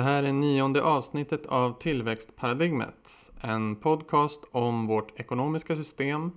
Det 0.00 0.04
här 0.04 0.22
är 0.22 0.32
nionde 0.32 0.82
avsnittet 0.82 1.46
av 1.46 1.78
Tillväxtparadigmet. 1.78 3.32
En 3.40 3.76
podcast 3.76 4.44
om 4.50 4.86
vårt 4.86 5.20
ekonomiska 5.20 5.76
system, 5.76 6.30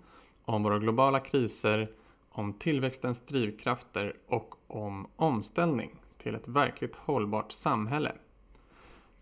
om 0.45 0.63
våra 0.63 0.79
globala 0.79 1.19
kriser, 1.19 1.87
om 2.29 2.53
tillväxtens 2.53 3.25
drivkrafter 3.25 4.15
och 4.27 4.55
om 4.67 5.07
omställning 5.15 5.95
till 6.17 6.35
ett 6.35 6.47
verkligt 6.47 6.95
hållbart 6.95 7.51
samhälle. 7.51 8.11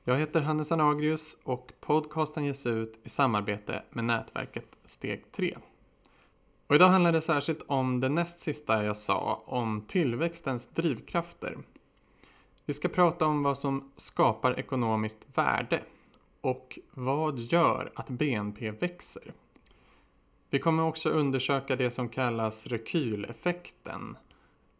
Jag 0.03 0.17
heter 0.17 0.41
Hannes 0.41 0.71
Anagrius 0.71 1.37
och 1.43 1.71
podcasten 1.79 2.45
ges 2.45 2.67
ut 2.67 2.99
i 3.03 3.09
samarbete 3.09 3.83
med 3.89 4.03
nätverket 4.03 4.77
Steg 4.85 5.31
3. 5.31 5.57
Och 6.67 6.75
idag 6.75 6.89
handlar 6.89 7.11
det 7.11 7.21
särskilt 7.21 7.63
om 7.67 7.99
det 7.99 8.09
näst 8.09 8.39
sista 8.39 8.83
jag 8.83 8.97
sa, 8.97 9.43
om 9.45 9.81
tillväxtens 9.87 10.67
drivkrafter. 10.67 11.57
Vi 12.71 12.75
ska 12.75 12.89
prata 12.89 13.25
om 13.25 13.43
vad 13.43 13.57
som 13.57 13.91
skapar 13.95 14.59
ekonomiskt 14.59 15.27
värde 15.37 15.83
och 16.41 16.79
vad 16.91 17.39
gör 17.39 17.91
att 17.95 18.09
BNP 18.09 18.71
växer. 18.71 19.33
Vi 20.49 20.59
kommer 20.59 20.83
också 20.83 21.09
undersöka 21.09 21.75
det 21.75 21.91
som 21.91 22.09
kallas 22.09 22.67
rekyleffekten 22.67 24.17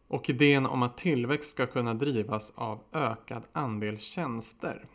och 0.07 0.29
idén 0.29 0.65
om 0.65 0.83
att 0.83 0.97
tillväxt 0.97 1.51
ska 1.51 1.65
kunna 1.65 1.93
drivas 1.93 2.53
av 2.55 2.79
ökad 2.91 3.43
andel 3.51 3.99
tjänster. 3.99 4.85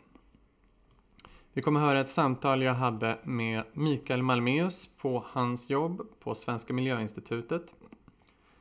Vi 1.53 1.61
kommer 1.61 1.79
höra 1.79 1.99
ett 1.99 2.09
samtal 2.09 2.63
jag 2.63 2.73
hade 2.73 3.17
med 3.23 3.63
Mikael 3.73 4.23
Malmeus 4.23 4.89
på 4.97 5.23
hans 5.27 5.69
jobb 5.69 6.01
på 6.19 6.35
Svenska 6.35 6.73
Miljöinstitutet. 6.73 7.73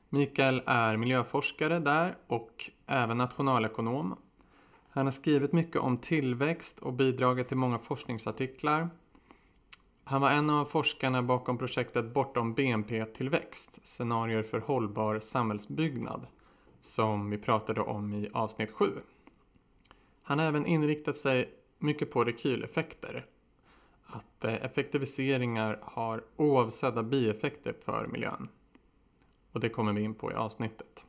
Mikael 0.09 0.63
är 0.67 0.97
miljöforskare 0.97 1.79
där 1.79 2.17
och 2.27 2.71
även 2.87 3.19
nationalekonom. 3.19 4.17
Han 4.97 5.07
har 5.07 5.11
skrivit 5.11 5.53
mycket 5.53 5.77
om 5.77 5.99
tillväxt 5.99 6.79
och 6.79 6.93
bidragit 6.93 7.49
till 7.49 7.57
många 7.57 7.79
forskningsartiklar. 7.79 8.91
Han 10.05 10.21
var 10.21 10.31
en 10.31 10.51
av 10.51 10.65
forskarna 10.65 11.23
bakom 11.23 11.59
projektet 11.59 12.15
Bortom 12.15 12.55
BNP-tillväxt, 12.55 13.81
scenarier 13.83 14.43
för 14.43 14.61
hållbar 14.61 15.21
samhällsbyggnad, 15.21 16.27
som 16.81 17.31
vi 17.31 17.39
pratade 17.39 17.81
om 17.81 18.15
i 18.15 18.31
avsnitt 18.33 18.71
7. 18.71 18.87
Han 20.23 20.39
har 20.39 20.47
även 20.47 20.67
inriktat 20.67 21.17
sig 21.17 21.51
mycket 21.79 22.11
på 22.11 22.25
rekyleffekter. 22.25 23.27
Att 24.07 24.45
eh, 24.45 24.55
effektiviseringar 24.55 25.79
har 25.83 26.25
oavsedda 26.37 27.03
bieffekter 27.03 27.75
för 27.85 28.07
miljön. 28.07 28.49
Och 29.53 29.61
det 29.61 29.69
kommer 29.69 29.93
vi 29.93 30.03
in 30.03 30.15
på 30.15 30.33
i 30.33 30.35
avsnittet. 30.35 31.05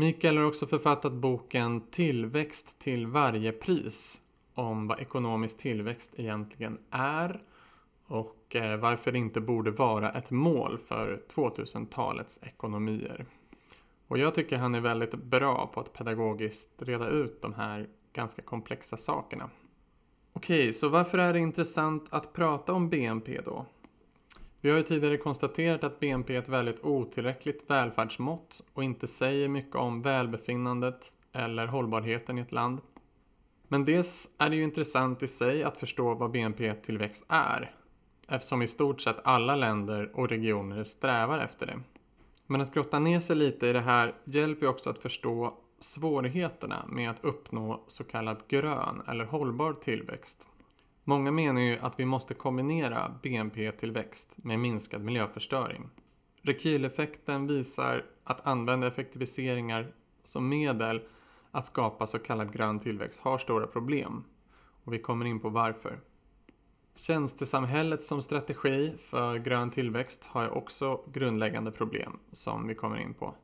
Mikael 0.00 0.36
har 0.36 0.44
också 0.44 0.66
författat 0.66 1.12
boken 1.12 1.80
Tillväxt 1.90 2.78
till 2.78 3.06
varje 3.06 3.52
pris 3.52 4.20
om 4.54 4.86
vad 4.86 5.00
ekonomisk 5.00 5.58
tillväxt 5.58 6.14
egentligen 6.16 6.78
är 6.90 7.42
och 8.06 8.56
eh, 8.56 8.80
varför 8.80 9.12
det 9.12 9.18
inte 9.18 9.40
borde 9.40 9.70
vara 9.70 10.12
ett 10.12 10.30
mål 10.30 10.78
för 10.78 11.22
2000-talets 11.34 12.38
ekonomier. 12.42 13.26
Och 14.08 14.18
jag 14.18 14.34
tycker 14.34 14.58
han 14.58 14.74
är 14.74 14.80
väldigt 14.80 15.14
bra 15.14 15.70
på 15.74 15.80
att 15.80 15.92
pedagogiskt 15.92 16.82
reda 16.82 17.08
ut 17.08 17.42
de 17.42 17.54
här 17.54 17.88
ganska 18.12 18.42
komplexa 18.42 18.96
sakerna. 18.96 19.50
Okej, 20.32 20.72
så 20.72 20.88
varför 20.88 21.18
är 21.18 21.32
det 21.32 21.38
intressant 21.38 22.06
att 22.10 22.32
prata 22.32 22.72
om 22.72 22.88
BNP 22.88 23.40
då? 23.44 23.66
Vi 24.60 24.70
har 24.70 24.76
ju 24.76 24.82
tidigare 24.82 25.16
konstaterat 25.16 25.84
att 25.84 26.00
BNP 26.00 26.34
är 26.34 26.38
ett 26.38 26.48
väldigt 26.48 26.84
otillräckligt 26.84 27.70
välfärdsmått 27.70 28.64
och 28.72 28.84
inte 28.84 29.06
säger 29.06 29.48
mycket 29.48 29.76
om 29.76 30.02
välbefinnandet 30.02 31.14
eller 31.32 31.66
hållbarheten 31.66 32.38
i 32.38 32.40
ett 32.40 32.52
land. 32.52 32.80
Men 33.68 33.84
dels 33.84 34.34
är 34.38 34.50
det 34.50 34.56
ju 34.56 34.62
intressant 34.62 35.22
i 35.22 35.28
sig 35.28 35.64
att 35.64 35.78
förstå 35.78 36.14
vad 36.14 36.30
BNP-tillväxt 36.30 37.24
är, 37.28 37.74
eftersom 38.28 38.62
i 38.62 38.68
stort 38.68 39.00
sett 39.00 39.20
alla 39.24 39.56
länder 39.56 40.10
och 40.14 40.28
regioner 40.28 40.84
strävar 40.84 41.38
efter 41.38 41.66
det. 41.66 41.80
Men 42.46 42.60
att 42.60 42.74
grotta 42.74 42.98
ner 42.98 43.20
sig 43.20 43.36
lite 43.36 43.66
i 43.66 43.72
det 43.72 43.80
här 43.80 44.14
hjälper 44.24 44.62
ju 44.66 44.70
också 44.70 44.90
att 44.90 44.98
förstå 44.98 45.54
svårigheterna 45.78 46.84
med 46.88 47.10
att 47.10 47.24
uppnå 47.24 47.84
så 47.86 48.04
kallad 48.04 48.42
grön 48.48 49.02
eller 49.08 49.24
hållbar 49.24 49.72
tillväxt. 49.72 50.49
Många 51.10 51.30
menar 51.30 51.60
ju 51.60 51.78
att 51.78 52.00
vi 52.00 52.04
måste 52.04 52.34
kombinera 52.34 53.14
BNP-tillväxt 53.22 54.36
med 54.36 54.58
minskad 54.58 55.02
miljöförstöring. 55.02 55.88
Rekyleffekten 56.42 57.46
visar 57.46 58.04
att 58.24 58.46
använda 58.46 58.86
effektiviseringar 58.86 59.92
som 60.24 60.48
medel 60.48 61.02
att 61.50 61.66
skapa 61.66 62.06
så 62.06 62.18
kallad 62.18 62.52
grön 62.52 62.80
tillväxt 62.80 63.20
har 63.20 63.38
stora 63.38 63.66
problem. 63.66 64.24
Och 64.84 64.92
vi 64.92 64.98
kommer 64.98 65.24
in 65.24 65.40
på 65.40 65.48
varför. 65.48 66.00
Tjänstesamhället 66.94 68.02
som 68.02 68.22
strategi 68.22 68.92
för 68.98 69.36
grön 69.36 69.70
tillväxt 69.70 70.24
har 70.24 70.50
också 70.50 71.00
grundläggande 71.12 71.70
problem 71.72 72.18
som 72.32 72.68
vi 72.68 72.74
kommer 72.74 72.96
in 72.96 73.14
på. 73.14 73.34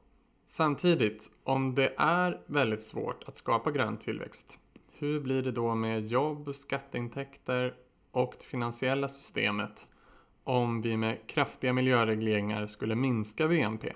Samtidigt, 0.46 1.30
om 1.44 1.74
det 1.74 1.94
är 1.96 2.40
väldigt 2.46 2.82
svårt 2.82 3.24
att 3.28 3.36
skapa 3.36 3.70
grön 3.70 3.96
tillväxt, 3.96 4.58
hur 4.98 5.20
blir 5.20 5.42
det 5.42 5.52
då 5.52 5.74
med 5.74 6.06
jobb, 6.06 6.54
skatteintäkter 6.54 7.74
och 8.10 8.34
det 8.38 8.44
finansiella 8.44 9.08
systemet 9.08 9.86
om 10.44 10.82
vi 10.82 10.96
med 10.96 11.18
kraftiga 11.26 11.72
miljöregleringar 11.72 12.66
skulle 12.66 12.94
minska 12.94 13.48
BNP? 13.48 13.92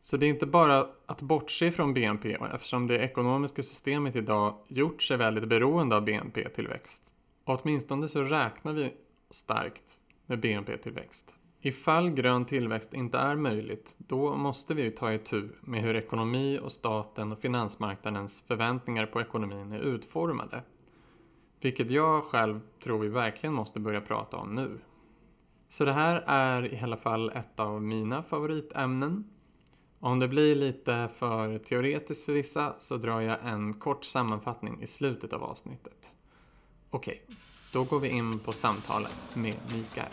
Så 0.00 0.16
det 0.16 0.26
är 0.26 0.30
inte 0.30 0.46
bara 0.46 0.86
att 1.06 1.22
bortse 1.22 1.72
från 1.72 1.94
BNP 1.94 2.36
eftersom 2.54 2.86
det 2.86 2.98
ekonomiska 2.98 3.62
systemet 3.62 4.16
idag 4.16 4.58
gjort 4.68 5.02
sig 5.02 5.16
väldigt 5.16 5.48
beroende 5.48 5.96
av 5.96 6.04
BNP-tillväxt. 6.04 7.14
Och 7.44 7.60
åtminstone 7.62 8.08
så 8.08 8.22
räknar 8.22 8.72
vi 8.72 8.92
starkt 9.30 10.00
med 10.26 10.40
BNP-tillväxt. 10.40 11.34
Ifall 11.66 12.10
grön 12.10 12.44
tillväxt 12.44 12.94
inte 12.94 13.18
är 13.18 13.36
möjligt, 13.36 13.94
då 13.98 14.36
måste 14.36 14.74
vi 14.74 14.90
ta 14.90 15.12
itu 15.12 15.48
med 15.60 15.82
hur 15.82 15.96
ekonomi 15.96 16.58
och 16.62 16.72
staten 16.72 17.32
och 17.32 17.40
finansmarknadens 17.40 18.40
förväntningar 18.40 19.06
på 19.06 19.20
ekonomin 19.20 19.72
är 19.72 19.80
utformade. 19.80 20.62
Vilket 21.60 21.90
jag 21.90 22.24
själv 22.24 22.60
tror 22.82 22.98
vi 22.98 23.08
verkligen 23.08 23.54
måste 23.54 23.80
börja 23.80 24.00
prata 24.00 24.36
om 24.36 24.54
nu. 24.54 24.78
Så 25.68 25.84
det 25.84 25.92
här 25.92 26.24
är 26.26 26.74
i 26.74 26.80
alla 26.80 26.96
fall 26.96 27.30
ett 27.30 27.60
av 27.60 27.82
mina 27.82 28.22
favoritämnen. 28.22 29.24
Om 29.98 30.18
det 30.18 30.28
blir 30.28 30.56
lite 30.56 31.08
för 31.16 31.58
teoretiskt 31.58 32.24
för 32.24 32.32
vissa 32.32 32.74
så 32.78 32.96
drar 32.96 33.20
jag 33.20 33.38
en 33.44 33.74
kort 33.74 34.04
sammanfattning 34.04 34.82
i 34.82 34.86
slutet 34.86 35.32
av 35.32 35.42
avsnittet. 35.42 36.12
Okej, 36.90 37.22
då 37.72 37.84
går 37.84 38.00
vi 38.00 38.08
in 38.08 38.38
på 38.38 38.52
samtalet 38.52 39.16
med 39.34 39.56
Mikael. 39.72 40.12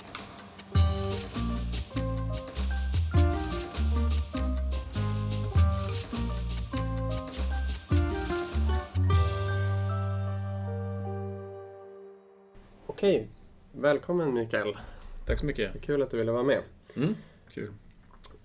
Okej, 13.02 13.28
välkommen 13.72 14.34
Mikael. 14.34 14.78
Tack 15.26 15.40
så 15.40 15.46
mycket. 15.46 15.74
Det 15.74 15.80
är 15.80 15.82
kul 15.82 16.02
att 16.02 16.12
du 16.12 16.18
ville 16.18 16.32
vara 16.32 16.44
med. 16.44 16.62
Mm, 16.96 17.16
kul. 17.54 17.72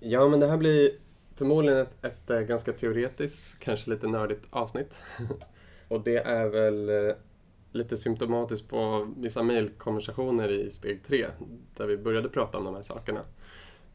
Ja, 0.01 0.29
men 0.29 0.41
det 0.41 0.47
här 0.47 0.57
blir 0.57 0.91
förmodligen 1.35 1.79
ett, 1.79 2.05
ett 2.05 2.31
eh, 2.31 2.41
ganska 2.41 2.73
teoretiskt, 2.73 3.59
kanske 3.59 3.91
lite 3.91 4.09
nördigt 4.09 4.47
avsnitt. 4.51 4.95
Och 5.89 6.01
det 6.01 6.17
är 6.17 6.49
väl 6.49 6.89
eh, 6.89 7.15
lite 7.73 7.97
symptomatiskt 7.97 8.69
på 8.69 9.13
vissa 9.17 9.43
mejlkonversationer 9.43 10.49
i 10.49 10.71
steg 10.71 11.05
tre, 11.05 11.27
där 11.77 11.87
vi 11.87 11.97
började 11.97 12.29
prata 12.29 12.59
om 12.59 12.65
de 12.65 12.75
här 12.75 12.83
sakerna. 12.83 13.21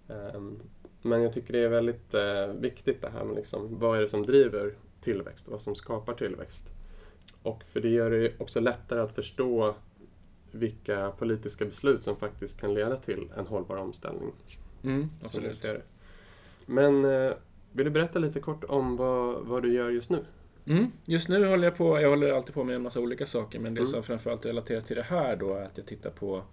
Ehm, 0.10 0.60
men 1.02 1.22
jag 1.22 1.34
tycker 1.34 1.54
det 1.54 1.60
är 1.60 1.70
väldigt 1.70 2.14
eh, 2.14 2.48
viktigt 2.48 3.02
det 3.02 3.10
här 3.10 3.24
med 3.24 3.36
liksom, 3.36 3.80
vad 3.80 3.98
är 3.98 4.02
det 4.02 4.10
som 4.10 4.26
driver 4.26 4.74
tillväxt 5.02 5.48
vad 5.48 5.62
som 5.62 5.76
skapar 5.76 6.14
tillväxt. 6.14 6.70
Och 7.44 7.64
för 7.64 7.80
det 7.80 7.90
gör 7.90 8.12
det 8.12 8.34
också 8.40 8.60
lättare 8.60 9.00
att 9.00 9.16
förstå 9.16 9.76
vilka 10.52 11.12
politiska 11.12 11.66
beslut 11.66 12.04
som 12.04 12.16
faktiskt 12.16 12.62
kan 12.62 12.74
leda 12.74 12.96
till 12.96 13.32
en 13.38 13.48
hållbar 13.48 13.76
omställning. 13.78 14.32
Mm, 14.84 15.10
absolut. 15.24 15.58
Ser 15.58 15.74
det. 15.74 15.82
Men 16.66 17.06
eh, 17.06 17.34
vill 17.72 17.86
du 17.86 17.92
berätta 17.92 18.20
lite 18.20 18.40
kort 18.40 18.64
om 18.64 18.98
vad, 18.98 19.46
vad 19.46 19.64
du 19.64 19.74
gör 19.74 19.90
just 19.90 20.10
nu? 20.10 20.26
Mm, 20.66 20.92
just 21.06 21.30
nu 21.30 21.46
håller 21.48 21.64
jag 21.64 21.78
på, 21.78 22.02
jag 22.02 22.10
håller 22.10 22.32
alltid 22.34 22.54
på 22.54 22.64
med 22.64 22.76
en 22.76 22.82
massa 22.82 23.00
olika 23.00 23.26
saker 23.26 23.60
men 23.60 23.74
det 23.74 23.80
Mm. 23.82 23.92
som 23.92 24.04
framförallt 24.04 24.46
relaterar 24.46 24.82
till 24.82 24.96
det 24.96 25.04
här 25.04 25.36
då 25.36 25.54
är 25.54 25.64
att 25.64 25.78
jag 25.78 25.86
tittar 25.86 26.10
på 26.10 26.44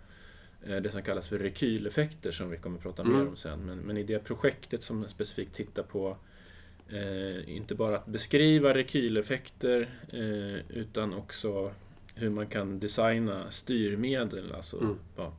eh, 0.67 0.77
det 0.77 0.91
som 0.91 1.03
kallas 1.03 1.29
för 1.29 1.39
rekyleffekter 1.39 2.31
som 2.33 2.51
vi 2.51 2.57
kommer 2.57 2.77
att 2.77 2.83
prata 2.83 3.03
Mm. 3.03 3.17
mer 3.19 3.29
om 3.29 3.37
sen. 3.37 3.65
Men, 3.67 3.79
men 3.79 3.97
i 3.97 4.03
det 4.03 4.19
projektet 4.19 4.83
som 4.83 5.09
specifikt 5.09 5.55
tittar 5.55 5.83
på 5.83 6.17
eh, 6.89 7.57
inte 7.57 7.75
bara 7.75 7.97
att 7.97 8.07
beskriva 8.07 8.75
rekyleffekter 8.75 9.81
eh, 10.13 10.77
utan 10.79 11.15
också 11.15 11.73
hur 12.19 12.31
man 12.31 12.47
kan 12.47 12.81
designa 12.81 13.51
styrmedel, 13.51 14.53
alltså 14.53 14.81
Mm. 14.81 14.99
ja, 15.17 15.33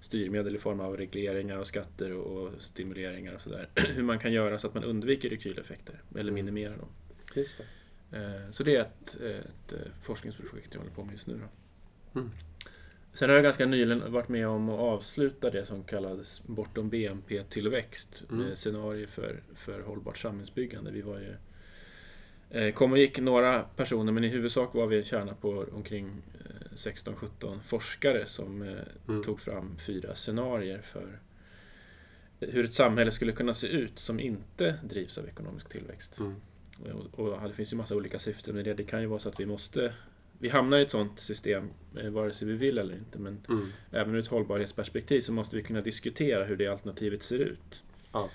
styrmedel 0.00 0.54
i 0.54 0.58
form 0.58 0.80
av 0.80 0.96
regleringar 0.96 1.56
och 1.58 1.66
skatter 1.66 2.12
och, 2.12 2.52
stimuleringar 2.62 3.34
och 3.34 3.40
sådär. 3.42 3.68
hur 3.94 4.02
man 4.02 4.18
kan 4.18 4.32
göra 4.32 4.58
så 4.58 4.66
att 4.66 4.74
man 4.74 4.84
undviker 4.84 5.30
rekyleffekter 5.30 6.02
eller 6.10 6.20
Mm. 6.32 6.34
minimerar 6.34 6.76
dem. 6.76 6.88
Just 7.34 7.58
det. 7.58 7.64
Eh, 8.18 8.50
så 8.50 8.62
det 8.64 8.76
är 8.76 8.80
ett, 8.80 9.20
ett 9.20 9.72
eh, 9.72 9.78
forskningsprojekt 10.02 10.74
jag 10.74 10.80
håller 10.80 10.94
på 10.94 11.04
med 11.04 11.12
just 11.12 11.26
nu. 11.26 11.40
Mm. 12.14 12.30
Sen 13.12 13.28
har 13.28 13.36
jag 13.36 13.44
ganska 13.44 13.66
nyligen 13.66 14.12
varit 14.12 14.28
med 14.28 14.48
om 14.48 14.68
att 14.68 14.78
avsluta 14.80 15.50
det 15.50 15.66
som 15.66 15.84
kallades 15.84 16.42
Bortom 16.46 16.90
BNP-tillväxt. 16.90 18.22
Mm. 18.30 18.40
Mm. 18.44 18.56
Scenario 18.56 19.06
för, 19.06 19.42
för 19.54 19.80
hållbart 19.82 20.18
samhällsbyggande. 20.18 20.90
Vi 20.90 21.00
var 21.02 21.18
ju 21.18 21.28
eh, 21.30 21.34
kom 22.74 22.92
och 22.92 22.98
gick 22.98 23.18
några 23.18 23.62
personer 23.62 24.12
men 24.12 24.24
i 24.24 24.28
huvudsak 24.28 24.74
var 24.74 24.86
vi 24.86 24.98
en 24.98 25.04
kärna 25.04 25.34
på 25.34 25.66
omkring 25.72 26.22
eh, 26.44 26.74
16-17 26.74 27.60
forskare 27.62 28.26
som 28.26 28.62
eh, 28.62 28.74
Mm. 29.08 29.22
tog 29.22 29.40
fram 29.40 29.76
fyra 29.86 30.14
scenarier 30.14 30.78
för 30.80 31.18
hur 32.40 32.64
ett 32.64 32.72
samhälle 32.74 33.10
skulle 33.10 33.32
kunna 33.32 33.54
se 33.54 33.66
ut 33.66 33.98
som 33.98 34.20
inte 34.20 34.78
drivs 34.84 35.18
av 35.18 35.26
ekonomisk 35.28 35.68
tillväxt. 35.68 36.18
Mm. 36.18 36.34
Och, 37.12 37.18
och 37.42 37.48
det 37.48 37.52
finns 37.54 37.72
ju 37.72 37.76
massa 37.76 37.96
olika 37.96 38.18
syften 38.18 38.54
med 38.54 38.64
det. 38.64 38.74
Det 38.74 38.84
kan 38.84 39.00
ju 39.00 39.06
vara 39.06 39.18
så 39.18 39.28
att 39.28 39.40
vi 39.40 39.46
måste 39.46 39.94
vi 40.38 40.48
hamnar 40.48 40.78
i 40.78 40.82
ett 40.82 40.90
sånt 40.90 41.18
system 41.18 41.70
eh, 41.98 42.10
vare 42.10 42.32
sig 42.32 42.48
vi 42.48 42.54
vill 42.54 42.78
eller 42.78 42.94
inte. 42.94 43.18
Men 43.18 43.38
Mm. 43.48 43.68
även 43.90 44.14
ur 44.14 44.18
ett 44.18 44.26
hållbarhetsperspektiv 44.26 45.20
så 45.20 45.32
måste 45.32 45.56
vi 45.56 45.62
kunna 45.62 45.80
diskutera 45.80 46.44
hur 46.44 46.56
det 46.56 46.66
alternativet 46.66 47.22
ser 47.22 47.38
ut. 47.38 47.82
Ja. 48.12 48.30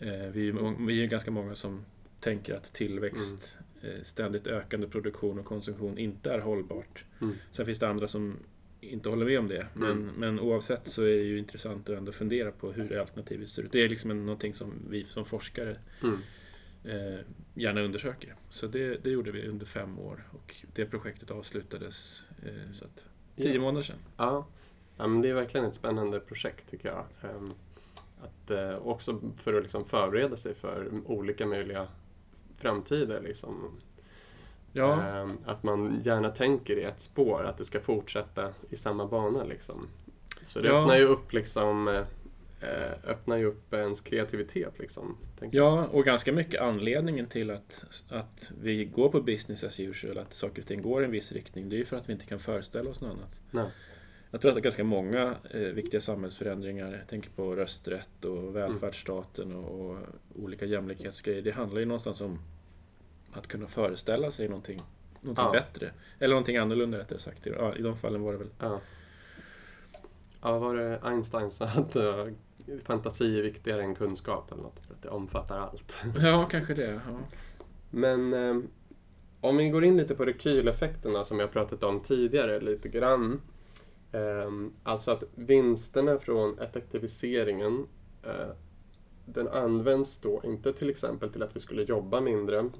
Eh, 0.00 0.26
vi 0.32 0.48
är 0.48 0.90
ju 0.90 1.06
ganska 1.06 1.30
många 1.30 1.54
som 1.54 1.84
tänker 2.20 2.54
att 2.54 2.72
tillväxt, 2.72 3.58
Mm. 3.82 3.96
eh, 3.96 4.02
ständigt 4.02 4.46
ökande 4.46 4.88
produktion 4.88 5.38
och 5.38 5.44
konsumtion 5.44 5.98
inte 5.98 6.30
är 6.30 6.38
hållbart. 6.38 7.04
Mm. 7.20 7.34
Sen 7.50 7.66
finns 7.66 7.78
det 7.78 7.88
andra 7.88 8.08
som 8.08 8.36
inte 8.80 9.08
håller 9.08 9.26
med 9.26 9.38
om 9.38 9.48
det. 9.48 9.66
Men, 9.74 9.90
Mm. 9.90 10.10
men 10.16 10.40
oavsett 10.40 10.88
så 10.88 11.02
är 11.02 11.06
det 11.16 11.22
ju 11.22 11.38
intressant 11.38 11.88
att 11.88 11.98
ändå 11.98 12.12
fundera 12.12 12.52
på 12.52 12.72
hur 12.72 12.98
alternativet 12.98 13.48
ser 13.50 13.62
ut. 13.62 13.72
Det 13.72 13.84
är 13.84 13.88
liksom 13.88 14.10
en- 14.10 14.26
någonting 14.26 14.54
som 14.54 14.72
vi 14.90 15.04
som 15.04 15.24
forskare 15.24 15.76
Mm. 16.02 16.18
eh, 16.84 17.20
gärna 17.54 17.80
undersöker. 17.80 18.34
Så 18.50 18.66
det, 18.66 19.04
det 19.04 19.10
gjorde 19.10 19.30
vi 19.30 19.46
under 19.48 19.66
fem 19.66 19.98
år 19.98 20.28
och 20.32 20.54
det 20.74 20.86
projektet 20.86 21.30
avslutades 21.30 22.22
eh, 22.46 22.72
så 22.72 22.84
att, 22.84 23.04
tio 23.36 23.54
Ja. 23.54 23.60
månader 23.60 23.82
sedan. 23.82 23.98
Ja. 24.16 24.46
ja, 24.96 25.06
men 25.06 25.22
det 25.22 25.28
är 25.28 25.34
verkligen 25.34 25.66
ett 25.66 25.74
spännande 25.74 26.20
projekt 26.20 26.70
tycker 26.70 26.88
jag. 26.88 27.04
Ehm, 27.30 27.52
Att, 28.22 28.50
eh, 28.50 28.76
också 28.86 29.20
för 29.42 29.54
att 29.54 29.62
liksom 29.62 29.84
förbereda 29.84 30.36
sig 30.36 30.54
för 30.54 30.88
olika 31.06 31.46
möjliga 31.46 31.88
framtider. 32.58 33.20
Liksom. 33.20 33.80
Ja, 34.72 35.02
Ehm, 35.02 35.38
Att 35.44 35.62
man 35.62 36.00
gärna 36.04 36.30
tänker 36.30 36.76
i 36.78 36.82
ett 36.82 37.00
spår, 37.00 37.44
att 37.44 37.58
det 37.58 37.64
ska 37.64 37.80
fortsätta 37.80 38.52
i 38.70 38.76
samma 38.76 39.06
bana. 39.06 39.44
Liksom. 39.44 39.88
Så 40.46 40.60
det 40.60 40.68
Ja. 40.68 40.74
öppnar 40.74 40.96
ju 40.96 41.04
upp 41.04 41.32
liksom, 41.32 41.88
eh, 41.88 42.02
eh, 42.60 42.92
öppnar 43.10 43.36
ju 43.36 43.44
upp 43.44 43.74
ens 43.74 44.00
kreativitet. 44.00 44.78
Liksom, 44.78 45.16
ja, 45.50 45.86
och 45.86 46.04
ganska 46.04 46.32
mycket 46.32 46.60
anledningen 46.60 47.26
till 47.26 47.50
att, 47.50 47.84
att 48.08 48.52
vi 48.60 48.84
går 48.84 49.08
på 49.08 49.20
business 49.22 49.64
as 49.64 49.80
usual, 49.80 50.18
att 50.18 50.34
saker 50.34 50.62
och 50.62 50.68
ting 50.68 50.82
går 50.82 51.02
i 51.02 51.04
en 51.04 51.10
viss 51.10 51.32
riktning, 51.32 51.68
det 51.68 51.76
är 51.76 51.78
ju 51.78 51.84
för 51.84 51.96
att 51.96 52.08
vi 52.08 52.12
inte 52.12 52.26
kan 52.26 52.38
föreställa 52.38 52.90
oss 52.90 53.00
något 53.00 53.10
annat. 53.12 53.40
Nej. 53.50 53.70
Jag 54.30 54.40
tror 54.40 54.50
att 54.50 54.54
det 54.54 54.60
är 54.60 54.62
ganska 54.62 54.84
många 54.84 55.34
eh, 55.50 55.60
viktiga 55.60 56.00
samhällsförändringar, 56.00 56.92
jag 56.92 57.08
tänker 57.08 57.30
på 57.30 57.56
rösträtt 57.56 58.24
och 58.24 58.56
välfärdsstaten 58.56 59.56
och, 59.56 59.90
och 59.90 59.98
olika 60.34 60.64
jämlikhetsgrejer, 60.64 61.42
det 61.42 61.50
handlar 61.50 61.80
ju 61.80 61.86
någonstans 61.86 62.20
om 62.20 62.38
att 63.32 63.46
kunna 63.46 63.66
föreställa 63.66 64.30
sig 64.30 64.48
någonting, 64.48 64.80
någonting 65.20 65.44
Ja. 65.44 65.52
bättre. 65.52 65.90
Eller 66.18 66.34
någonting 66.34 66.56
annorlunda 66.56 66.98
rättare 66.98 67.18
sagt. 67.18 67.46
Ja, 67.46 67.74
I 67.76 67.82
de 67.82 67.96
fallen 67.96 68.22
var 68.22 68.32
det 68.32 68.38
väl 68.38 68.50
Ja. 68.60 68.80
Ja, 70.42 70.58
var 70.58 70.76
det 70.76 71.00
Einstein 71.02 71.50
sa 71.50 71.64
att 71.76 71.96
eh, 71.96 72.26
fantasi 72.84 73.38
är 73.38 73.42
viktigare 73.42 73.82
än 73.82 73.94
kunskap 73.94 74.52
eller 74.52 74.62
något 74.62 74.80
för 74.80 74.94
att 74.94 75.02
det 75.02 75.08
omfattar 75.08 75.58
allt. 75.58 75.94
Ja, 76.22 76.44
kanske 76.50 76.74
det. 76.74 77.00
Ja. 77.08 77.18
Men 77.90 78.32
eh, 78.32 78.56
om 79.40 79.56
vi 79.56 79.68
går 79.68 79.84
in 79.84 79.96
lite 79.96 80.14
på 80.14 80.24
rekyleffekterna 80.24 81.24
som 81.24 81.38
jag 81.40 81.52
pratat 81.52 81.82
om 81.82 82.00
tidigare 82.00 82.60
lite 82.60 82.88
grann. 82.88 83.40
Eh, 84.12 84.50
alltså 84.82 85.10
att 85.10 85.24
vinsterna 85.34 86.18
från 86.18 86.58
effektiviseringen 86.58 87.86
eh, 88.22 88.54
den 89.24 89.48
används 89.48 90.20
då 90.20 90.40
inte 90.44 90.72
till 90.72 90.90
exempel 90.90 91.32
till 91.32 91.42
att 91.42 91.56
vi 91.56 91.60
skulle 91.60 91.82
jobba 91.82 92.20
mindre 92.20 92.70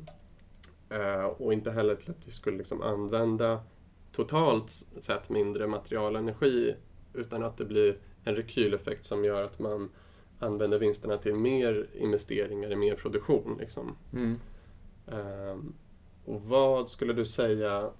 eh, 0.90 1.24
och 1.24 1.52
inte 1.52 1.70
heller 1.70 1.94
till 1.94 2.10
att 2.10 2.26
vi 2.28 2.32
skulle 2.32 2.58
liksom 2.58 2.82
använda 2.82 3.60
totalt 4.12 4.70
sett 5.00 5.28
mindre 5.28 5.66
material 5.66 6.14
och 6.14 6.20
energi 6.20 6.74
utan 7.14 7.42
att 7.42 7.56
det 7.56 7.64
blir 7.64 7.98
en 8.24 8.36
rekyleffekt 8.36 9.04
som 9.04 9.24
gör 9.24 9.42
att 9.42 9.58
man 9.58 9.90
använder 10.38 10.78
vinsterna 10.78 11.16
till 11.16 11.34
mer 11.34 11.86
investeringar 11.94 12.72
i 12.72 12.76
mer 12.76 12.94
produktion. 12.94 13.56
Liksom. 13.60 13.96
Mm. 14.12 14.40
Ehm, 15.06 15.72
och 16.24 16.42
vad 16.42 16.90
skulle 16.90 17.12
du 17.12 17.24
säga, 17.24 17.90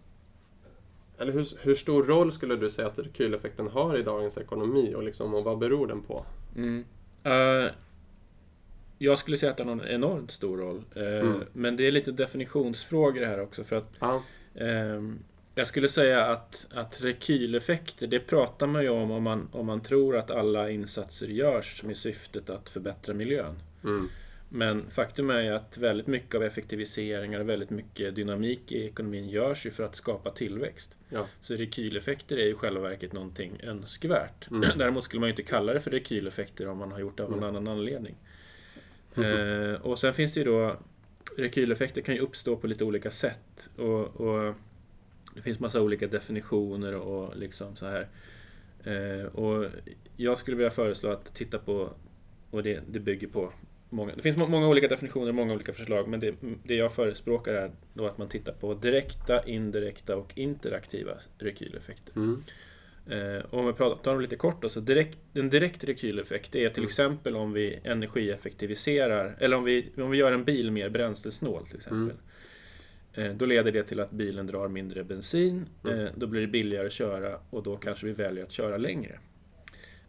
eller 1.18 1.32
hur, 1.32 1.46
hur 1.60 1.74
stor 1.74 2.02
roll 2.04 2.32
skulle 2.32 2.56
du 2.56 2.70
säga 2.70 2.88
att 2.88 2.98
rekyleffekten 2.98 3.68
har 3.68 3.96
i 3.98 4.02
dagens 4.02 4.38
ekonomi 4.38 4.94
och, 4.94 5.02
liksom, 5.02 5.34
och 5.34 5.44
vad 5.44 5.58
beror 5.58 5.86
den 5.86 6.02
på? 6.02 6.24
Mm. 6.56 6.84
Eh, 7.24 7.70
jag 8.98 9.18
skulle 9.18 9.36
säga 9.36 9.52
att 9.52 9.58
den 9.58 9.68
har 9.68 9.74
en 9.74 9.88
enormt 9.88 10.30
stor 10.30 10.56
roll. 10.56 10.82
Eh, 10.94 11.02
Mm. 11.02 11.44
Men 11.52 11.76
det 11.76 11.86
är 11.86 11.90
lite 11.92 12.12
definitionsfrågor 12.12 13.24
här 13.24 13.40
också. 13.40 13.64
För 13.64 13.76
att 13.76 13.96
Ja, 14.00 14.22
ehm, 14.54 15.18
jag 15.54 15.66
skulle 15.66 15.88
säga 15.88 16.26
att, 16.26 16.66
att 16.74 17.02
rekyleffekter, 17.02 18.06
det 18.06 18.20
pratar 18.20 18.66
man 18.66 18.82
ju 18.82 18.88
om 18.88 19.10
om 19.10 19.22
man, 19.22 19.48
om 19.52 19.66
man 19.66 19.80
tror 19.80 20.16
att 20.16 20.30
alla 20.30 20.70
insatser 20.70 21.26
görs 21.26 21.82
med 21.82 21.96
syftet 21.96 22.50
att 22.50 22.70
förbättra 22.70 23.14
miljön. 23.14 23.54
mm, 23.84 24.08
Men 24.48 24.90
faktum 24.90 25.30
är 25.30 25.40
ju 25.40 25.48
att 25.48 25.78
väldigt 25.78 26.06
mycket 26.06 26.34
av 26.34 26.42
effektiviseringar 26.42 27.40
och 27.40 27.48
väldigt 27.48 27.70
mycket 27.70 28.14
dynamik 28.14 28.72
i 28.72 28.86
ekonomin 28.86 29.28
görs 29.28 29.66
ju 29.66 29.70
för 29.70 29.84
att 29.84 29.94
skapa 29.94 30.30
tillväxt. 30.30 30.98
ja, 31.08 31.26
Så 31.40 31.54
rekyleffekter 31.54 32.36
är 32.36 32.44
ju 32.44 32.50
i 32.50 32.54
själva 32.54 32.80
verket 32.80 33.12
någonting 33.12 33.60
önskvärt. 33.62 34.50
Mm. 34.50 34.70
Däremot 34.78 35.04
skulle 35.04 35.20
man 35.20 35.28
ju 35.28 35.32
inte 35.32 35.42
kalla 35.42 35.72
det 35.72 35.80
för 35.80 35.90
rekyleffekter 35.90 36.68
om 36.68 36.78
man 36.78 36.92
har 36.92 36.98
gjort 36.98 37.16
det 37.16 37.24
av 37.24 37.30
någon 37.30 37.44
annan 37.44 37.68
anledning. 37.68 38.16
Eh, 39.16 39.80
och 39.80 39.99
sen 39.99 40.14
finns 40.14 40.34
det 40.34 40.40
ju 40.40 40.44
då 40.44 40.76
Rekyleffekter 41.37 42.00
kan 42.00 42.14
ju 42.14 42.20
uppstå 42.20 42.56
på 42.56 42.66
lite 42.66 42.84
olika 42.84 43.11
sätt. 43.11 43.70
Och, 43.76 44.20
och 44.20 44.54
Det 45.34 45.42
finns 45.42 45.61
massa 45.61 45.80
olika 45.80 46.06
definitioner 46.06 46.94
och 46.94 47.37
liksom 47.37 47.76
så 47.76 47.87
här. 47.87 48.08
Eh, 48.84 49.26
och 49.26 49.70
jag 50.16 50.38
skulle 50.38 50.56
vilja 50.56 50.70
föreslå 50.70 51.11
att 51.11 51.34
titta 51.34 51.58
på, 51.58 51.90
och 52.50 52.62
det, 52.62 52.80
det 52.88 53.00
bygger 53.00 53.28
på 53.28 53.52
Många, 53.90 54.14
det 54.16 54.23
finns 54.23 54.37
må- 54.37 54.47
många 54.49 54.68
olika 54.68 54.88
definitioner, 54.88 55.33
många 55.33 55.54
olika 55.54 55.73
förslag, 55.73 56.09
men 56.09 56.21
det, 56.21 56.35
det 56.64 56.75
jag 56.75 56.92
förespråkar 56.92 57.54
är 57.54 57.71
då 57.95 58.07
att 58.07 58.18
man 58.18 58.28
tittar 58.28 58.52
på 58.52 58.75
direkta, 58.75 59.42
indirekta 59.47 60.16
och 60.16 60.33
interaktiva 60.38 61.12
rekyleffekter. 61.38 62.12
mm, 62.16 62.42
Eh, 63.11 63.45
och 63.50 63.59
om 63.59 63.66
vi 63.66 63.73
pratar 63.73 64.02
tar 64.02 64.12
dem 64.12 64.21
lite 64.21 64.37
kort 64.37 64.62
då, 64.62 64.68
så 64.68 64.80
direkt, 64.80 65.18
en 65.35 65.50
direkt 65.50 65.85
rekyleffekt 65.85 66.54
är 66.54 66.68
till 66.68 66.78
Mm. 66.78 66.87
exempel 66.87 67.37
om 67.37 67.52
vi 67.52 67.78
energieffektiviserar, 67.85 69.37
eller 69.40 69.57
om 69.57 69.64
vi, 69.64 69.87
om 69.97 70.11
vi 70.11 70.18
gör 70.18 70.33
en 70.33 70.45
bil 70.45 70.71
mer 70.71 70.88
bränslesnål 70.88 71.66
till 71.66 71.76
exempel. 71.76 72.16
Eh, 73.14 73.33
då 73.33 73.47
leder 73.47 73.73
det 73.73 73.83
till 73.85 74.00
att 74.00 74.11
bilen 74.11 74.47
drar 74.47 74.68
mindre 74.68 75.04
bensin, 75.04 75.66
Mm. 75.85 75.99
eh, 76.00 76.11
då 76.16 76.26
blir 76.26 76.40
det 76.40 76.47
billigare 76.47 76.87
att 76.87 76.92
köra 76.92 77.38
och 77.50 77.62
då 77.62 77.76
kanske 77.76 78.07
vi 78.07 78.12
väljer 78.12 78.45
att 78.45 78.52
köra 78.52 78.76
längre. 78.76 79.18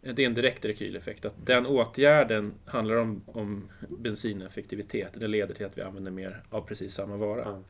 Eh, 0.02 0.14
Det 0.14 0.22
är 0.22 0.26
en 0.26 0.34
direkt 0.34 0.64
rekyleffekt. 0.64 1.24
Att 1.24 1.46
den 1.46 1.66
åtgärden 1.66 2.52
handlar 2.64 2.96
om, 2.96 3.22
om 3.26 3.68
bensineffektivitet. 3.98 5.12
Det 5.14 5.28
leder 5.28 5.54
till 5.54 5.66
att 5.66 5.78
vi 5.78 5.82
använder 5.82 6.10
mer 6.10 6.42
av 6.50 6.60
precis 6.66 6.94
samma 6.94 7.16
vara. 7.16 7.40
ja, 7.44 7.62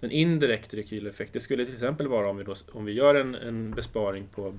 En 0.00 0.10
indirekt 0.10 0.74
rekyleffekt, 0.74 1.32
det 1.32 1.40
skulle 1.40 1.64
till 1.64 1.74
exempel 1.74 2.08
vara 2.08 2.30
om 2.30 2.36
vi, 2.36 2.44
då, 2.44 2.54
om 2.72 2.84
vi 2.84 2.92
gör 2.92 3.14
en, 3.14 3.34
en 3.34 3.70
besparing 3.74 4.26
på 4.26 4.50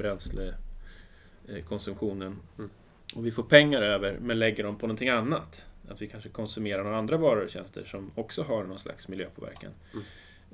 bränslekonsumtionen 1.47 2.37
Mm. 2.57 2.69
och 3.15 3.25
vi 3.25 3.31
får 3.31 3.43
pengar 3.43 3.81
över 3.81 4.17
men 4.21 4.39
lägger 4.39 4.63
dem 4.63 4.77
på 4.77 4.87
någonting 4.87 5.09
annat. 5.09 5.65
Att 5.89 6.01
vi 6.01 6.07
kanske 6.07 6.29
konsumerar 6.29 6.83
några 6.83 6.97
andra 6.97 7.17
varor 7.17 7.43
och 7.43 7.49
tjänster 7.49 7.83
som 7.83 8.11
också 8.15 8.41
har 8.43 8.63
någon 8.63 8.79
slags 8.79 9.07
miljöpåverkan. 9.07 9.71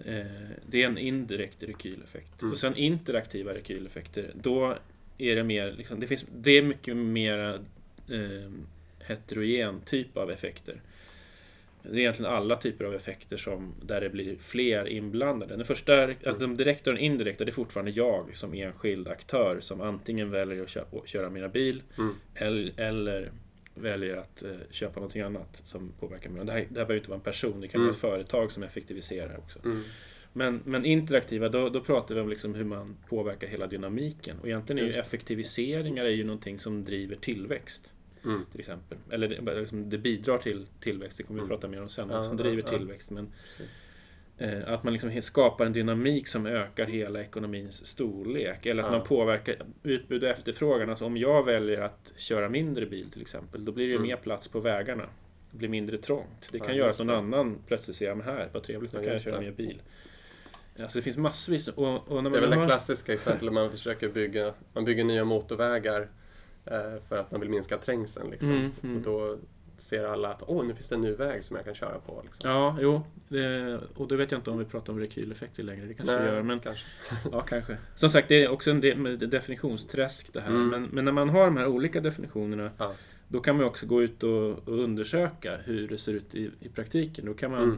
Eh, 0.06 0.26
det 0.70 0.84
är 0.84 0.88
en 0.88 0.98
indirekt 0.98 1.64
rekyleffekt. 1.64 2.42
Mm. 2.42 2.52
Och 2.52 2.58
sen 2.58 2.76
interaktiva 2.76 3.54
rekyleffekter, 3.54 4.32
då 4.36 4.78
är 5.32 5.36
det 5.36 5.44
mer, 5.44 5.72
liksom, 5.72 6.00
det, 6.00 6.08
finns, 6.08 6.26
det 6.36 6.52
är 6.52 6.62
mycket 6.62 6.98
mer 6.98 7.60
eh, 8.10 8.52
heterogen 9.00 9.82
typ 9.86 10.18
av 10.18 10.32
effekter. 10.32 10.82
Det 11.84 11.90
är 11.90 12.00
egentligen 12.00 12.32
alla 12.32 12.56
typer 12.56 12.86
av 12.86 12.96
effekter 12.96 13.38
som, 13.38 13.74
där 13.82 14.02
det 14.02 14.10
blir 14.10 14.36
fler 14.36 14.88
inblandade. 14.88 15.56
Den 15.56 15.66
första, 15.66 16.04
alltså 16.04 16.40
de 16.40 16.58
direkta 16.58 16.90
och 16.90 16.96
den 16.96 17.04
indirekta, 17.06 17.46
det 17.46 17.52
är 17.52 17.54
fortfarande 17.54 17.92
jag 17.92 18.38
som 18.38 18.54
enskild 18.54 19.08
aktör 19.08 19.60
som 19.60 19.82
antingen 19.82 20.32
väljer 20.32 20.64
att 20.64 20.70
köpa, 20.70 20.98
köra 21.06 21.30
mina 21.30 21.48
bil 21.48 21.82
mm, 21.98 22.16
eller, 22.36 22.74
eller 22.80 23.32
väljer 23.76 24.18
att 24.18 24.44
eh, 24.44 24.52
köpa 24.70 24.96
någonting 24.96 25.22
annat 25.22 25.62
som 25.64 25.92
påverkar 26.00 26.30
miljön. 26.30 26.46
Det 26.46 26.52
här, 26.54 26.60
det 26.60 26.66
här 26.66 26.72
behöver 26.74 26.96
inte 26.96 27.10
vara 27.10 27.18
en 27.18 27.24
person, 27.24 27.62
det 27.62 27.68
kan 27.68 27.82
Mm. 27.82 27.86
vara 27.88 27.94
ett 27.96 28.02
företag 28.02 28.52
som 28.52 28.64
effektiviserar 28.64 29.38
också. 29.38 29.60
mm, 29.66 29.84
Men, 30.34 30.62
men 30.66 30.86
interaktiva, 30.86 31.50
då, 31.50 31.70
då 31.70 31.82
pratar 31.82 32.16
vi 32.16 32.22
om 32.22 32.30
liksom 32.30 32.56
hur 32.56 32.64
man 32.66 32.96
påverkar 33.10 33.48
hela 33.48 33.68
dynamiken. 33.68 34.40
Och 34.40 34.48
egentligen 34.48 34.84
är 34.84 34.88
ju 34.88 34.94
effektiviseringar 35.00 36.06
är 36.06 36.10
ju 36.10 36.24
någonting 36.24 36.60
som 36.60 36.84
driver 36.86 37.16
tillväxt. 37.16 37.94
mm, 38.26 38.46
Till 38.52 38.60
exempel. 38.60 38.98
Eller 39.12 39.28
det, 39.28 39.60
liksom, 39.60 39.90
det 39.90 39.98
bidrar 39.98 40.38
till 40.38 40.66
tillväxt, 40.80 41.18
det 41.18 41.24
kommer 41.24 41.40
vi 41.40 41.46
Mm. 41.46 41.50
prata 41.58 41.68
mer 41.68 41.82
om 41.82 41.90
sen, 41.90 42.10
Ja, 42.12 42.24
som 42.24 42.38
ja, 42.38 42.44
driver 42.44 42.64
ja. 42.72 42.78
tillväxt. 42.78 43.12
Men. 43.12 43.28
Eh, 44.38 44.74
att 44.74 44.84
man 44.84 44.94
liksom 44.94 45.22
skapar 45.22 45.66
en 45.66 45.74
dynamik 45.74 46.28
som 46.28 46.46
ökar 46.46 46.86
hela 46.86 47.22
ekonomins 47.22 47.86
storlek. 47.86 48.66
Eller 48.66 48.84
att 48.84 48.92
Ja. 48.92 48.98
man 48.98 49.08
påverkar 49.08 49.56
utbud 49.84 50.24
och 50.24 50.30
efterfrågan. 50.30 50.90
Alltså 50.90 51.06
om 51.06 51.18
jag 51.18 51.46
väljer 51.46 51.82
att 51.82 52.14
köra 52.16 52.50
mindre 52.50 52.86
bil 52.86 53.12
till 53.12 53.22
exempel, 53.22 53.66
då 53.66 53.72
blir 53.72 53.86
det 53.86 53.90
ju 53.92 53.96
Mm. 53.96 54.08
mer 54.08 54.16
plats 54.18 54.48
på 54.48 54.60
vägarna. 54.60 55.04
Det 55.52 55.58
blir 55.58 55.70
mindre 55.70 55.98
trångt. 55.98 56.50
Det 56.52 56.58
Ja, 56.58 56.64
kan 56.64 56.76
göra 56.76 56.88
just 56.88 57.00
att 57.02 57.08
någon 57.08 57.32
det. 57.32 57.38
annan 57.38 57.58
plötsligt 57.68 57.96
säger, 57.98 58.16
men 58.16 58.26
här, 58.26 58.50
vad 58.54 58.64
trevligt, 58.64 58.94
nu 58.94 59.00
Ja, 59.00 59.04
kan 59.04 59.14
jag 59.14 59.22
köra 59.22 59.42
mer 59.42 59.52
bil. 59.52 59.82
Alltså 60.80 61.00
det 61.00 61.04
finns 61.04 61.18
massvis. 61.18 61.68
Och, 61.68 62.08
och 62.12 62.24
Det 62.24 62.30
är 62.30 62.32
väl 62.42 62.50
det 62.50 62.56
har- 62.56 62.64
klassiska 62.64 63.14
exemplet 63.14 63.54
man 63.54 63.72
försöker 63.72 64.10
bygga, 64.10 64.54
man 64.74 64.86
bygger 64.86 65.04
nya 65.04 65.26
motorvägar 65.26 66.10
eh, 66.66 67.02
för 67.10 67.18
att 67.18 67.32
man 67.32 67.42
vill 67.42 67.50
minska 67.50 67.78
trängseln. 67.78 68.30
Liksom. 68.32 68.52
Mm, 68.52 68.72
mm. 68.84 68.96
Och 68.98 69.02
då 69.02 69.38
ser 69.78 70.04
alla 70.06 70.30
att 70.30 70.44
åh, 70.48 70.66
nu 70.66 70.74
finns 70.74 70.88
det 70.90 70.96
en 70.96 71.02
ny 71.02 71.12
väg 71.12 71.44
som 71.44 71.56
jag 71.56 71.66
kan 71.66 71.76
köra 71.76 72.00
på. 72.00 72.22
Liksom. 72.24 72.50
Ja, 72.50 72.78
jo. 72.82 73.02
Det, 73.28 73.80
och 73.96 74.08
då 74.08 74.16
vet 74.16 74.32
jag 74.32 74.38
inte 74.40 74.52
om 74.52 74.58
vi 74.58 74.66
pratar 74.66 74.94
om 74.94 75.00
rekyleffekter 75.00 75.64
längre. 75.64 75.86
Det 75.86 75.94
kanske 75.94 76.20
vi 76.20 76.26
gör. 76.28 76.44
Men 76.44 76.60
kanske. 76.60 76.86
Ja, 77.32 77.42
kanske. 77.42 77.78
Som 77.96 78.10
sagt, 78.10 78.28
det 78.30 78.44
är 78.44 78.50
också 78.50 78.72
en 78.72 78.82
de- 78.82 78.96
med 78.96 79.20
definitionsträsk 79.20 80.34
det 80.34 80.42
här. 80.42 80.50
Mm. 80.50 80.68
Men, 80.68 80.84
men 80.92 81.06
när 81.06 81.12
man 81.12 81.30
har 81.30 81.46
de 81.46 81.58
här 81.58 81.68
olika 81.68 82.02
definitionerna 82.02 82.72
Ja. 82.78 82.94
då 83.28 83.40
kan 83.40 83.58
man 83.58 83.66
också 83.66 83.86
gå 83.86 84.04
ut 84.04 84.24
och, 84.24 84.50
och 84.68 84.80
undersöka 84.80 85.58
hur 85.66 85.88
det 85.88 85.98
ser 85.98 86.14
ut 86.14 86.36
i, 86.36 86.52
i 86.60 86.70
praktiken. 86.70 87.26
Då 87.26 87.34
kan 87.34 87.52
man, 87.52 87.64
Mm. 87.64 87.78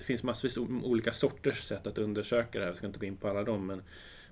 Det 0.00 0.04
finns 0.04 0.22
massvis 0.22 0.58
olika 0.58 1.12
sorters 1.12 1.62
sätt 1.62 1.86
att 1.86 1.98
undersöka 1.98 2.58
det 2.58 2.64
här. 2.64 2.66
Jag 2.66 2.76
ska 2.76 2.86
inte 2.86 2.98
gå 2.98 3.06
in 3.06 3.16
på 3.16 3.28
alla 3.28 3.44
dem. 3.44 3.66
Men, 3.66 3.82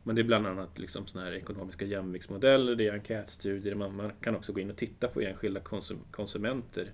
men 0.02 0.16
det 0.16 0.22
är 0.22 0.24
bland 0.24 0.46
annat 0.46 0.78
liksom 0.78 1.06
såna 1.06 1.24
här 1.24 1.32
ekonomiska 1.32 1.84
jämviktsmodeller, 1.84 2.74
det 2.74 2.88
är 2.88 2.92
enkätstudier. 2.92 3.74
Man, 3.74 3.96
man 3.96 4.12
kan 4.20 4.36
också 4.36 4.52
gå 4.52 4.60
in 4.60 4.70
och 4.70 4.76
titta 4.76 5.08
på 5.08 5.20
enskilda 5.20 5.60
konsum, 5.60 5.98
konsumenter 6.10 6.92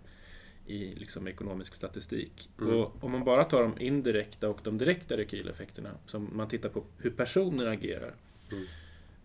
i 0.67 0.93
liksom 0.93 1.29
ekonomisk 1.29 1.75
statistik. 1.75 2.51
Mm. 2.61 2.75
Och 2.75 3.05
om 3.05 3.13
man 3.13 3.25
bara 3.25 3.45
tar 3.45 3.63
de 3.63 3.81
indirekta 3.81 4.49
och 4.49 4.61
de 4.63 4.79
direkta 4.79 5.17
rekyleffekterna, 5.17 5.91
som 6.07 6.31
man 6.33 6.49
tittar 6.49 6.69
på 6.69 6.85
hur 6.99 7.11
personer 7.11 7.67
agerar. 7.67 8.15
Mm. 8.53 8.67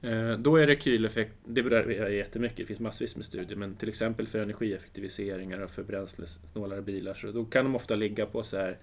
Eh, 0.01 0.39
Då 0.39 0.57
är 0.57 0.67
rekyleffekt, 0.67 1.33
det 1.45 1.63
berör 1.63 2.09
jättemycket, 2.09 2.57
det 2.57 2.65
finns 2.65 2.79
massvis 2.79 3.15
med 3.15 3.25
studier, 3.25 3.57
men 3.57 3.75
till 3.75 3.89
exempel 3.89 4.27
för 4.27 4.39
energieffektiviseringar 4.39 5.59
och 5.59 5.71
för 5.71 5.83
bränslesnålare 5.83 6.81
bilar, 6.81 7.13
så 7.13 7.31
då 7.31 7.45
kan 7.45 7.65
de 7.65 7.75
ofta 7.75 7.95
ligga 7.95 8.25
på 8.25 8.43
så 8.43 8.57
här 8.57 8.77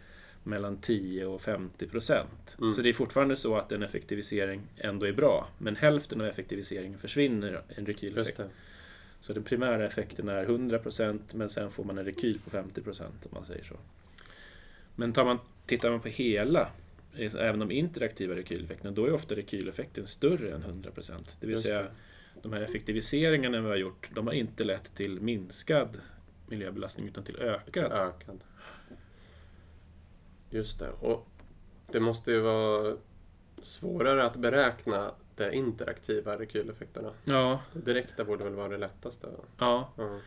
mellan 0.47 0.77
10 0.77 1.27
och 1.27 1.41
50 1.41 1.87
procent. 1.87 2.57
Mm. 2.59 2.73
Så 2.73 2.83
det 2.83 2.89
är 2.89 2.93
fortfarande 2.93 3.37
så 3.37 3.57
att 3.57 3.73
en 3.73 3.83
effektivisering 3.83 4.61
ändå 4.77 5.07
är 5.07 5.13
bra, 5.13 5.49
men 5.59 5.77
hälften 5.77 6.21
av 6.21 6.27
effektiviseringen 6.27 6.99
försvinner 6.99 7.63
en 7.69 7.87
rekyleffekt. 7.87 8.41
Så 9.21 9.33
den 9.33 9.43
primära 9.43 9.87
effekten 9.87 10.29
är 10.29 10.47
100% 10.47 11.21
men 11.33 11.49
sen 11.49 11.71
får 11.71 11.85
man 11.85 11.99
en 11.99 12.05
rekyl 12.05 12.41
på 12.45 12.51
50% 12.51 13.03
om 13.03 13.11
man 13.31 13.45
säger 13.45 13.65
så. 13.65 13.75
Men 14.95 15.13
tar 15.13 15.25
man, 15.25 15.39
tittar 15.67 15.91
man 15.91 16.01
på 16.01 16.09
hela, 16.09 16.71
även 17.19 17.59
de 17.59 17.71
interaktiva 17.71 18.37
rekyleffekterna, 18.37 18.91
då 18.91 19.07
är 19.07 19.13
ofta 19.13 19.35
rekyleffekten 19.35 20.07
större 20.07 20.55
än 20.55 20.63
100%. 20.63 21.13
Det 21.41 21.47
vill 21.47 21.51
Just 21.51 21.63
säga, 21.63 21.83
det. 21.83 21.91
de 22.43 22.53
här 22.53 22.61
effektiviseringarna 22.61 23.61
vi 23.61 23.69
har 23.69 23.77
gjort, 23.77 24.11
de 24.15 24.27
har 24.27 24.35
inte 24.35 24.65
lett 24.65 24.95
till 24.95 25.21
minskad 25.21 25.89
miljöbelastning 26.49 27.09
utan 27.09 27.25
till 27.25 27.37
ökad. 27.37 27.93
Ökad. 27.93 28.41
Just 30.57 30.79
det. 30.79 30.89
Och 31.01 31.29
det 31.93 32.01
måste 32.01 32.31
ju 32.33 32.41
vara 32.41 32.97
svårare 33.63 34.25
att 34.25 34.37
beräkna 34.37 35.11
de 35.37 35.53
interaktiva 35.53 36.39
rekyleffekterna. 36.39 37.11
Ja, 37.25 37.61
Det 37.73 37.81
direkta 37.81 38.25
borde 38.25 38.45
väl 38.45 38.55
vara 38.55 38.69
det 38.69 38.77
lättaste? 38.79 39.29
ja, 39.59 39.93
Ja. 39.97 40.19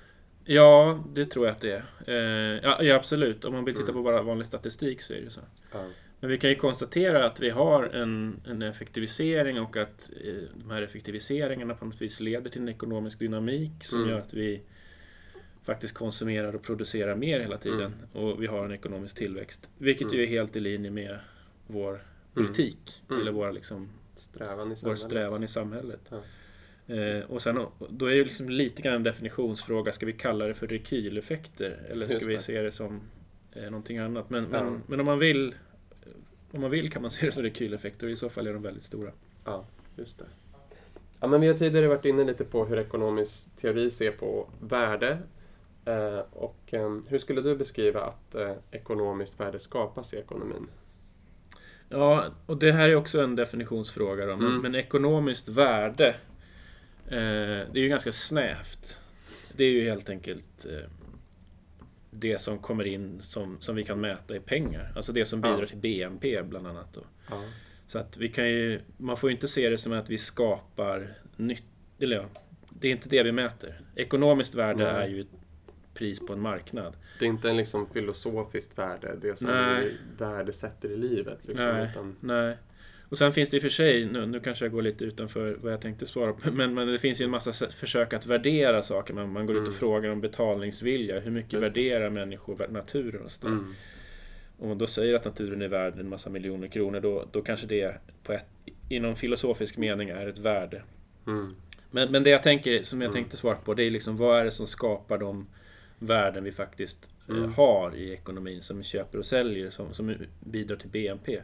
ja, 0.45 1.03
det 1.13 1.25
tror 1.25 1.45
jag 1.45 1.53
att 1.53 1.62
det 1.62 1.71
är. 1.71 1.86
Eh, 2.07 2.59
ja, 2.63 2.83
ja, 2.83 2.95
absolut. 2.95 3.45
Om 3.45 3.53
man 3.53 3.65
vill 3.65 3.74
titta 3.75 3.91
Mm. 3.91 3.95
på 3.95 4.12
bara 4.12 4.21
vanlig 4.21 4.45
statistik 4.48 5.01
så 5.01 5.13
är 5.13 5.17
det 5.17 5.24
ju 5.24 5.29
så. 5.29 5.41
Ja. 5.74 5.86
Men 6.19 6.29
vi 6.29 6.38
kan 6.38 6.50
ju 6.50 6.55
konstatera 6.55 7.25
att 7.25 7.39
vi 7.39 7.50
har 7.50 7.83
en, 7.83 8.41
en 8.48 8.62
effektivisering 8.62 9.59
och 9.62 9.77
att 9.77 10.09
eh, 10.25 10.33
de 10.55 10.69
här 10.71 10.81
effektiviseringarna 10.81 11.74
på 11.74 11.86
något 11.86 12.01
vis 12.01 12.19
leder 12.19 12.50
till 12.50 12.62
en 12.62 12.69
ekonomisk 12.69 13.19
dynamik 13.19 13.71
som 13.83 14.00
Mm. 14.00 14.12
gör 14.12 14.19
att 14.19 14.33
vi 14.33 14.62
faktiskt 15.70 15.94
konsumerar 15.94 16.56
och 16.56 16.62
producerar 16.64 17.16
mer 17.16 17.40
hela 17.40 17.58
tiden. 17.58 17.94
Mm. 18.14 18.26
Och 18.26 18.44
vi 18.44 18.48
har 18.48 18.66
en 18.66 18.72
ekonomisk 18.72 19.16
tillväxt. 19.16 19.70
Vilket 19.78 20.08
Mm. 20.08 20.18
ju 20.18 20.24
är 20.24 20.28
helt 20.28 20.56
i 20.56 20.60
linje 20.60 20.92
med 20.92 21.20
vår 21.68 22.04
politik. 22.34 23.04
Mm. 23.10 23.22
Eller 23.22 23.32
våra, 23.32 23.52
liksom, 23.52 23.90
Strävan 24.16 24.72
i 24.72 24.76
vår 24.84 24.96
strävan 24.96 25.44
i 25.44 25.48
samhället. 25.48 26.00
Ja. 26.10 26.22
Eh, 26.96 27.24
och 27.32 27.42
sen, 27.42 27.66
då 27.90 28.06
är 28.06 28.16
det 28.16 28.24
liksom 28.24 28.50
lite 28.50 28.82
grann 28.82 28.96
en 28.96 29.04
definitionsfråga. 29.04 29.92
Ska 29.92 30.06
vi 30.06 30.14
kalla 30.14 30.46
det 30.48 30.54
för 30.54 30.68
rekyleffekter? 30.68 31.80
Eller 31.90 32.08
ska 32.08 32.28
vi 32.28 32.40
se 32.40 32.62
det 32.62 32.72
som 32.72 33.02
eh, 33.54 33.64
någonting 33.64 33.98
annat? 33.98 34.30
Men, 34.30 34.48
Ja. 34.52 34.64
men, 34.64 34.82
men 34.88 35.00
om 35.00 35.06
man 35.06 35.20
vill 35.20 35.56
om 36.52 36.62
man 36.62 36.72
vill 36.72 36.92
kan 36.92 37.02
man 37.02 37.12
se 37.12 37.26
det 37.26 37.32
som 37.32 37.44
rekyleffekter 37.44 38.08
och 38.08 38.12
i 38.12 38.16
så 38.16 38.30
fall 38.30 38.48
är 38.48 38.54
de 38.54 38.62
väldigt 38.62 38.84
stora. 38.84 39.12
Ja, 39.46 39.66
just 39.96 40.20
det. 40.20 40.26
Ja, 41.20 41.28
men 41.28 41.42
vi 41.42 41.48
har 41.48 41.54
tidigare 41.54 41.88
varit 41.88 42.06
inne 42.06 42.24
lite 42.24 42.46
på 42.46 42.66
hur 42.66 42.80
ekonomisk 42.80 43.56
teori 43.56 43.92
ser 43.92 44.12
på 44.12 44.50
värde. 44.62 45.18
Eh, 45.86 46.19
och 46.31 46.74
eh, 46.74 46.98
hur 47.07 47.17
skulle 47.19 47.41
du 47.41 47.55
beskriva 47.55 48.01
att 48.01 48.36
eh, 48.36 48.51
ekonomiskt 48.71 49.39
värde 49.39 49.59
skapas 49.59 50.13
i 50.13 50.17
ekonomin? 50.17 50.67
Ja, 51.89 52.25
och 52.45 52.57
det 52.57 52.71
här 52.71 52.89
är 52.89 52.95
också 52.95 53.21
en 53.21 53.36
definitionsfråga 53.36 54.25
då. 54.25 54.36
Men, 54.36 54.48
Mm. 54.48 54.62
men 54.62 54.75
ekonomiskt 54.75 55.50
värde, 55.50 56.07
eh, 57.05 57.12
det 57.71 57.74
är 57.74 57.79
ju 57.79 57.88
ganska 57.89 58.12
snävt. 58.12 59.00
Det 59.55 59.63
är 59.63 59.71
ju 59.71 59.83
helt 59.83 60.09
enkelt 60.09 60.65
eh, 60.65 60.89
det 62.12 62.41
som 62.41 62.57
kommer 62.59 62.88
in 62.88 63.21
som, 63.21 63.57
som 63.62 63.75
vi 63.75 63.83
kan 63.83 64.01
mäta 64.01 64.36
i 64.36 64.39
pengar. 64.39 64.93
Alltså 64.95 65.12
det 65.12 65.25
som 65.25 65.41
bidrar 65.41 65.59
Ja. 65.62 65.65
till 65.67 65.77
BNP 65.77 66.43
bland 66.43 66.67
annat. 66.67 66.98
Ja. 67.29 67.43
Så 67.88 68.00
att 68.00 68.17
vi 68.17 68.27
kan 68.27 68.48
ju, 68.50 68.81
man 68.98 69.17
får 69.17 69.29
ju 69.29 69.36
inte 69.36 69.48
se 69.48 69.69
det 69.69 69.77
som 69.77 69.93
att 69.93 70.09
vi 70.09 70.17
skapar 70.17 71.13
nytt, 71.38 71.63
eller 72.00 72.15
ja, 72.15 72.25
det 72.69 72.88
är 72.88 72.91
inte 72.91 73.09
det 73.09 73.24
vi 73.24 73.31
mäter. 73.31 73.81
Ekonomiskt 73.95 74.55
värde 74.55 74.83
Nej. 74.93 75.03
är 75.03 75.07
ju 75.07 75.25
pris 76.00 76.20
på 76.27 76.34
en 76.34 76.39
marknad. 76.39 76.94
Det 77.20 77.25
är 77.25 77.29
inte 77.29 77.50
en 77.50 77.58
liksom 77.58 77.88
filosofiskt 77.94 78.77
värde, 78.77 79.15
det 79.22 79.39
som 79.39 79.48
Nej. 79.48 79.84
vi 79.86 79.98
värdesätter 80.25 80.91
i 80.91 80.98
livet. 80.98 81.38
Liksom, 81.41 81.68
Nej. 81.68 81.88
Utan, 81.91 82.15
Nej. 82.20 82.58
Och 83.10 83.18
sen 83.18 83.32
finns 83.32 83.50
det 83.50 83.58
i 83.58 83.60
och 83.60 83.62
för 83.62 83.70
sig, 83.70 84.06
nu, 84.06 84.25
nu 84.25 84.39
kanske 84.39 84.65
jag 84.65 84.72
går 84.72 84.82
lite 84.82 85.03
utanför 85.06 85.58
vad 85.62 85.74
jag 85.74 85.82
tänkte 85.82 86.06
svara 86.06 86.34
på, 86.34 86.51
men, 86.53 86.74
men 86.74 86.88
det 86.88 87.00
finns 87.00 87.22
ju 87.22 87.25
en 87.25 87.29
massa 87.32 87.53
försök 87.70 88.13
att 88.13 88.25
värdera 88.25 88.84
saker. 88.84 89.13
Man, 89.13 89.32
man 89.32 89.46
går 89.46 89.56
ut 89.56 89.60
Mm. 89.60 89.68
och 89.70 89.75
frågar 89.75 90.10
om 90.10 90.22
betalningsvilja. 90.22 91.20
Hur 91.20 91.32
mycket 91.32 91.53
Just 91.53 91.63
värderar 91.65 92.10
människor 92.10 92.68
naturen 92.70 93.22
och 93.25 93.32
sådär. 93.32 93.53
mm, 93.53 93.74
Om 94.60 94.68
man 94.68 94.77
då 94.77 94.88
säger 94.88 95.15
att 95.15 95.25
naturen 95.25 95.62
är 95.62 95.68
värd 95.68 96.00
en 96.00 96.10
massa 96.10 96.29
miljoner 96.29 96.68
kronor, 96.68 97.00
då, 97.00 97.25
då 97.32 97.41
kanske 97.41 97.68
det 97.68 97.96
på 98.24 98.34
ett, 98.34 98.46
i 98.89 99.00
någon 99.00 99.15
filosofisk 99.15 99.77
mening 99.77 100.10
är 100.10 100.27
ett 100.27 100.38
värde. 100.39 100.82
mm, 101.27 101.56
Men, 101.91 102.12
men 102.12 102.24
det 102.24 102.29
jag 102.29 102.44
tänker, 102.44 102.84
som 102.84 103.01
jag 103.01 103.10
Mm. 103.10 103.13
tänkte 103.13 103.38
svara 103.38 103.56
på, 103.56 103.74
det 103.74 103.84
är 103.84 103.91
liksom 103.91 104.18
vad 104.18 104.39
är 104.39 104.46
det 104.46 104.51
som 104.51 104.68
skapar 104.68 105.18
de 105.18 105.48
värden 106.00 106.44
vi 106.44 106.51
faktiskt 106.51 107.10
eh, 107.29 107.36
Mm. 107.36 107.53
har 107.53 107.96
i 107.96 108.13
ekonomin, 108.13 108.62
som 108.62 108.77
vi 108.77 108.84
köper 108.84 109.18
och 109.18 109.25
säljer, 109.25 109.70
som, 109.70 109.94
som 109.94 110.15
bidrar 110.39 110.75
till 110.75 110.89
BNP. 110.89 111.41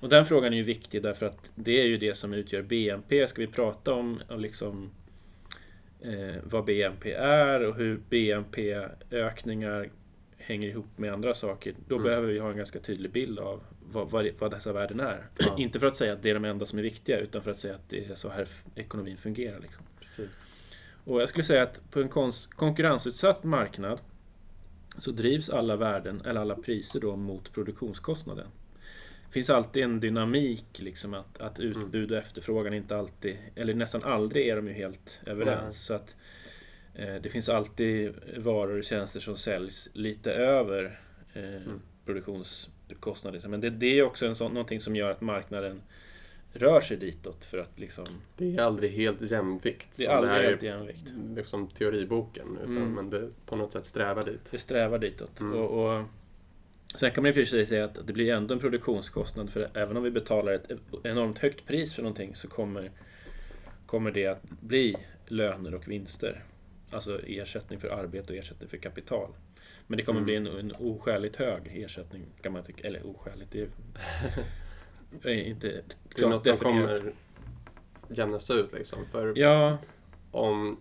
Och 0.00 0.08
den 0.08 0.24
frågan 0.26 0.52
är 0.52 0.56
ju 0.56 0.62
viktig 0.62 1.02
därför 1.02 1.26
att 1.26 1.50
det 1.54 1.80
är 1.80 1.84
ju 1.86 1.96
det 1.98 2.14
som 2.14 2.34
utgör 2.34 2.62
BNP. 2.62 3.28
Ska 3.28 3.40
vi 3.40 3.46
prata 3.46 3.92
om 3.94 4.20
liksom 4.36 4.90
eh, 6.00 6.36
vad 6.44 6.64
BNP 6.64 7.12
är 7.12 7.60
och 7.66 7.76
hur 7.76 8.00
BNP-ökningar 8.10 9.90
hänger 10.38 10.68
ihop 10.68 10.86
med 10.96 11.12
andra 11.12 11.34
saker, 11.34 11.74
då 11.88 11.94
Mm. 11.94 12.04
behöver 12.04 12.28
vi 12.32 12.38
ha 12.38 12.50
en 12.50 12.56
ganska 12.56 12.78
tydlig 12.78 13.10
bild 13.12 13.38
av 13.38 13.62
vad, 13.90 14.10
vad, 14.10 14.26
vad 14.38 14.50
dessa 14.50 14.72
värden 14.72 15.00
är. 15.00 15.26
Ja. 15.38 15.54
Inte 15.58 15.78
för 15.80 15.86
att 15.86 15.96
säga 15.96 16.12
att 16.12 16.22
det 16.22 16.30
är 16.30 16.34
de 16.34 16.44
enda 16.44 16.66
som 16.66 16.78
är 16.78 16.82
viktiga, 16.82 17.18
utan 17.18 17.42
för 17.42 17.50
att 17.50 17.58
säga 17.58 17.74
att 17.74 17.88
det 17.88 18.04
är 18.04 18.14
så 18.14 18.28
här 18.28 18.48
ekonomin 18.74 19.16
fungerar. 19.16 19.60
Liksom. 19.60 19.84
precis. 20.00 20.30
Och 21.06 21.20
jag 21.22 21.28
skulle 21.28 21.44
säga 21.44 21.62
att 21.62 21.90
på 21.90 22.00
en 22.00 22.08
konkurrensutsatt 22.56 23.44
marknad 23.44 24.00
så 24.98 25.10
drivs 25.10 25.50
alla 25.50 25.76
värden, 25.76 26.20
eller 26.24 26.40
alla 26.40 26.54
priser 26.54 27.00
då 27.00 27.16
mot 27.16 27.52
produktionskostnaden. 27.52 28.46
Det 29.26 29.32
finns 29.32 29.50
alltid 29.50 29.84
en 29.84 30.00
dynamik, 30.00 30.66
liksom 30.78 31.14
att, 31.14 31.40
att 31.40 31.60
utbud 31.60 32.12
och 32.12 32.18
efterfrågan 32.18 32.74
inte 32.74 32.96
alltid, 32.96 33.36
eller 33.54 33.74
nästan 33.74 34.04
aldrig 34.04 34.48
är 34.48 34.56
de 34.56 34.66
ju 34.68 34.72
helt 34.72 35.20
överens. 35.26 35.84
Så 35.84 35.94
att 35.94 36.16
eh, 36.94 37.14
det 37.14 37.28
finns 37.28 37.48
alltid 37.48 38.12
varor 38.36 38.78
och 38.78 38.84
tjänster 38.84 39.20
som 39.20 39.36
säljs 39.36 39.88
lite 39.92 40.32
över 40.32 41.00
eh, 41.34 41.42
Mm. 41.42 41.80
produktionskostnader. 42.04 43.48
Men 43.48 43.60
det, 43.60 43.70
det 43.70 43.98
är 43.98 44.02
också 44.02 44.26
en 44.26 44.34
sån, 44.34 44.52
någonting 44.52 44.80
som 44.80 44.96
gör 44.96 45.10
att 45.10 45.20
marknaden 45.20 45.82
rör 46.52 46.80
sig 46.80 46.96
ditåt 46.96 47.44
för 47.44 47.58
att 47.58 47.78
liksom 47.78 48.06
Det 48.36 48.56
är 48.56 48.60
aldrig 48.62 48.92
helt 48.92 49.30
jämvikt. 49.30 49.96
det 49.98 50.06
är 50.06 50.10
aldrig 50.10 50.34
här 50.34 50.42
helt 50.42 50.62
jämvikt. 50.62 51.02
Det 51.14 51.40
är 51.40 51.44
som 51.44 51.68
teoriboken, 51.68 52.58
utan, 52.62 52.76
Mm. 52.76 52.92
men 52.92 53.10
det 53.10 53.30
på 53.46 53.56
något 53.56 53.72
sätt 53.72 53.86
strävar 53.86 54.22
dit. 54.22 54.40
Det 54.50 54.58
strävar 54.58 54.98
ditåt. 54.98 55.40
Mm. 55.40 55.58
Och, 55.58 55.84
och, 55.98 56.04
sen 56.94 57.10
kan 57.10 57.22
man 57.22 57.28
i 57.28 57.30
och 57.30 57.34
för 57.34 57.44
sig 57.44 57.66
säga 57.66 57.84
att 57.84 58.06
det 58.06 58.12
blir 58.12 58.32
ändå 58.34 58.54
en 58.54 58.60
produktionskostnad 58.60 59.50
för 59.50 59.68
även 59.74 59.96
om 59.96 60.02
vi 60.02 60.10
betalar 60.10 60.52
ett 60.52 60.70
enormt 61.02 61.38
högt 61.38 61.66
pris 61.66 61.94
för 61.94 62.02
någonting 62.02 62.34
så 62.34 62.48
kommer, 62.48 62.90
kommer 63.86 64.10
det 64.10 64.26
att 64.26 64.42
bli 64.60 64.96
löner 65.26 65.74
och 65.74 65.88
vinster. 65.88 66.44
alltså 66.90 67.20
ersättning 67.26 67.78
för 67.80 67.88
arbete 67.88 68.32
och 68.32 68.38
ersättning 68.38 68.68
för 68.68 68.76
kapital. 68.76 69.30
Men 69.86 69.96
det 69.96 70.02
kommer 70.02 70.20
Mm. 70.20 70.24
bli 70.24 70.36
en, 70.36 70.46
en 70.58 70.72
oskäligt 70.78 71.36
hög 71.36 71.60
ersättning 71.84 72.22
kan 72.42 72.52
man 72.52 72.62
tycka. 72.62 72.88
Eller 72.88 73.06
oskäligt, 73.06 73.50
det 73.52 73.60
är, 73.60 73.64
är 73.64 73.68
inte 75.24 75.82
Det 76.14 76.22
är 76.22 76.28
något 76.28 76.46
som 76.46 76.56
kommer 76.56 77.12
jämnas 78.08 78.50
ut 78.50 78.72
liksom. 78.72 78.98
För 79.12 79.38
Ja, 79.38 79.78
om, 80.30 80.76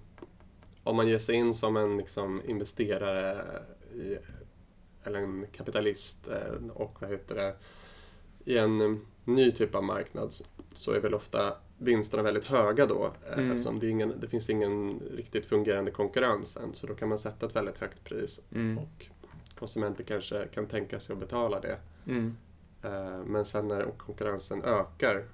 om 0.84 0.96
man 0.96 1.08
ger 1.08 1.20
sig 1.20 1.36
in 1.36 1.54
som 1.54 1.77
en 1.77 1.98
liksom, 1.98 2.42
investerare 2.48 3.46
i, 3.94 4.18
eller 5.04 5.20
en 5.20 5.46
kapitalist 5.51 6.27
eh, 6.27 6.70
och 6.70 6.98
vad 7.01 7.10
heter 7.10 7.36
det, 7.36 7.56
i 8.46 8.58
en 8.58 8.82
eh, 8.82 8.98
ny 9.25 9.51
typ 9.51 9.75
av 9.75 9.84
marknad 9.84 10.34
så 10.74 10.92
är 10.92 11.00
väl 11.00 11.13
ofta 11.13 11.58
vinsterna 11.77 12.24
väldigt 12.24 12.46
höga 12.46 12.86
då 12.86 13.13
eh, 13.32 13.38
Mm. 13.38 13.51
eftersom 13.51 13.80
det, 13.80 13.89
ingen, 13.89 14.20
det 14.20 14.27
finns 14.27 14.50
ingen 14.50 15.00
riktigt 15.15 15.46
fungerande 15.46 15.92
konkurrens 15.92 16.58
än 16.58 16.74
så 16.74 16.88
då 16.88 16.96
kan 16.96 17.10
man 17.10 17.20
sätta 17.20 17.46
ett 17.46 17.56
väldigt 17.56 17.77
högt 17.77 18.04
pris 18.04 18.42
mm, 18.51 18.77
och 18.77 19.06
konsumenter 19.60 20.04
kanske 20.04 20.48
kan 20.48 20.65
tänka 20.68 21.00
sig 21.00 21.13
att 21.13 21.20
betala 21.20 21.60
det. 21.60 21.77
mm, 22.08 22.38
Men 23.25 23.46
sen 23.46 23.68
när 23.68 23.84
konkurrensen 23.98 24.63
ökar 24.63 25.25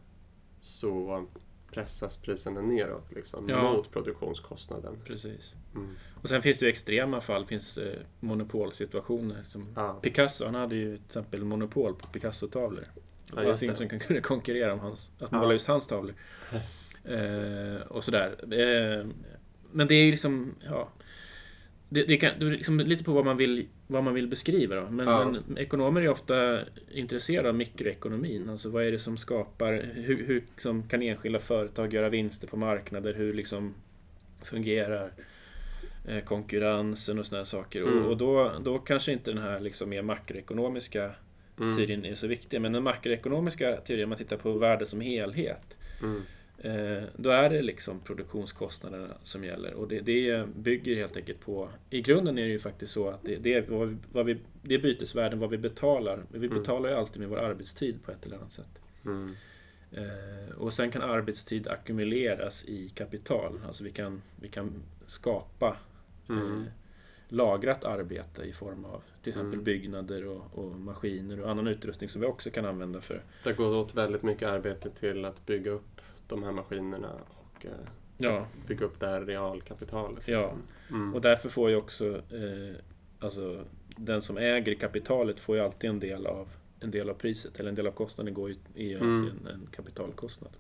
så 0.61 1.25
pressas 1.71 2.17
priserna 2.17 2.61
neråt 2.61 3.11
liksom, 3.11 3.49
Ja. 3.49 3.73
mot 3.73 3.91
produktionskostnaden. 3.91 4.97
precis. 5.05 5.55
Mm. 5.75 5.89
Och 6.21 6.29
sen 6.29 6.41
finns 6.41 6.57
det 6.59 6.65
ju 6.65 6.69
extrema 6.69 7.21
fall, 7.21 7.45
finns 7.45 7.77
eh, 7.77 7.99
monopolsituationer. 8.19 9.43
Som 9.43 9.67
Ja. 9.75 9.93
Picasso, 10.01 10.45
han 10.45 10.55
hade 10.55 10.75
ju 10.75 10.97
till 10.97 11.05
exempel 11.05 11.43
monopol 11.43 11.95
på 11.95 12.07
Picasso-tavlor. 12.07 12.85
Ja, 13.35 13.41
det 13.41 13.45
var 13.51 13.63
ingen 13.63 13.77
som 13.77 13.89
kunde 13.89 14.21
konkurrera 14.21 14.73
om 14.73 14.79
hans, 14.79 15.11
att 15.19 15.31
Ja. 15.31 15.37
måla 15.39 15.53
just 15.53 15.67
hans 15.67 15.87
tavlor. 15.87 16.13
Eh, 17.03 17.81
och 17.87 18.03
sådär. 18.03 18.35
Eh, 18.41 19.07
men 19.71 19.87
det 19.87 19.95
är 19.95 20.05
ju 20.05 20.11
liksom, 20.11 20.55
ja. 20.65 20.89
Det, 21.93 22.03
det, 22.03 22.17
kan, 22.17 22.39
det 22.39 22.45
är 22.45 22.49
liksom 22.49 22.79
lite 22.79 23.03
på 23.03 23.11
vad 23.13 23.25
man 23.25 23.37
vill, 23.37 23.67
vad 23.87 24.03
man 24.03 24.13
vill 24.13 24.27
beskriva 24.27 24.75
då. 24.75 24.89
Men, 24.89 25.07
Ja. 25.07 25.25
men 25.47 25.57
ekonomer 25.57 26.01
är 26.01 26.09
ofta 26.09 26.59
intresserade 26.91 27.49
av 27.49 27.55
mikroekonomin. 27.55 28.49
Alltså 28.49 28.69
vad 28.69 28.83
är 28.83 28.91
det 28.91 28.99
som 28.99 29.17
skapar, 29.17 29.73
hur, 29.95 30.25
hur 30.27 30.35
liksom, 30.35 30.87
kan 30.87 31.01
enskilda 31.01 31.39
företag 31.39 31.93
göra 31.93 32.09
vinster 32.09 32.47
på 32.47 32.57
marknader? 32.57 33.13
Hur 33.13 33.33
liksom 33.33 33.73
fungerar 34.43 35.11
eh, 36.07 36.23
konkurrensen 36.23 37.19
och 37.19 37.25
sådana 37.25 37.45
saker. 37.45 37.81
Mm. 37.81 38.03
Och, 38.03 38.11
och 38.11 38.17
då, 38.17 38.51
då 38.63 38.77
kanske 38.79 39.11
inte 39.11 39.31
den 39.31 39.43
här 39.43 39.59
liksom 39.59 39.89
mer 39.89 40.01
makroekonomiska 40.01 41.11
Mm. 41.59 41.75
teorin 41.77 42.05
är 42.05 42.15
så 42.15 42.27
viktig. 42.27 42.61
Men 42.61 42.71
den 42.71 42.83
makroekonomiska 42.83 43.75
teorin, 43.75 44.03
om 44.03 44.09
man 44.09 44.17
tittar 44.17 44.37
på 44.37 44.51
värde 44.51 44.85
som 44.85 45.01
helhet, 45.01 45.77
Mm. 46.03 46.21
Eh, 46.63 47.03
då 47.15 47.29
är 47.29 47.49
det 47.49 47.61
liksom 47.61 47.99
produktionskostnaderna 47.99 49.07
som 49.23 49.43
gäller. 49.43 49.73
Och 49.73 49.87
det, 49.87 49.99
det 49.99 50.47
bygger 50.55 50.95
helt 50.95 51.17
enkelt 51.17 51.39
på... 51.39 51.69
I 51.89 52.01
grunden 52.01 52.37
är 52.37 52.43
det 52.43 52.51
ju 52.51 52.59
faktiskt 52.59 52.93
så 52.93 53.09
att 53.09 53.23
det, 53.23 53.35
det, 53.35 53.53
är, 53.53 53.61
vad 53.61 53.87
vi, 53.87 53.97
vad 54.11 54.25
vi, 54.25 54.37
det 54.61 54.75
är 54.75 54.79
bytesvärden, 54.79 55.39
vad 55.39 55.49
vi 55.49 55.57
betalar. 55.57 56.23
Vi 56.31 56.45
Mm. 56.47 56.59
betalar 56.59 56.89
ju 56.89 56.95
alltid 56.95 57.19
med 57.19 57.29
vår 57.29 57.37
arbetstid 57.39 58.03
på 58.03 58.11
ett 58.11 58.25
eller 58.25 58.35
annat 58.37 58.51
sätt. 58.51 58.81
Mm. 59.05 59.35
Eh, 59.91 60.55
och 60.57 60.73
sen 60.73 60.91
kan 60.91 61.01
arbetstid 61.01 61.67
ackumuleras 61.67 62.65
i 62.65 62.89
kapital. 62.89 63.59
Alltså 63.67 63.83
vi 63.83 63.91
kan, 63.91 64.21
vi 64.41 64.47
kan 64.47 64.83
skapa 65.05 65.77
Mm. 66.29 66.45
eh, 66.61 66.63
lagrat 67.29 67.83
arbete 67.83 68.43
i 68.43 68.53
form 68.53 68.85
av 68.85 69.03
till 69.23 69.29
exempel 69.29 69.53
Mm. 69.53 69.63
byggnader 69.63 70.25
och, 70.25 70.41
och 70.51 70.71
maskiner 70.75 71.39
och 71.41 71.49
annan 71.49 71.67
utrustning 71.67 72.09
som 72.09 72.21
vi 72.21 72.27
också 72.27 72.49
kan 72.49 72.65
använda 72.65 73.01
för 73.01 73.23
Det 73.43 73.53
går 73.53 73.75
åt 73.75 73.95
väldigt 73.95 74.23
mycket 74.23 74.47
arbete 74.49 74.89
till 74.89 75.25
att 75.25 75.45
bygga 75.45 75.71
upp 75.71 75.90
de 76.35 76.43
här 76.43 76.51
maskinerna 76.51 77.11
och 77.29 77.65
eh, 77.65 77.71
Ja, 78.17 78.45
bygga 78.67 78.85
upp 78.85 78.99
det 78.99 79.07
här 79.07 79.21
realkapitalet. 79.21 80.27
Ja. 80.27 80.37
liksom. 80.39 80.61
Mm. 80.89 81.15
och 81.15 81.21
därför 81.21 81.49
får 81.49 81.69
ju 81.69 81.75
också 81.75 82.07
eh, 82.15 82.75
alltså, 83.19 83.63
den 83.97 84.21
som 84.21 84.37
äger 84.37 84.75
kapitalet 84.75 85.39
får 85.39 85.55
ju 85.55 85.61
alltid 85.63 85.89
en 85.89 85.99
del 85.99 86.27
av 86.27 86.49
en 86.79 86.91
del 86.91 87.09
av 87.09 87.13
priset, 87.13 87.59
eller 87.59 87.69
en 87.69 87.75
del 87.75 87.87
av 87.87 87.91
kostnaden 87.91 88.33
går 88.33 88.49
ju, 88.49 88.55
är 88.75 88.83
ju 88.83 88.95
Mm. 88.97 89.19
alltid 89.25 89.41
en, 89.41 89.47
en 89.47 89.67
kapitalkostnad. 89.71 90.51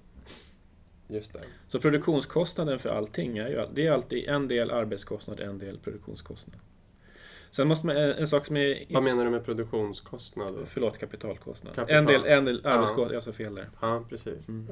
Just 1.07 1.33
det. 1.33 1.39
Så 1.67 1.79
produktionskostnaden 1.79 2.79
för 2.79 2.89
allting 2.89 3.37
är 3.37 3.47
ju 3.49 3.65
det 3.73 3.87
är 3.87 3.91
alltid 3.93 4.27
en 4.27 4.47
del 4.47 4.71
arbetskostnad, 4.71 5.39
en 5.39 5.57
del 5.57 5.77
produktionskostnad. 5.77 6.55
Sen 7.51 7.67
måste 7.67 7.87
man, 7.87 7.97
en 7.97 8.11
en 8.11 8.27
sak 8.27 8.45
som 8.45 8.57
är... 8.57 8.85
Vad 8.89 9.03
menar 9.03 9.25
du 9.25 9.31
med 9.31 9.45
produktionskostnad? 9.45 10.55
Förlåt, 10.65 10.97
kapitalkostnad. 10.97 11.75
Kapital. 11.75 11.97
En 11.99 12.05
del, 12.05 12.25
en 12.25 12.45
del 12.45 12.61
Ja. 12.63 12.69
arbetskostnad, 12.69 13.15
jag 13.15 13.23
sa 13.23 13.31
fel 13.31 13.55
där. 13.55 13.69
Ja, 13.81 14.03
precis. 14.09 14.47
Mm. 14.47 14.67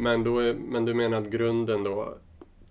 Men, 0.00 0.24
då 0.24 0.38
är, 0.38 0.54
men 0.54 0.84
du 0.84 0.94
menar 0.94 1.18
att 1.18 1.26
grunden 1.30 1.82
då 1.84 2.18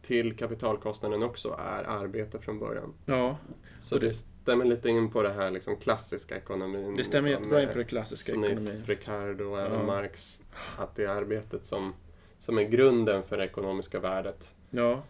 till 0.01 0.35
kapitalkostnaden 0.37 1.23
också 1.23 1.59
är 1.59 1.83
arbete 1.83 2.39
från 2.39 2.59
början? 2.59 2.93
Ja, 3.05 3.37
Så 3.81 3.97
det- 3.99 4.07
det 4.07 4.13
stämmer 4.13 4.65
lite 4.65 4.89
in 4.89 5.11
på 5.11 5.23
det 5.23 5.29
här 5.33 5.51
liksom 5.51 5.75
klassiska 5.75 6.37
ekonomin. 6.37 6.95
det 6.95 7.03
stämmer 7.03 7.29
liksom, 7.29 7.43
jättebra 7.43 7.61
in 7.61 7.69
på 7.69 7.77
den 7.77 7.87
klassiska 7.87 8.31
Smith, 8.33 8.51
ekonomin. 8.53 8.83
Ricardo 8.85 9.43
och 9.43 9.59
även 9.61 9.79
Ja. 9.79 9.85
Marx. 9.85 10.41
Att 10.77 10.95
det 10.95 11.03
är 11.03 11.09
arbetet 11.09 11.65
som, 11.65 11.93
som 12.39 12.57
är 12.57 12.63
grunden 12.63 13.23
för 13.23 13.37
det 13.37 13.43
ekonomiska 13.45 13.99
värdet. 13.99 14.47
Ja, 14.69 15.03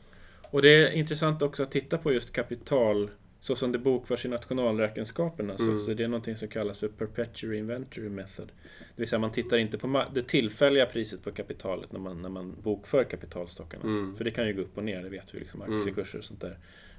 och 0.51 0.61
det 0.61 0.69
är 0.69 0.91
intressant 0.91 1.41
också 1.41 1.63
att 1.63 1.71
titta 1.71 1.97
på 1.97 2.13
just 2.13 2.33
kapital 2.33 3.09
så 3.41 3.55
som 3.55 3.71
det 3.71 3.79
bokförs 3.79 4.25
i 4.25 4.29
nationalräkenskaperna. 4.29 5.53
Mm. 5.55 5.77
Så, 5.77 5.85
så 5.85 5.93
det 5.93 6.03
är 6.03 6.07
någonting 6.07 6.35
som 6.35 6.47
kallas 6.47 6.77
för 6.77 6.87
perpetual 6.87 7.53
inventory 7.53 8.09
method. 8.09 8.47
Det 8.79 9.01
vill 9.01 9.07
säga 9.09 9.19
man 9.19 9.31
tittar 9.31 9.57
inte 9.57 9.77
på 9.77 10.05
det 10.13 10.23
tillfälliga 10.27 10.85
priset 10.85 11.23
på 11.23 11.31
kapitalet 11.31 11.91
när 11.91 11.99
man, 11.99 12.21
när 12.21 12.29
man 12.29 12.55
bokför 12.61 13.03
kapitalstockarna. 13.03 13.83
Mm. 13.83 14.15
För 14.15 14.23
det 14.23 14.31
kan 14.31 14.47
ju 14.47 14.53
gå 14.53 14.61
upp 14.61 14.77
och 14.77 14.83
ner, 14.83 15.03
det 15.03 15.09
vet 15.09 15.33
vi, 15.35 15.39
liksom 15.39 15.61
Mm. 15.61 15.75
aktiekurser 15.77 16.17
och 16.19 16.25
sånt 16.25 16.41
där. 16.41 16.57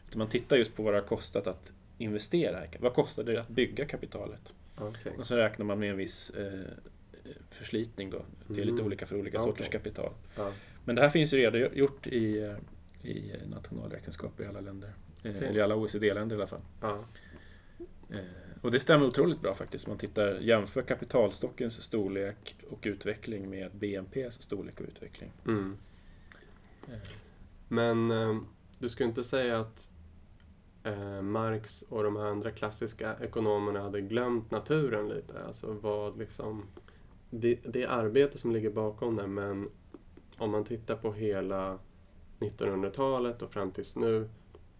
Utan 0.09 0.19
man 0.19 0.29
tittar 0.29 0.57
just 0.57 0.77
på 0.77 0.83
vad 0.83 0.95
det 0.95 0.99
har 1.01 1.07
kostat 1.07 1.47
att 1.47 1.73
investera. 1.99 2.63
Vad 2.79 2.95
kostar 2.95 3.25
det 3.25 3.41
att 3.41 3.49
bygga 3.49 3.85
kapitalet? 3.85 4.53
Okej. 4.77 5.13
Och 5.19 5.27
så 5.27 5.37
räknar 5.37 5.67
man 5.67 5.79
med 5.79 5.91
en 5.91 5.97
viss 5.97 6.31
eh, 6.31 6.61
förslitning 7.51 8.11
då. 8.11 8.23
Det 8.49 8.55
är 8.61 8.65
lite 8.65 8.73
Mm. 8.73 8.87
olika 8.87 9.07
för 9.07 9.17
olika 9.17 9.37
Ja, 9.37 9.43
sorters 9.45 9.69
kapital. 9.69 10.13
Ja. 10.37 10.53
Men 10.85 10.97
det 10.97 11.03
här 11.03 11.09
finns 11.11 11.33
ju 11.35 11.39
redan 11.39 11.77
gjort 11.79 12.07
i, 12.07 12.39
eh, 12.43 13.11
i 13.11 13.33
nationalräkenskaper 13.47 14.45
i 14.45 14.47
alla 14.47 14.61
länder. 14.61 14.91
Eh, 15.23 15.31
Okej. 15.37 15.49
Eller 15.49 15.59
i 15.59 15.63
alla 15.63 15.77
OECD-länder 15.77 16.37
i 16.37 16.39
alla 16.39 16.47
fall. 16.47 16.61
Ja. 16.81 16.99
Eh, 18.11 18.19
Och 18.63 18.71
det 18.71 18.81
stämmer 18.81 19.07
otroligt 19.07 19.41
bra 19.41 19.55
faktiskt. 19.55 19.87
Man 19.87 19.99
tittar, 19.99 20.35
jämför 20.41 20.83
kapitalstockens 20.83 21.83
storlek 21.83 22.57
och 22.71 22.79
utveckling 22.83 23.51
med 23.51 23.71
BNPs 23.77 24.43
storlek 24.43 24.81
och 24.81 24.87
utveckling. 24.89 25.33
Mm. 25.47 25.77
Eh, 26.89 26.99
Men 27.69 28.09
du 28.79 28.89
skulle 28.89 29.09
inte 29.09 29.25
säga 29.25 29.61
att 29.61 29.91
eh, 30.85 31.23
Marx 31.23 31.83
och 31.83 32.03
de 32.03 32.17
här 32.17 32.25
andra 32.25 32.51
klassiska 32.51 33.17
ekonomerna 33.21 33.81
hade 33.81 34.01
glömt 34.01 34.51
naturen 34.51 35.09
lite? 35.09 35.45
Alltså 35.47 35.73
vad 35.73 36.19
liksom... 36.19 36.67
Det, 37.31 37.55
det 37.65 37.87
arbete 37.87 38.39
som 38.39 38.53
ligger 38.53 38.71
bakom 38.71 39.17
det, 39.17 39.27
men 39.27 39.69
om 40.39 40.51
man 40.51 40.65
tittar 40.65 40.97
på 40.97 41.13
hela 41.13 41.79
1900-talet 42.39 43.43
och 43.43 43.51
fram 43.53 43.71
tills 43.73 43.97
nu, 43.97 44.29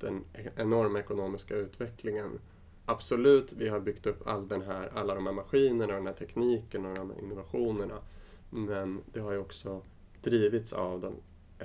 den 0.01 0.25
enorma 0.57 0.99
ekonomiska 0.99 1.55
utvecklingen. 1.55 2.39
Absolut, 2.85 3.53
vi 3.53 3.69
har 3.69 3.81
byggt 3.81 4.07
upp 4.07 4.27
all 4.27 4.49
den 4.49 4.63
här, 4.63 4.91
alla 4.95 5.15
de 5.15 5.27
här 5.27 5.33
maskinerna, 5.33 5.93
den 5.95 6.07
här 6.07 6.13
tekniken 6.15 6.87
och 6.87 6.95
de 6.97 7.11
här 7.11 7.19
innovationerna. 7.19 7.99
Men 8.51 9.01
det 9.13 9.21
har 9.21 9.33
ju 9.33 9.39
också 9.39 9.83
drivits 10.23 10.73
av 10.73 11.01
de 11.01 11.15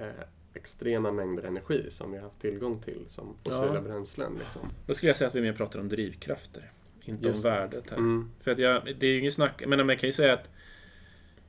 eh, 0.02 0.10
extrema 0.54 1.12
mängder 1.12 1.44
energi 1.44 1.86
som 1.90 2.12
vi 2.12 2.18
har 2.18 2.24
haft 2.24 2.42
tillgång 2.42 2.80
till 2.82 3.06
som 3.08 3.36
fossila 3.44 3.76
Ja. 3.76 3.82
bränslen. 3.82 4.34
Liksom. 4.44 4.62
Då 4.88 4.94
skulle 4.94 5.10
jag 5.10 5.18
säga 5.18 5.28
att 5.28 5.36
vi 5.36 5.42
mer 5.42 5.54
pratar 5.54 5.80
om 5.80 5.90
drivkrafter. 5.90 6.72
Inte 7.06 7.28
Just 7.28 7.46
om 7.46 7.52
det. 7.52 7.58
värdet 7.58 7.90
här. 7.90 7.98
Mm, 7.98 8.30
För 8.42 8.52
att 8.52 8.60
jag, 8.60 8.86
det 9.00 9.08
är 9.08 9.12
ju 9.12 9.20
inget 9.20 9.34
snack, 9.34 9.64
men 9.68 9.88
man 9.88 9.98
kan 9.98 10.10
ju 10.10 10.14
säga 10.14 10.34
att 10.34 10.50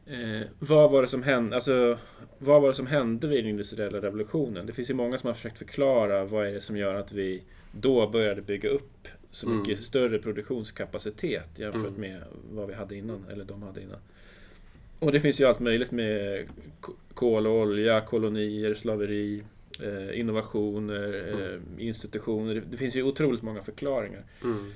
eh, 0.06 0.40
vad 0.58 0.90
var 0.90 1.02
det 1.02 1.08
som 1.08 1.22
hände, 1.22 1.56
alltså 1.56 1.98
vad 2.38 2.62
var 2.62 2.68
det 2.68 2.74
som 2.74 2.86
hände 2.86 3.26
vid 3.28 3.44
den 3.44 3.50
industriella 3.50 3.98
revolutionen? 4.00 4.66
Det 4.66 4.72
finns 4.72 4.90
ju 4.90 4.94
många 4.94 5.18
som 5.18 5.26
har 5.26 5.34
försökt 5.34 5.58
förklara 5.58 6.24
vad 6.24 6.46
är 6.46 6.52
det 6.52 6.60
som 6.60 6.76
gör 6.76 6.94
att 6.94 7.12
vi 7.12 7.42
då 7.72 8.06
började 8.08 8.42
bygga 8.42 8.68
upp 8.68 9.08
så 9.30 9.46
Mm. 9.46 9.58
mycket 9.58 9.84
större 9.84 10.18
produktionskapacitet 10.18 11.58
jämfört 11.58 11.86
Mm. 11.96 12.00
med 12.00 12.22
vad 12.52 12.68
vi 12.68 12.74
hade 12.74 12.96
innan, 12.96 13.24
eller 13.32 13.44
de 13.44 13.62
hade 13.62 13.82
innan. 13.82 13.98
Och 14.98 15.12
det 15.12 15.20
finns 15.20 15.40
ju 15.40 15.44
allt 15.44 15.60
möjligt 15.60 15.90
med 15.90 16.46
kol 17.14 17.46
och 17.46 17.52
olja, 17.52 18.00
kolonier, 18.00 18.74
slaveri, 18.74 19.42
eh, 19.82 20.20
innovationer, 20.20 21.24
eh, 21.78 21.86
institutioner. 21.86 22.62
Det, 22.70 22.76
finns 22.76 22.96
ju 22.96 23.02
otroligt 23.02 23.42
många 23.42 23.62
förklaringar. 23.62 24.24
mm, 24.44 24.72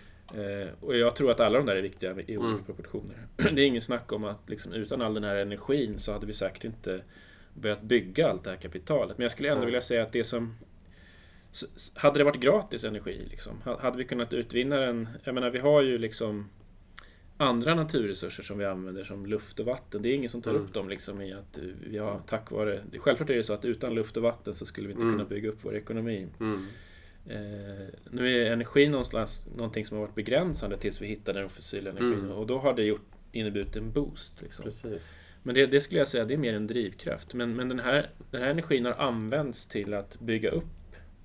och 0.80 0.96
jag 0.96 1.16
tror 1.16 1.30
att 1.30 1.40
alla 1.40 1.58
de 1.58 1.66
där 1.66 1.76
är 1.76 1.82
viktiga 1.82 2.10
i 2.10 2.36
olika 2.36 2.52
Mm. 2.52 2.64
proportioner. 2.64 3.26
Det 3.36 3.48
är 3.62 3.66
ingen 3.66 3.82
snack 3.82 4.12
om 4.12 4.24
att 4.24 4.50
liksom, 4.50 4.72
utan 4.72 5.02
all 5.02 5.14
den 5.14 5.24
här 5.24 5.36
energin 5.36 5.98
så 5.98 6.12
hade 6.12 6.26
vi 6.26 6.32
säkert 6.32 6.64
inte 6.64 7.02
börjat 7.54 7.82
bygga 7.82 8.28
allt 8.28 8.44
det 8.44 8.50
här 8.50 8.56
kapitalet. 8.56 9.18
Men 9.18 9.22
jag 9.22 9.32
skulle 9.32 9.48
ändå 9.48 9.58
Nej. 9.60 9.66
vilja 9.66 9.80
säga 9.80 10.02
att 10.02 10.12
det 10.12 10.24
som... 10.24 10.54
Hade 11.94 12.18
det 12.18 12.24
varit 12.24 12.40
gratis 12.40 12.84
energi, 12.84 13.26
liksom, 13.30 13.60
ha- 13.64 13.80
hade 13.80 13.96
vi 13.96 14.04
kunnat 14.04 14.32
utvinna 14.32 14.76
den... 14.76 15.08
Jag 15.24 15.34
menar, 15.34 15.50
vi 15.50 15.58
har 15.58 15.82
ju 15.82 15.98
liksom 15.98 16.48
andra 17.36 17.74
naturresurser 17.74 18.42
som 18.42 18.58
vi 18.58 18.64
använder 18.64 19.04
som 19.04 19.26
luft 19.26 19.60
och 19.60 19.66
vatten. 19.66 20.02
Det 20.02 20.08
är 20.08 20.14
ingen 20.14 20.28
som 20.30 20.42
tar 20.42 20.50
Mm. 20.50 20.62
upp 20.62 20.74
dem 20.74 20.88
liksom 20.88 21.20
i 21.22 21.32
att 21.32 21.58
vi 21.90 21.98
har 21.98 22.20
tack 22.26 22.50
vare... 22.50 22.80
Självklart 22.98 23.30
är 23.30 23.34
det 23.34 23.44
så 23.44 23.52
att 23.52 23.64
utan 23.64 23.94
luft 23.94 24.16
och 24.16 24.22
vatten 24.22 24.54
så 24.54 24.66
skulle 24.66 24.86
vi 24.88 24.92
inte 24.92 25.02
Mm. 25.02 25.14
kunna 25.16 25.28
bygga 25.28 25.48
upp 25.48 25.58
vår 25.62 25.76
ekonomi. 25.76 26.26
Mm. 27.30 27.80
Eh, 27.80 27.86
nu 28.10 28.42
är 28.46 28.52
energi 28.52 28.88
någonstans 28.88 29.46
någonting 29.56 29.86
som 29.86 29.96
har 29.98 30.06
varit 30.06 30.14
begränsande 30.14 30.76
tills 30.78 31.00
vi 31.02 31.06
hittade 31.06 31.40
den 31.40 31.48
fossila 31.48 31.90
energin 31.90 32.18
Mm. 32.18 32.30
och 32.30 32.46
då 32.46 32.58
har 32.58 32.74
det 32.74 32.82
gjort, 32.84 33.06
inneburit 33.32 33.76
en 33.76 33.92
boost. 33.92 34.42
Liksom. 34.42 34.64
Men 35.42 35.54
det, 35.54 35.66
det 35.66 35.80
skulle 35.80 36.00
jag 36.00 36.08
säga, 36.08 36.24
det 36.24 36.34
är 36.34 36.38
mer 36.38 36.54
en 36.54 36.66
drivkraft. 36.66 37.34
Men, 37.34 37.56
men 37.56 37.68
den, 37.68 37.78
här, 37.80 38.10
den 38.30 38.42
här 38.42 38.50
energin 38.50 38.84
har 38.84 38.92
använts 38.92 39.66
till 39.66 39.94
att 39.94 40.20
bygga 40.20 40.50
upp 40.50 40.64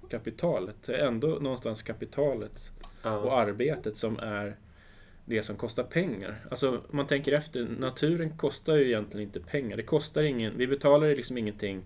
kapitalet. 0.10 0.76
Det 0.86 0.96
är 0.96 1.08
ändå 1.08 1.28
någonstans 1.28 1.84
kapitalet 1.84 2.72
och 2.82 3.10
Ja. 3.10 3.38
arbetet 3.39 3.98
som 3.98 4.20
är 4.20 4.56
det 5.26 5.44
som 5.44 5.56
kostar 5.56 5.84
pengar. 5.84 6.46
Alltså 6.52 6.70
om 6.70 6.82
man 6.89 7.08
tänker 7.08 7.32
efter, 7.32 7.68
naturen 7.80 8.38
kostar 8.38 8.76
ju 8.76 8.86
egentligen 8.86 9.28
inte 9.28 9.39
pengar. 9.39 9.78
Det 9.78 9.84
kostar 9.84 10.24
ingen, 10.24 10.58
vi 10.58 10.68
betalar 10.68 11.08
liksom 11.15 11.38
ingenting 11.38 11.84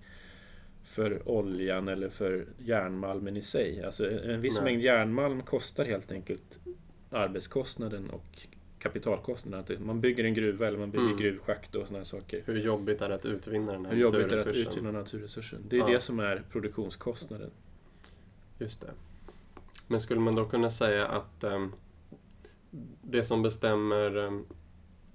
för 0.83 1.29
oljan 1.29 1.87
eller 1.87 2.09
för 2.09 2.45
järnmalmen 2.59 3.37
i 3.37 3.41
sig. 3.41 3.83
Alltså 3.83 4.11
en 4.11 4.41
viss 4.41 4.55
Nej. 4.55 4.63
mängd 4.63 4.81
järnmalm 4.83 5.41
kostar 5.41 5.85
helt 5.85 6.11
enkelt 6.11 6.59
arbetskostnaden 7.09 8.09
och 8.09 8.47
kapitalkostnaden. 8.79 9.85
Man 9.85 10.01
bygger 10.01 10.23
en 10.23 10.33
gruva 10.33 10.67
eller 10.67 10.79
man 10.79 10.91
bygger 10.91 11.05
Mm. 11.05 11.17
gruvschakt 11.17 11.75
och 11.75 11.87
sådana 11.87 12.05
saker. 12.05 12.41
Hur 12.45 12.57
jobbigt 12.59 13.01
är 13.01 13.09
det 13.09 13.15
att 13.15 13.25
utvinna 13.25 13.71
den 13.71 13.85
här 13.85 13.93
Hur 13.93 14.01
jobbigt 14.01 14.19
är 14.19 14.27
det 14.29 14.35
att 14.35 14.45
naturresursen? 14.45 14.71
utvinna 14.71 14.91
naturresursen? 14.91 15.59
Det 15.69 15.75
är 15.75 15.79
Ja. 15.79 15.87
det 15.87 16.01
som 16.01 16.19
är 16.19 16.43
produktionskostnaden. 16.51 17.51
Just 18.59 18.81
det. 18.81 18.91
Men 19.87 19.99
skulle 20.01 20.19
man 20.19 20.35
då 20.35 20.45
kunna 20.45 20.71
säga 20.71 21.05
att 21.07 21.43
ehm, 21.43 21.71
det 23.01 23.23
som 23.23 23.41
bestämmer 23.41 24.17
ehm, 24.17 24.45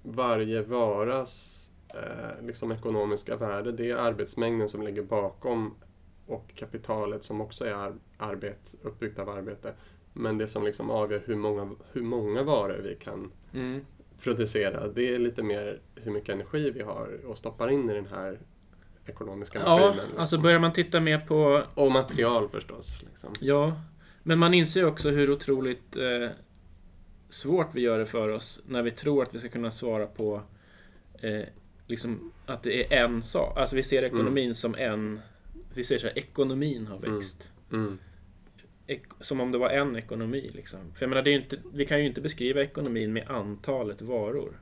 varje 0.03 0.61
varas 0.61 1.64
eh, 1.93 2.45
liksom 2.47 2.71
ekonomiska 2.71 3.35
värde, 3.35 3.71
det 3.71 3.89
är 3.91 3.95
arbetsmängden 3.95 4.69
som 4.69 4.81
ligger 4.81 5.01
bakom 5.03 5.75
och 6.27 6.51
kapitalet 6.55 7.23
som 7.23 7.41
också 7.41 7.65
är 7.65 7.73
ar- 7.73 7.95
arbet, 8.17 8.75
uppbyggt 8.81 9.19
av 9.19 9.29
arbete. 9.29 9.73
Men 10.13 10.37
det 10.37 10.47
som 10.47 10.63
liksom 10.63 10.89
avgör 10.89 11.21
hur 11.25 11.35
många, 11.35 11.75
hur 11.91 12.01
många 12.01 12.43
varor 12.43 12.81
vi 12.83 12.95
kan 12.95 13.31
producera, 14.21 14.87
det 14.87 15.15
är 15.15 15.19
lite 15.19 15.43
mer 15.43 15.79
hur 15.95 16.11
mycket 16.11 16.35
energi 16.35 16.71
vi 16.71 16.81
har 16.81 17.19
och 17.25 17.37
stoppar 17.37 17.69
in 17.69 17.89
i 17.89 17.93
den 17.93 18.05
här 18.05 18.39
ekonomiska 19.05 19.59
Ja, 19.59 19.69
maskinen. 19.77 19.95
liksom. 19.97 20.19
alltså 20.19 20.37
börjar 20.37 20.59
man 20.59 20.73
titta 20.73 20.99
mer 20.99 21.17
på 21.19 21.63
Och 21.75 21.91
material 21.91 22.49
förstås. 22.49 23.03
Liksom. 23.09 23.33
Ja, 23.39 23.73
men 24.23 24.39
man 24.39 24.53
inser 24.53 24.85
också 24.85 25.09
hur 25.09 25.29
otroligt 25.31 25.95
eh, 25.97 26.29
svårt 27.29 27.67
vi 27.73 27.81
gör 27.81 27.99
det 27.99 28.05
för 28.05 28.29
oss 28.29 28.61
när 28.65 28.83
vi 28.83 28.91
tror 28.91 29.23
att 29.23 29.35
vi 29.35 29.39
ska 29.39 29.49
kunna 29.49 29.71
svara 29.71 30.05
på 30.07 30.41
eh, 31.21 31.43
liksom 31.87 32.31
att 32.45 32.63
det 32.63 32.93
är 32.93 33.03
en 33.05 33.23
sak. 33.23 33.57
Alltså 33.57 33.75
vi 33.75 33.83
ser 33.83 34.03
ekonomin 34.03 34.55
som 34.55 34.75
en... 34.75 35.19
Vi 35.73 35.83
ser 35.83 35.97
så 35.97 36.07
här, 36.07 36.17
ekonomin 36.17 36.87
har 36.87 36.97
Mm. 36.97 37.15
växt. 37.15 37.51
Mm. 37.71 37.97
Ek, 38.87 39.03
som 39.19 39.41
om 39.41 39.51
det 39.51 39.57
var 39.57 39.69
en 39.69 39.95
ekonomi 39.95 40.51
liksom. 40.53 40.79
För 40.93 41.03
jag 41.03 41.09
menar, 41.09 41.21
det 41.23 41.29
är 41.29 41.35
inte, 41.35 41.57
vi 41.73 41.85
kan 41.85 41.99
ju 41.99 42.05
inte 42.05 42.21
beskriva 42.21 42.61
ekonomin 42.61 43.13
med 43.13 43.27
antalet 43.27 44.01
varor. 44.01 44.59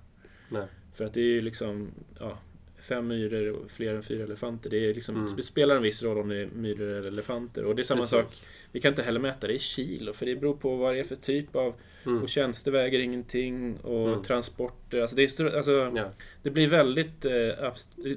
Nej. 0.50 0.68
För 0.94 1.06
att 1.06 1.14
det 1.14 1.22
är 1.22 1.26
ju 1.26 1.42
liksom, 1.42 1.92
ja, 2.20 2.38
fem 2.84 3.08
myror 3.08 3.50
och 3.52 3.72
fler 3.72 3.94
än 3.96 4.04
fyra 4.04 4.24
elefanter. 4.24 4.70
Det, 4.70 4.90
är 4.90 4.94
liksom, 4.94 5.16
Mm. 5.16 5.36
det 5.36 5.44
spelar 5.44 5.76
en 5.76 5.82
viss 5.82 6.04
roll 6.04 6.18
om 6.18 6.30
det 6.30 6.38
är 6.38 6.46
myror 6.56 6.88
eller 6.88 7.08
elefanter. 7.08 7.66
Och 7.66 7.76
det 7.76 7.82
är 7.82 7.84
samma 7.84 8.02
sak 8.06 8.24
Precis. 8.24 8.50
vi 8.72 8.80
kan 8.82 8.90
inte 8.92 9.04
heller 9.04 9.20
mäta 9.20 9.48
det 9.48 9.54
i 9.54 9.60
kilo 9.60 10.14
för 10.14 10.26
det 10.26 10.36
beror 10.36 10.54
på 10.56 10.76
vad 10.76 10.94
det 10.94 11.00
är 11.00 11.04
för 11.04 11.16
typ 11.16 11.56
av... 11.56 11.74
Mm. 12.06 12.24
Och 12.24 12.30
tjänster 12.30 12.72
väger 12.72 13.00
ingenting 13.00 13.78
och 13.78 14.08
Mm. 14.10 14.24
transporter. 14.24 15.02
Alltså 15.02 15.16
det, 15.16 15.40
är, 15.40 15.56
alltså 15.58 15.72
Ja. 15.96 16.12
det 16.44 16.50
blir 16.50 16.68
väldigt... 16.68 17.26
Eh, 17.26 17.32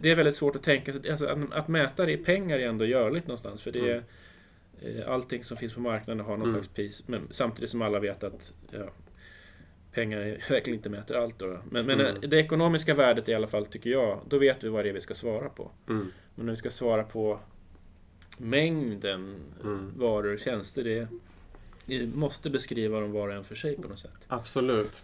det 0.01 0.11
är 0.11 0.15
väldigt 0.17 0.37
svårt 0.37 0.57
att 0.57 0.63
tänka 0.63 0.93
sig... 0.93 1.11
Alltså 1.11 1.27
att, 1.27 1.53
att 1.53 1.69
mäta 1.69 2.07
det 2.07 2.13
i 2.13 2.17
pengar 2.17 2.59
är 2.59 2.69
ändå 2.69 2.85
görligt 2.85 3.27
någonstans. 3.27 3.63
För 3.63 3.73
det 3.73 3.91
är... 3.91 4.03
Eh, 4.83 5.11
allting 5.13 5.45
som 5.45 5.57
finns 5.57 5.75
på 5.75 5.81
marknaden 5.81 6.27
har 6.27 6.37
någon 6.37 6.49
Mm. 6.49 6.55
slags 6.55 6.69
pris. 6.75 7.03
Men 7.09 7.21
samtidigt 7.31 7.71
som 7.71 7.83
alla 7.83 7.99
vet 8.01 8.25
att... 8.25 8.53
Ja, 8.71 8.91
pengar 9.97 10.19
är, 10.19 10.45
verkligen 10.51 10.79
inte 10.79 10.91
mäter 10.91 11.15
allt 11.17 11.39
då. 11.39 11.47
Men, 11.71 11.87
men 11.87 12.01
Mm. 12.01 12.07
eh, 12.07 12.21
det 12.29 12.37
ekonomiska 12.37 12.95
värdet 12.95 13.29
i 13.29 13.35
alla 13.35 13.47
fall, 13.47 13.67
tycker 13.67 13.91
jag, 13.91 14.21
då 14.29 14.39
vet 14.39 14.65
vi 14.65 14.69
vad 14.69 14.85
det 14.85 14.89
är 14.89 14.93
vi 14.93 15.01
ska 15.01 15.15
svara 15.15 15.49
på. 15.49 15.71
Mm. 15.89 16.13
Men 16.35 16.47
när 16.47 16.53
vi 16.53 16.57
ska 16.57 16.71
svara 16.71 17.03
på 17.05 17.39
mängden 18.39 19.35
Mm. 19.65 19.93
varor 19.97 20.33
och 20.33 20.39
tjänster, 20.39 20.85
det, 20.85 21.09
vi 21.87 22.07
måste 22.07 22.51
beskriva 22.51 23.01
dem 23.01 23.13
var 23.13 23.29
och 23.29 23.35
en 23.35 23.45
för 23.45 23.55
sig 23.55 23.77
på 23.77 23.89
något 23.89 23.99
sätt. 23.99 24.25
Absolut. 24.29 25.03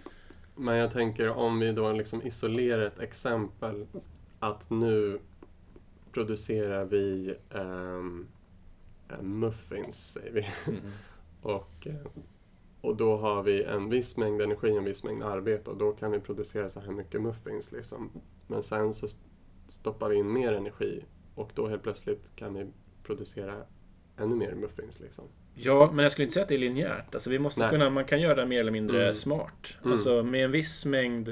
Men 0.56 0.76
jag 0.76 0.92
tänker 0.92 1.28
om 1.28 1.58
vi 1.60 1.72
då 1.72 1.92
liksom 1.92 2.22
isolerar 2.22 2.82
ett 2.82 3.00
exempel 3.00 3.86
att 4.40 4.70
nu 4.70 5.18
producerar 6.12 6.84
vi 6.84 7.34
eh, 7.50 8.02
muffins, 9.22 10.12
säger 10.12 10.32
vi. 10.32 10.46
Och, 11.42 11.86
eh, 11.86 11.94
och 12.82 12.96
då 12.96 13.16
har 13.16 13.42
vi 13.42 13.62
en 13.62 13.88
viss 13.90 14.16
mängd 14.16 14.42
energi 14.42 14.72
och 14.72 14.76
en 14.76 14.84
viss 14.84 15.04
mängd 15.04 15.22
arbete 15.22 15.70
och 15.70 15.76
då 15.76 15.92
kan 15.92 16.10
vi 16.12 16.20
producera 16.20 16.68
så 16.68 16.80
här 16.80 16.90
mycket 16.92 17.22
muffins. 17.22 17.72
Liksom. 17.72 18.10
Men 18.46 18.62
sen 18.62 18.94
så 18.94 19.06
st- 19.06 19.22
stoppar 19.68 20.08
vi 20.08 20.16
in 20.16 20.32
mer 20.32 20.52
energi 20.52 21.04
och 21.34 21.50
då 21.54 21.68
helt 21.68 21.82
plötsligt 21.82 22.22
kan 22.36 22.54
vi 22.54 22.66
producera 23.02 23.54
ännu 24.18 24.36
mer 24.36 24.54
muffins. 24.54 25.00
Liksom. 25.00 25.24
Ja, 25.54 25.90
men 25.94 26.02
jag 26.02 26.12
skulle 26.12 26.24
inte 26.24 26.34
säga 26.34 26.42
att 26.42 26.48
det 26.48 26.54
är 26.54 26.58
linjärt. 26.58 27.14
Alltså 27.14 27.30
vi 27.30 27.38
måste 27.38 27.60
Nej. 27.60 27.70
kunna, 27.70 27.90
man 27.90 28.04
kan 28.04 28.20
göra 28.20 28.34
det 28.34 28.46
mer 28.46 28.60
eller 28.60 28.72
mindre 28.72 29.02
Mm. 29.02 29.14
smart. 29.14 29.74
Mm. 29.80 29.92
Alltså 29.92 30.22
med 30.22 30.44
en 30.44 30.50
viss 30.50 30.86
mängd 30.86 31.28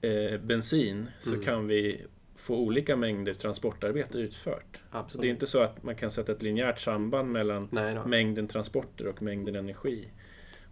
eh, 0.00 0.40
bensin 0.40 1.06
så 1.20 1.30
Mm. 1.32 1.42
kan 1.44 1.66
vi 1.66 2.04
få 2.36 2.56
olika 2.58 2.96
mängder 2.96 3.34
transportarbete 3.34 4.18
utfört. 4.18 4.80
Absolut. 4.90 5.22
det 5.22 5.28
är 5.28 5.30
inte 5.30 5.46
så 5.46 5.58
att 5.62 5.82
man 5.82 5.94
kan 5.96 6.10
sätta 6.10 6.32
ett 6.32 6.42
linjärt 6.42 6.80
samband 6.80 7.32
mellan 7.32 7.68
Nej 7.70 7.98
mängden 8.06 8.48
transporter 8.48 9.06
och 9.06 9.22
mängden 9.22 9.56
energi. 9.56 10.08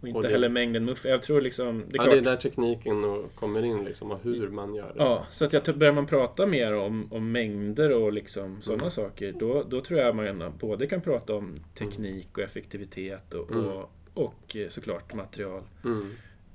Och 0.03 0.07
inte 0.07 0.17
Och 0.17 0.23
det- 0.23 0.29
heller 0.29 0.49
mängden 0.49 0.85
muff. 0.85 1.05
Jag 1.05 1.21
tror 1.21 1.41
liksom... 1.41 1.77
Det 1.89 1.95
är 1.95 1.97
ja, 1.97 2.03
klart, 2.03 2.11
det 2.15 2.19
är 2.19 2.31
där 2.31 2.35
tekniken 2.35 3.23
kommer 3.35 3.63
in 3.65 3.85
liksom, 3.85 4.11
och 4.11 4.19
hur 4.23 4.49
man 4.49 4.75
gör 4.75 4.87
det. 4.93 4.93
Ja, 5.03 5.27
så 5.31 5.45
att 5.45 5.53
jag 5.53 5.77
börjar 5.77 5.93
man 5.93 6.05
prata 6.05 6.45
mer 6.45 6.73
om, 6.73 7.13
om 7.13 7.31
mängder 7.31 7.91
och 7.91 8.13
liksom 8.13 8.61
sådana 8.61 8.81
Mm. 8.83 8.91
saker, 8.91 9.33
då, 9.39 9.63
då 9.69 9.81
tror 9.81 9.99
jag 9.99 10.15
man 10.15 10.53
både 10.59 10.87
kan 10.87 11.01
prata 11.01 11.35
om 11.35 11.59
teknik 11.75 12.37
och 12.37 12.43
effektivitet 12.43 13.33
och, 13.33 13.51
Mm. 13.51 13.65
och, 13.65 13.91
och 14.13 14.55
eh, 14.55 14.69
såklart 14.69 15.13
material. 15.13 15.61
Mm. 15.85 16.11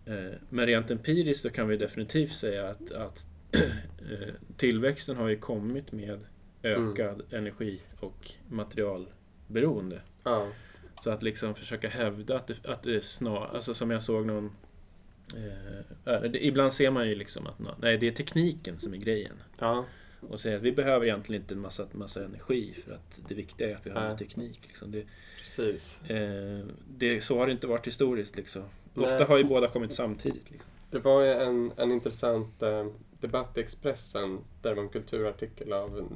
Eh, 0.06 0.34
Men 0.48 0.66
rent 0.66 0.90
empiriskt 0.90 1.42
så 1.42 1.50
kan 1.50 1.68
vi 1.68 1.76
definitivt 1.76 2.32
säga 2.32 2.68
att, 2.68 2.92
att 2.92 3.26
eh, 3.52 4.28
tillväxten 4.56 5.16
har 5.16 5.28
ju 5.28 5.36
kommit 5.36 5.92
med 5.92 6.20
ökad 6.62 7.22
energi 7.30 7.80
och 8.00 8.30
materialberoende. 8.48 10.00
Ja. 10.24 10.48
Så 11.04 11.10
att 11.10 11.22
liksom 11.22 11.54
försöka 11.54 11.88
hävda 11.88 12.36
att 12.36 12.46
det, 12.46 12.66
att 12.66 12.82
det 12.82 12.96
är 12.96 13.00
snar, 13.00 13.50
alltså 13.54 13.74
som 13.74 13.90
jag 13.90 14.02
såg 14.02 14.26
någon 14.26 14.50
eh, 15.36 16.20
det, 16.20 16.46
Ibland 16.46 16.72
ser 16.72 16.90
man 16.90 17.08
ju 17.08 17.14
liksom 17.14 17.46
att 17.46 17.80
nej, 17.80 17.98
det 17.98 18.06
är 18.06 18.12
tekniken 18.12 18.78
som 18.78 18.92
är 18.94 18.98
grejen. 18.98 19.42
ja. 19.58 19.84
Och 20.20 20.40
säger 20.40 20.56
att 20.56 20.62
vi 20.62 20.72
behöver 20.72 21.06
egentligen 21.06 21.42
inte 21.42 21.54
en 21.54 21.60
massa, 21.60 21.86
massa 21.92 22.24
energi 22.24 22.74
för 22.84 22.92
att 22.92 23.20
det 23.28 23.34
viktiga 23.34 23.70
är 23.70 23.74
att 23.74 23.86
vi 23.86 23.90
har 23.90 24.08
Nej. 24.08 24.18
teknik. 24.18 24.60
Liksom. 24.66 24.90
Det, 24.92 25.04
Precis. 25.40 26.00
eh, 26.10 26.66
det, 26.96 27.20
så 27.20 27.38
har 27.38 27.46
det 27.46 27.52
inte 27.52 27.66
varit 27.66 27.86
historiskt. 27.86 28.36
Liksom. 28.36 28.62
Nej. 28.94 29.06
Ofta 29.06 29.24
har 29.24 29.38
ju 29.38 29.44
båda 29.44 29.68
kommit 29.68 29.94
samtidigt. 29.94 30.50
Liksom. 30.50 30.70
Det 30.90 30.98
var 30.98 31.22
ju 31.22 31.32
en, 31.32 31.72
en 31.76 31.92
intressant 31.92 32.62
eh, 32.62 32.86
debatt 33.20 33.58
i 33.58 33.60
Expressen 33.60 34.38
där 34.62 34.70
det 34.70 34.76
var 34.76 34.82
en 34.82 34.88
kulturartikel 34.88 35.72
av, 35.72 36.08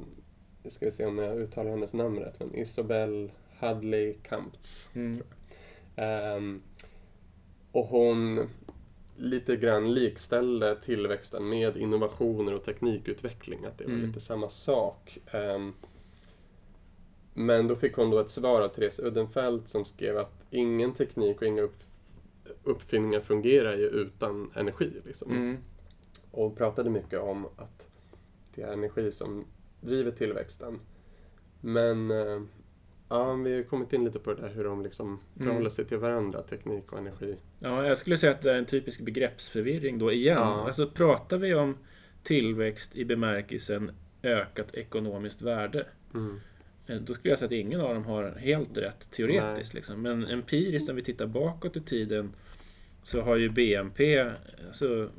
nu 0.63 0.69
ska 0.69 0.85
vi 0.85 0.91
se 0.91 1.05
om 1.05 1.17
jag 1.17 1.37
uttalar 1.37 1.69
hennes 1.71 1.93
namn 1.93 2.19
rätt, 2.19 2.39
men 2.39 2.55
Isobel 2.55 3.31
Hadley 3.67 4.13
Kamptz. 4.23 4.89
Mm. 4.93 5.23
Ehm, 5.95 6.61
och 7.71 7.85
hon 7.87 8.49
lite 9.17 9.55
grann 9.55 9.93
likställde 9.93 10.75
tillväxten 10.75 11.49
med 11.49 11.77
innovationer 11.77 12.53
och 12.53 12.63
teknikutveckling, 12.63 13.65
att 13.65 13.77
det 13.77 13.83
var 13.85 13.93
Mm. 13.93 14.05
lite 14.07 14.19
samma 14.19 14.49
sak. 14.49 15.17
Ehm, 15.31 15.73
men 17.33 17.67
då 17.67 17.75
fick 17.75 17.95
hon 17.95 18.09
då 18.09 18.19
ett 18.19 18.29
svar 18.29 18.61
av 18.61 18.67
Therese 18.67 18.99
Uddenfelt 18.99 19.67
som 19.67 19.85
skrev 19.85 20.17
att 20.17 20.33
ingen 20.49 20.93
teknik 20.93 21.41
och 21.41 21.47
inga 21.47 21.61
upp, 21.61 21.77
uppfinningar 22.63 23.19
fungerar 23.19 23.75
ju 23.75 23.85
utan 23.87 24.51
energi. 24.55 24.91
Liksom. 25.05 25.31
Mm. 25.31 25.57
Och 26.31 26.43
hon 26.43 26.55
pratade 26.55 26.89
mycket 26.89 27.19
om 27.19 27.45
att 27.55 27.87
det 28.55 28.61
är 28.61 28.73
energi 28.73 29.11
som 29.11 29.45
driver 29.81 30.11
tillväxten. 30.11 30.79
Men 31.61 32.11
eh, 32.11 32.41
ja, 33.13 33.33
vi 33.33 33.55
har 33.55 33.63
kommit 33.63 33.93
in 33.93 34.05
lite 34.05 34.19
på 34.19 34.33
det 34.33 34.41
där 34.41 34.49
hur 34.49 34.63
de 34.63 34.83
liksom 34.83 35.19
förhåller 35.37 35.57
Mm. 35.59 35.69
sig 35.71 35.85
till 35.85 35.97
varandra, 35.97 36.41
teknik 36.41 36.91
och 36.93 36.97
energi. 36.99 37.35
Ja, 37.59 37.87
jag 37.87 37.97
skulle 37.97 38.17
säga 38.17 38.31
att 38.31 38.41
det 38.41 38.51
är 38.51 38.55
en 38.57 38.65
typisk 38.65 39.01
begreppsförvirring 39.01 39.99
då 39.99 40.11
igen. 40.11 40.37
Ja. 40.37 40.65
Alltså 40.67 40.87
pratar 40.89 41.37
vi 41.37 41.53
om 41.53 41.77
tillväxt 42.23 42.95
i 42.95 43.05
bemärkelsen 43.05 43.91
ökat 44.23 44.73
ekonomiskt 44.75 45.41
värde. 45.41 45.85
Mm. 46.13 46.39
eh, 46.87 46.95
Då 46.97 47.13
skulle 47.13 47.31
jag 47.31 47.39
säga 47.39 47.45
att 47.47 47.51
ingen 47.51 47.81
av 47.81 47.93
dem 47.93 48.03
har 48.05 48.31
helt 48.31 48.77
rätt 48.77 49.11
teoretiskt. 49.11 49.73
Liksom. 49.73 50.01
Men 50.01 50.25
empiriskt 50.25 50.87
när 50.87 50.95
vi 50.95 51.03
tittar 51.03 51.27
bakåt 51.27 51.77
i 51.77 51.81
tiden 51.81 52.33
så 53.03 53.21
har 53.21 53.35
ju 53.35 53.49
BNP, 53.49 54.29
alltså 54.67 55.09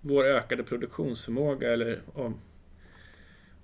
vår 0.00 0.24
ökade 0.24 0.62
produktionsförmåga 0.62 1.72
eller 1.72 2.00
om, 2.14 2.34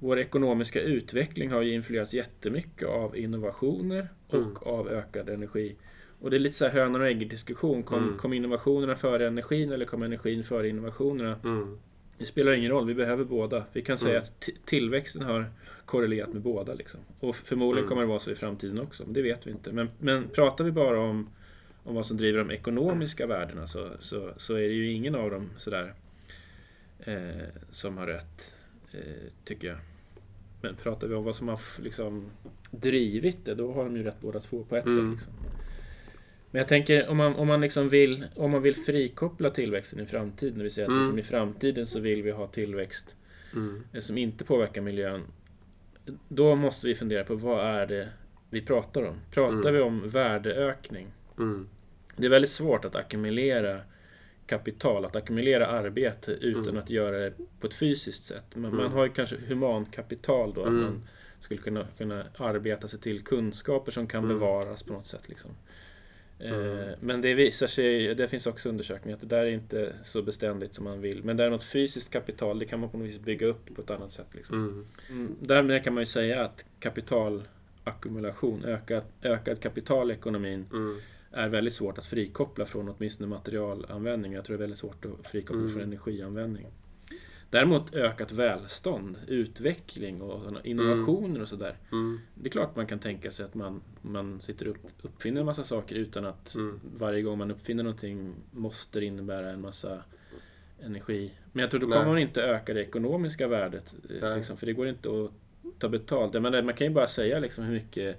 vår 0.02 0.18
ekonomiska 0.18 0.80
utveckling 0.80 1.50
har 1.50 1.62
ju 1.62 1.74
influerats 1.74 2.14
jättemycket 2.14 2.88
av 2.88 3.16
innovationer 3.16 4.08
och 4.28 4.34
Mm. 4.34 4.56
av 4.62 4.88
ökad 4.88 5.28
energi. 5.28 5.76
Och 6.20 6.30
det 6.30 6.36
är 6.36 6.38
lite 6.38 6.56
så 6.56 6.64
här 6.64 6.72
hönor 6.72 7.00
och 7.00 7.06
ägg 7.06 7.30
diskussion. 7.30 7.82
Kom, 7.82 8.02
Mm. 8.04 8.16
kom 8.18 8.32
innovationerna 8.32 8.94
före 8.96 9.26
energin 9.26 9.72
eller 9.72 9.84
kom 9.84 10.02
energin 10.02 10.44
före 10.44 10.68
innovationerna? 10.68 11.36
Mm. 11.44 11.78
Det 12.18 12.26
spelar 12.26 12.52
ingen 12.52 12.70
roll, 12.70 12.86
vi 12.86 12.94
behöver 12.94 13.24
båda. 13.24 13.64
Vi 13.72 13.82
kan 13.82 13.98
säga 13.98 14.12
Mm. 14.14 14.22
att 14.22 14.48
tillväxten 14.64 15.22
har 15.22 15.46
korrelerat 15.84 16.32
med 16.32 16.42
båda. 16.42 16.74
Liksom. 16.74 17.00
Och 17.20 17.36
förmodligen 17.36 17.78
Mm. 17.84 17.88
kommer 17.88 18.02
det 18.02 18.08
vara 18.08 18.18
så 18.18 18.30
i 18.30 18.34
framtiden 18.34 18.80
också, 18.80 19.04
men 19.04 19.12
det 19.12 19.22
vet 19.22 19.46
vi 19.46 19.50
inte. 19.50 19.72
Men, 19.72 19.90
men 19.98 20.28
pratar 20.28 20.64
vi 20.64 20.70
bara 20.72 21.00
om, 21.00 21.28
om 21.84 21.94
vad 21.94 22.06
som 22.06 22.16
driver 22.16 22.38
de 22.38 22.50
ekonomiska 22.50 23.26
värdena 23.26 23.66
så, 23.66 23.88
så, 24.00 24.30
så 24.36 24.54
är 24.54 24.60
det 24.68 24.74
ju 24.74 24.92
ingen 24.92 25.14
av 25.14 25.30
dem 25.30 25.50
sådär 25.56 25.94
eh, 27.00 27.46
som 27.70 27.96
har 27.98 28.06
rätt, 28.06 28.54
eh, 28.92 29.00
tycker 29.44 29.68
jag. 29.68 29.76
Men 30.62 30.74
pratar 30.76 31.08
vi 31.08 31.14
om 31.14 31.24
vad 31.24 31.36
som 31.36 31.48
har 31.48 31.60
liksom, 31.82 32.30
drivit 32.70 33.44
det, 33.44 33.54
då 33.54 33.72
har 33.72 33.84
de 33.84 33.96
ju 33.96 34.02
rätt 34.02 34.20
båda 34.20 34.40
två 34.40 34.64
på 34.64 34.76
ett 34.76 34.86
Mm. 34.86 34.96
sätt. 34.96 35.12
Liksom. 35.12 35.32
Men 36.50 36.58
jag 36.58 36.68
tänker 36.68 37.08
om 37.08 37.16
man, 37.16 37.34
om 37.34 37.48
man 37.48 37.60
liksom 37.60 37.88
vill, 37.88 38.24
om 38.36 38.50
man 38.50 38.62
vill 38.62 38.74
frikoppla 38.76 39.50
tillväxten 39.50 40.00
i 40.00 40.06
framtiden, 40.06 40.56
det 40.58 40.62
vill 40.62 40.72
säga 40.72 40.84
att 40.86 40.90
Mm. 40.90 41.00
liksom 41.02 41.18
i 41.18 41.22
framtiden 41.22 41.86
så 41.86 42.00
vill 42.00 42.22
vi 42.22 42.30
ha 42.30 42.46
tillväxt 42.46 43.16
Mm. 43.52 43.84
eh, 43.92 44.00
som 44.00 44.18
inte 44.18 44.44
påverkar 44.44 44.80
miljön. 44.80 45.22
Då 46.28 46.54
måste 46.54 46.86
vi 46.86 46.94
fundera 46.94 47.24
på 47.24 47.34
vad 47.34 47.66
är 47.66 47.86
det 47.86 48.08
vi 48.50 48.62
pratar 48.62 49.02
om? 49.02 49.16
Pratar 49.30 49.58
Mm. 49.58 49.74
vi 49.74 49.80
om 49.80 50.08
värdeökning? 50.08 51.06
Mm. 51.38 51.68
Det 52.16 52.26
är 52.26 52.30
väldigt 52.30 52.50
svårt 52.50 52.84
att 52.84 52.96
ackumulera 52.96 53.80
kapital, 54.46 55.04
att 55.04 55.16
ackumulera 55.16 55.66
arbete 55.66 56.32
utan 56.32 56.68
Mm. 56.68 56.78
att 56.82 56.90
göra 56.90 57.18
det 57.18 57.32
på 57.60 57.66
ett 57.66 57.74
fysiskt 57.74 58.24
sätt. 58.24 58.44
Man, 58.54 58.70
man 58.70 58.80
Mm. 58.80 58.92
har 58.92 59.04
ju 59.04 59.12
kanske 59.12 59.36
humankapital 59.48 60.54
då, 60.54 60.60
att 60.60 60.68
Mm. 60.68 60.82
man 60.82 61.02
skulle 61.40 61.60
kunna, 61.60 61.86
kunna 61.98 62.24
arbeta 62.36 62.88
sig 62.88 63.00
till 63.00 63.20
kunskaper 63.24 63.92
som 63.92 64.06
kan 64.06 64.24
Mm. 64.24 64.38
bevaras 64.38 64.82
på 64.82 64.92
något 64.92 65.06
sätt. 65.06 65.28
Liksom. 65.28 65.50
Eh, 66.38 66.52
Mm. 66.54 66.88
Men 67.00 67.20
det 67.20 67.34
visar 67.34 67.66
sig, 67.66 68.14
det 68.14 68.28
finns 68.28 68.46
också 68.46 68.68
undersökningar, 68.68 69.16
att 69.16 69.20
det 69.20 69.36
där 69.36 69.44
är 69.44 69.50
inte 69.50 69.92
så 70.02 70.22
beständigt 70.22 70.74
som 70.74 70.84
man 70.84 71.00
vill. 71.00 71.24
Men 71.24 71.36
däremot 71.36 71.64
fysiskt 71.64 72.10
kapital, 72.12 72.58
det 72.58 72.64
kan 72.64 72.80
man 72.80 72.90
på 72.90 72.98
något 72.98 73.06
vis 73.06 73.20
bygga 73.20 73.46
upp 73.46 73.74
på 73.74 73.82
ett 73.82 73.90
annat 73.90 74.10
sätt. 74.12 74.26
Liksom. 74.32 74.86
Mm. 75.10 75.36
Därmed 75.40 75.84
kan 75.84 75.94
man 75.94 76.00
ju 76.02 76.06
säga 76.06 76.44
att 76.44 76.64
kapitalackumulation, 76.80 78.64
ökad, 78.64 79.02
ökad 79.22 79.60
kapital 79.60 80.10
i 80.10 80.14
ekonomin 80.14 80.66
Mm. 80.72 81.00
Är 81.32 81.48
väldigt 81.48 81.74
svårt 81.74 81.98
att 81.98 82.06
frikoppla 82.06 82.64
från 82.66 82.88
åtminstone 82.88 83.28
materialanvändning. 83.28 84.32
Jag 84.32 84.44
tror 84.44 84.56
det 84.56 84.58
är 84.58 84.66
väldigt 84.66 84.78
svårt 84.78 85.04
att 85.04 85.26
frikoppla 85.26 85.60
Mm. 85.62 85.72
från 85.72 85.82
energianvändning. 85.82 86.66
Däremot 87.50 87.94
ökat 87.94 88.32
välstånd, 88.32 89.18
utveckling 89.28 90.22
och 90.22 90.42
såna 90.44 90.62
innovationer 90.62 91.40
och 91.40 91.48
sådär. 91.48 91.76
Mm. 91.92 92.20
Det 92.34 92.48
är 92.48 92.50
klart 92.50 92.76
man 92.76 92.86
kan 92.86 92.98
tänka 92.98 93.30
sig 93.30 93.44
att 93.46 93.54
man, 93.54 93.82
man 94.02 94.40
sitter 94.40 94.66
upp 94.66 94.76
uppfinner 95.02 95.40
en 95.40 95.46
massa 95.46 95.62
saker 95.62 95.96
utan 95.96 96.24
att 96.24 96.54
Mm. 96.54 96.80
varje 96.96 97.22
gång 97.22 97.38
man 97.38 97.50
uppfinner 97.50 97.82
någonting 97.82 98.34
måste 98.50 99.00
det 99.00 99.06
innebära 99.06 99.50
en 99.50 99.60
massa 99.60 100.02
energi. 100.80 101.32
Men 101.52 101.60
jag 101.62 101.70
tror 101.70 101.80
då 101.80 101.86
Nej. 101.86 101.98
kommer 101.98 102.10
man 102.10 102.18
inte 102.18 102.42
öka 102.42 102.74
det 102.74 102.80
ekonomiska 102.80 103.48
värdet. 103.48 103.94
eh. 104.22 104.36
Liksom, 104.36 104.56
för 104.56 104.66
det 104.66 104.72
går 104.72 104.88
inte 104.88 105.08
att 105.08 105.30
ta 105.78 105.88
betalt. 105.88 106.34
Jag 106.34 106.42
menar, 106.42 106.62
man 106.62 106.74
kan 106.74 106.86
ju 106.86 106.92
bara 106.92 107.06
säga 107.06 107.38
liksom 107.38 107.64
hur 107.64 107.72
mycket 107.74 108.16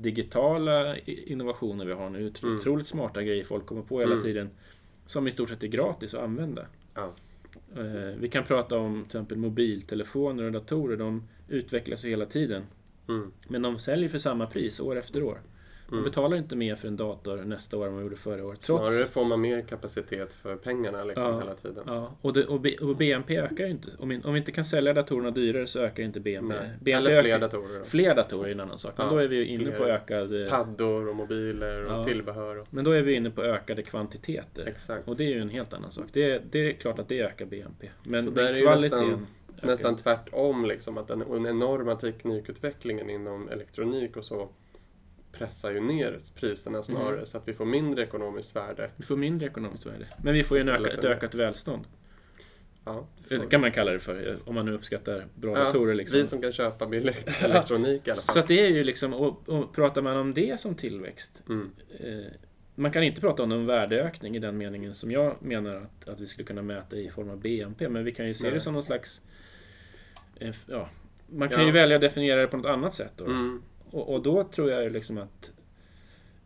digitala 0.00 0.96
innovationer 1.06 1.86
vi 1.86 1.92
har 1.92 2.10
nu. 2.10 2.32
Mm. 2.42 2.56
Otroligt 2.56 2.86
smarta 2.86 3.22
grejer 3.22 3.44
folk 3.44 3.66
kommer 3.66 3.82
på 3.82 4.00
hela 4.00 4.12
Mm. 4.12 4.24
tiden. 4.24 4.50
Som 5.06 5.26
i 5.28 5.30
stort 5.30 5.48
sett 5.48 5.62
är 5.62 5.66
gratis 5.68 6.14
att 6.14 6.22
använda. 6.22 6.66
Ja. 6.94 7.12
Eh, 7.76 8.16
Vi 8.18 8.28
kan 8.28 8.44
prata 8.44 8.78
om 8.78 8.94
till 8.94 9.06
exempel 9.06 9.38
mobiltelefoner 9.38 10.44
och 10.44 10.52
datorer. 10.52 10.96
De 10.96 11.22
utvecklas 11.48 12.04
hela 12.04 12.26
tiden. 12.26 12.62
Mm. 13.08 13.32
Men 13.48 13.62
de 13.62 13.78
säljer 13.78 14.08
för 14.08 14.18
samma 14.18 14.46
pris 14.46 14.80
år 14.80 14.96
efter 14.98 15.22
år. 15.22 15.40
Mm. 15.92 16.04
betalar 16.04 16.36
inte 16.36 16.56
mer 16.56 16.74
för 16.74 16.88
en 16.88 16.96
dator 16.96 17.36
nästa 17.36 17.76
år 17.78 17.86
än 17.86 17.92
man 17.94 18.02
gjorde 18.02 18.16
förra 18.16 18.44
året. 18.46 18.60
Trots, 18.60 18.88
Snarare 18.92 19.06
får 19.06 19.24
man 19.24 19.40
mer 19.40 19.60
kapacitet 19.62 20.32
för 20.32 20.56
pengarna 20.56 21.04
liksom 21.04 21.24
Ja. 21.32 21.38
hela 21.38 21.54
tiden. 21.54 21.84
ja, 21.86 22.12
och, 22.20 22.32
det, 22.32 22.44
och, 22.46 22.60
B, 22.60 22.76
och 22.80 22.96
BNP 22.96 23.36
ökar 23.38 23.64
ju 23.64 23.70
inte. 23.70 23.88
Om 23.98 24.08
vi, 24.08 24.20
om 24.24 24.32
vi 24.32 24.38
inte 24.38 24.52
kan 24.52 24.64
sälja 24.64 24.92
datorerna 24.92 25.30
dyrare 25.30 25.66
så 25.66 25.78
ökar 25.80 26.02
inte 26.02 26.20
BNP. 26.20 26.54
Nej. 26.60 26.70
BNP 26.80 26.92
Eller 26.92 27.22
fler 27.22 27.30
ökar, 27.34 27.40
datorer. 27.40 27.78
Då. 27.78 27.84
fler 27.84 28.14
datorer 28.14 28.48
är 28.48 28.52
en 28.52 28.60
annan 28.60 28.78
sak. 28.78 28.92
Men 28.96 29.06
Ja, 29.06 29.12
då 29.12 29.18
är 29.18 29.28
vi 29.28 29.36
ju 29.36 29.46
inne 29.46 29.70
på 29.70 29.84
ökad... 29.84 30.42
eh, 30.42 30.48
Paddor 30.50 31.08
och 31.08 31.16
mobiler 31.16 31.84
och 31.84 31.92
Ja. 31.92 32.04
tillbehör. 32.04 32.56
Och... 32.58 32.66
Men 32.70 32.84
då 32.84 32.90
är 32.90 33.02
vi 33.02 33.12
inne 33.14 33.30
på 33.30 33.42
ökade 33.42 33.82
kvantiteter. 33.82 34.66
Exakt. 34.66 35.08
Och 35.08 35.16
det 35.16 35.24
är 35.24 35.28
ju 35.34 35.40
en 35.40 35.50
helt 35.50 35.72
annan 35.74 35.90
sak. 35.92 36.04
Det, 36.12 36.42
det 36.50 36.58
är 36.58 36.72
klart 36.72 36.98
att 36.98 37.08
det 37.08 37.20
ökar 37.20 37.46
BNP. 37.46 37.88
Men, 38.02 38.22
Så 38.22 38.30
där 38.30 38.52
är 38.52 38.56
ju 38.56 38.62
kvaliteten... 38.62 39.08
nästan-. 39.08 39.26
Nästan 39.62 39.96
tvärtom 39.96 40.64
liksom, 40.64 40.98
att 40.98 41.08
den, 41.08 41.18
den 41.30 41.46
enorma 41.46 41.94
teknikutvecklingen 41.94 43.10
inom 43.10 43.48
elektronik 43.48 44.16
och 44.16 44.24
så 44.24 44.48
pressar 45.38 45.72
ju 45.72 45.80
ner 45.80 46.18
priserna 46.34 46.82
snarare 46.82 47.12
Mm. 47.14 47.26
så 47.26 47.38
att 47.38 47.48
vi 47.48 47.52
får 47.54 47.64
mindre 47.64 48.02
ekonomiskt 48.02 48.56
värde. 48.56 48.90
Vi 48.96 49.04
får 49.04 49.16
mindre 49.16 49.46
ekonomiskt 49.46 49.86
värde. 49.86 50.06
Men 50.22 50.34
vi 50.34 50.44
får 50.44 50.58
ju 50.58 50.70
öka, 50.70 50.90
ett 50.92 51.04
ökat 51.04 51.34
välstånd. 51.34 51.84
Ja, 52.84 53.06
Det 53.28 53.50
kan 53.50 53.60
man 53.60 53.72
kalla 53.72 53.90
det 53.92 54.00
för, 54.00 54.38
om 54.46 54.54
man 54.54 54.66
nu 54.66 54.72
uppskattar 54.72 55.26
bra 55.34 55.58
Ja, 55.58 55.64
datorer. 55.64 55.94
Liksom. 55.94 56.18
Vi 56.18 56.26
som 56.26 56.42
kan 56.42 56.52
köpa 56.52 56.86
billig 56.86 57.14
elektronik 57.40 58.06
i 58.08 58.10
alla 58.10 58.20
Så 58.20 58.32
fall. 58.32 58.42
att 58.42 58.48
det 58.48 58.60
är 58.60 58.68
ju 58.68 58.84
liksom, 58.84 59.14
och, 59.14 59.48
och 59.48 59.74
pratar 59.74 60.02
man 60.02 60.16
om 60.16 60.34
det 60.34 60.60
som 60.60 60.74
tillväxt, 60.74 61.42
Mm. 61.48 61.70
eh, 62.00 62.32
man 62.74 62.90
kan 62.92 63.02
inte 63.02 63.20
prata 63.20 63.42
om 63.42 63.48
någon 63.48 63.66
värdeökning 63.66 64.36
i 64.36 64.38
den 64.38 64.58
meningen 64.58 64.94
som 64.94 65.10
jag 65.10 65.36
menar 65.42 65.74
att, 65.76 66.08
att 66.08 66.20
vi 66.20 66.26
skulle 66.26 66.46
kunna 66.46 66.62
mäta 66.62 66.96
i 66.96 67.10
form 67.10 67.30
av 67.30 67.40
BNP, 67.40 67.88
men 67.88 68.04
vi 68.04 68.12
kan 68.12 68.26
ju 68.28 68.34
se 68.34 68.44
Nej. 68.44 68.52
det 68.54 68.60
som 68.60 68.72
någon 68.72 68.82
slags... 68.82 69.22
Eh, 70.36 70.54
ja, 70.66 70.88
man 71.26 71.48
kan 71.48 71.60
Ja. 71.60 71.66
ju 71.66 71.72
välja 71.72 71.96
att 71.96 72.00
definiera 72.02 72.40
det 72.40 72.46
på 72.46 72.56
något 72.56 72.66
annat 72.66 72.94
sätt. 72.94 73.12
Då. 73.16 73.24
Mm. 73.24 73.62
Och, 73.90 74.14
och 74.14 74.22
då 74.22 74.44
tror 74.44 74.70
jag 74.70 74.92
liksom 74.92 75.18
att 75.18 75.52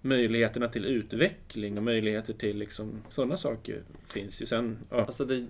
möjligheterna 0.00 0.68
till 0.68 0.85
utveckling 0.85 1.79
och 1.79 1.85
möjligheter 1.85 2.33
till 2.33 2.59
liksom 2.59 3.03
sådana 3.09 3.37
saker 3.37 3.83
finns 4.14 4.42
ju. 4.42 4.46
Sen, 4.46 4.79
ja, 4.90 5.05
Alltså 5.05 5.24
det, 5.24 5.46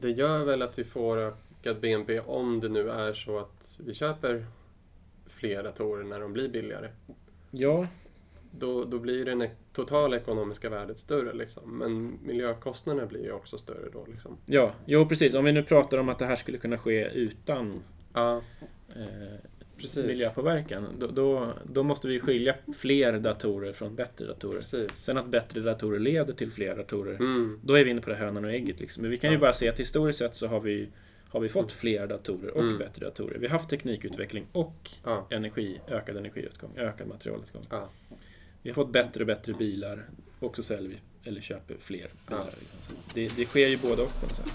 det 0.00 0.10
gör 0.10 0.44
väl 0.44 0.62
att 0.62 0.78
vi 0.78 0.84
får 0.84 1.18
ökad 1.18 1.80
BNP 1.80 2.20
om 2.20 2.60
det 2.60 2.68
nu 2.68 2.90
är 2.90 3.12
så 3.12 3.38
att 3.38 3.78
vi 3.78 3.94
köper 3.94 4.46
fler 5.26 5.62
datorer 5.62 6.04
när 6.04 6.20
de 6.20 6.32
blir 6.32 6.48
billigare. 6.48 6.90
ja, 7.50 7.86
Då, 8.50 8.84
då 8.84 8.98
blir 8.98 9.24
det 9.24 9.50
totala 9.72 10.16
ekonomiska 10.16 10.70
värdet 10.70 10.98
större 10.98 11.32
liksom. 11.32 11.78
Men 11.78 12.18
miljökostnaderna 12.24 13.06
blir 13.06 13.22
ju 13.24 13.32
också 13.32 13.58
större 13.58 13.90
då 13.92 14.06
liksom. 14.12 14.36
ja, 14.46 14.72
jo 14.84 15.08
precis. 15.08 15.34
Om 15.34 15.44
vi 15.44 15.52
nu 15.52 15.62
pratar 15.62 15.98
om 15.98 16.08
att 16.08 16.18
det 16.18 16.26
här 16.26 16.36
skulle 16.36 16.58
kunna 16.58 16.78
ske 16.78 17.08
utan 17.08 17.82
Ja, 18.12 18.42
eh, 18.88 19.38
precis. 19.78 20.06
miljöpåverkan. 20.06 20.86
Då, 20.98 21.06
då, 21.06 21.52
då 21.72 21.82
måste 21.82 22.08
vi 22.08 22.20
skilja 22.20 22.54
fler 22.76 23.18
datorer 23.18 23.72
från 23.72 23.94
bättre 23.94 24.26
datorer. 24.26 24.58
Precis. 24.58 24.90
Sen 24.94 25.18
att 25.18 25.26
bättre 25.28 25.60
datorer 25.60 25.98
leder 25.98 26.32
till 26.32 26.52
fler 26.52 26.76
datorer. 26.76 27.14
Mm. 27.14 27.60
Då 27.64 27.74
är 27.74 27.84
vi 27.84 27.90
inne 27.90 28.00
på 28.00 28.10
det 28.10 28.16
hönan 28.16 28.44
och 28.44 28.50
ägget. 28.52 28.80
Liksom. 28.80 29.02
Men 29.02 29.10
vi 29.10 29.16
kan 29.16 29.30
ju 29.30 29.36
Ja. 29.36 29.40
bara 29.40 29.52
se 29.52 29.68
att 29.68 29.80
historiskt 29.80 30.18
sett 30.18 30.34
så 30.34 30.46
har 30.46 30.60
vi, 30.60 30.88
har 31.28 31.40
vi 31.40 31.48
fått 31.48 31.72
fler 31.72 32.06
datorer 32.06 32.50
och 32.50 32.62
Mm. 32.62 32.78
bättre 32.78 33.04
datorer. 33.06 33.38
Vi 33.38 33.46
har 33.46 33.52
haft 33.58 33.70
teknikutveckling 33.70 34.46
och 34.52 34.90
Ja. 35.04 35.26
energi, 35.30 35.80
ökad 35.88 36.16
energiåtgång, 36.16 36.70
ökad 36.76 37.08
materialåtgång. 37.08 37.62
Ja. 37.70 37.88
Vi 38.62 38.70
har 38.70 38.74
fått 38.74 38.92
bättre 38.92 39.20
och 39.20 39.26
bättre 39.26 39.52
bilar 39.52 40.06
och 40.40 40.56
så 40.56 40.62
säljer 40.62 40.90
vi 40.90 41.28
eller 41.28 41.40
köper 41.40 41.76
fler 41.80 42.08
bilar. 42.28 42.50
Det, 43.14 43.36
det 43.36 43.44
sker 43.44 43.68
ju 43.68 43.76
både 43.78 44.02
och 44.02 44.20
på 44.20 44.26
något 44.26 44.36
sätt. 44.36 44.52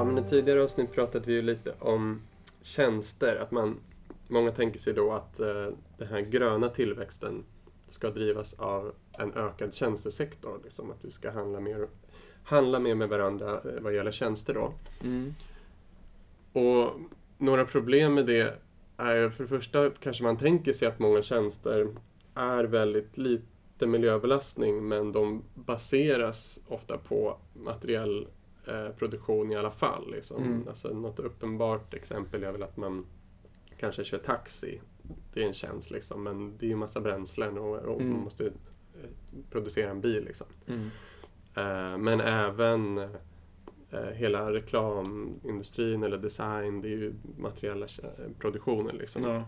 Ja, 0.00 0.04
men 0.04 0.24
i 0.24 0.28
tidigare 0.28 0.62
avsnitt 0.62 0.92
pratade 0.92 1.26
vi 1.26 1.32
ju 1.32 1.42
lite 1.42 1.74
om 1.78 2.22
tjänster. 2.62 3.36
Att 3.36 3.50
man, 3.50 3.80
många 4.28 4.52
tänker 4.52 4.78
sig 4.78 4.92
då 4.92 5.12
att 5.12 5.40
eh, 5.40 5.68
den 5.98 6.08
här 6.08 6.20
gröna 6.20 6.68
tillväxten 6.68 7.44
ska 7.88 8.10
drivas 8.10 8.54
av 8.54 8.94
en 9.18 9.34
ökad 9.34 9.74
tjänstesektor. 9.74 10.60
Liksom, 10.64 10.90
att 10.90 11.04
vi 11.04 11.10
ska 11.10 11.30
handla 11.30 11.60
mer, 11.60 11.88
handla 12.44 12.80
mer 12.80 12.94
med 12.94 13.08
varandra 13.08 13.52
eh, 13.52 13.80
vad 13.80 13.94
gäller 13.94 14.10
tjänster 14.10 14.54
då. 14.54 14.72
Och 16.60 17.00
några 17.38 17.64
problem 17.64 18.14
med 18.14 18.26
det 18.26 18.58
är 18.96 19.30
för 19.30 19.44
det 19.44 19.48
första 19.48 19.90
kanske 19.90 20.22
man 20.22 20.36
tänker 20.36 20.72
sig 20.72 20.88
att 20.88 20.98
många 20.98 21.22
tjänster 21.22 21.88
är 22.34 22.64
väldigt 22.64 23.18
lite 23.18 23.86
miljöbelastning 23.86 24.88
men 24.88 25.12
de 25.12 25.42
baseras 25.54 26.60
ofta 26.68 26.98
på 26.98 27.38
materiell 27.52 28.26
eh, 28.66 28.88
produktion 28.98 29.52
i 29.52 29.56
alla 29.56 29.70
fall. 29.70 30.10
Liksom. 30.10 30.42
Mm. 30.42 30.68
Alltså, 30.68 30.88
något 30.88 31.18
uppenbart 31.18 31.94
exempel 31.94 32.44
är 32.44 32.52
väl 32.52 32.62
att 32.62 32.76
man 32.76 33.06
kanske 33.76 34.04
kör 34.04 34.18
taxi. 34.18 34.80
Det 35.34 35.42
är 35.42 35.46
en 35.46 35.52
tjänst 35.52 35.90
liksom, 35.90 36.22
men 36.22 36.56
det 36.58 36.66
är 36.66 36.70
ju 36.70 36.76
massa 36.76 37.00
bränslen 37.00 37.58
och, 37.58 37.76
och 37.76 38.00
Mm. 38.00 38.12
man 38.12 38.22
måste 38.22 38.46
eh, 38.46 38.50
producera 39.50 39.90
en 39.90 40.00
bil. 40.00 40.24
Liksom. 40.24 40.46
Mm. 40.66 40.90
Eh, 41.54 41.98
men 41.98 42.20
även 42.20 42.98
eh, 43.90 44.10
hela 44.14 44.52
reklamindustrin 44.52 46.02
eller 46.02 46.18
design, 46.18 46.80
det 46.82 46.88
är 46.88 46.96
ju 46.96 47.14
materiella 47.38 47.86
produktioner 48.38 48.92
liksom. 48.92 49.22
Ja. 49.24 49.44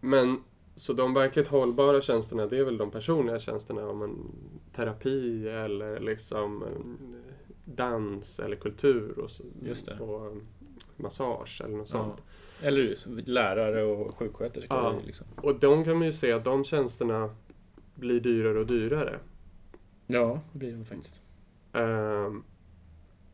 Men 0.00 0.42
så 0.76 0.92
de 0.92 1.14
verkligt 1.14 1.48
hållbara 1.48 2.00
tjänsterna, 2.00 2.46
det 2.46 2.58
är 2.58 2.64
väl 2.64 2.76
de 2.76 2.90
personliga 2.90 3.38
tjänsterna 3.38 3.88
om 3.88 4.02
en 4.02 4.32
terapi 4.72 5.48
eller 5.48 6.00
liksom 6.00 6.62
en 6.62 6.98
dans 7.64 8.40
eller 8.40 8.56
kultur 8.56 9.18
och, 9.18 9.30
och 10.08 10.36
massage 10.96 11.60
eller 11.64 11.76
något 11.76 11.90
Ja. 11.92 11.98
sånt. 12.04 12.22
Eller 12.62 12.96
lärare 13.30 13.82
och 13.84 14.16
sjuksköterskor. 14.16 14.78
Ja. 14.78 14.98
Liksom. 15.06 15.26
Och 15.36 15.60
de 15.60 15.84
kan 15.84 15.96
man 15.98 16.06
ju 16.06 16.12
se 16.12 16.32
att 16.32 16.44
de 16.44 16.64
tjänsterna 16.64 17.34
blir 17.94 18.20
dyrare 18.20 18.58
och 18.58 18.66
dyrare. 18.66 19.18
ja, 20.06 20.40
det 20.52 20.58
blir 20.58 20.72
de 20.72 20.84
faktiskt. 20.84 21.20
Ehm, 21.72 22.44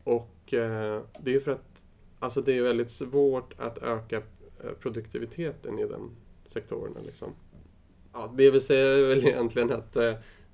och 0.03 0.53
eh, 0.53 1.01
det 1.21 1.29
är 1.31 1.33
ju 1.33 1.41
för 1.41 1.51
att 1.51 1.83
alltså 2.19 2.41
det 2.41 2.57
är 2.57 2.61
väldigt 2.61 2.91
svårt 2.91 3.53
att 3.59 3.77
öka 3.77 4.17
eh, 4.63 4.71
produktiviteten 4.79 5.79
i 5.79 5.87
de 5.87 6.11
sektorerna. 6.45 6.99
Liksom. 7.05 7.29
Ja, 8.13 8.33
det 8.37 8.51
vill 8.51 8.61
säga 8.61 8.87
är 8.97 9.03
väl 9.07 9.17
egentligen 9.27 9.71
att 9.71 9.97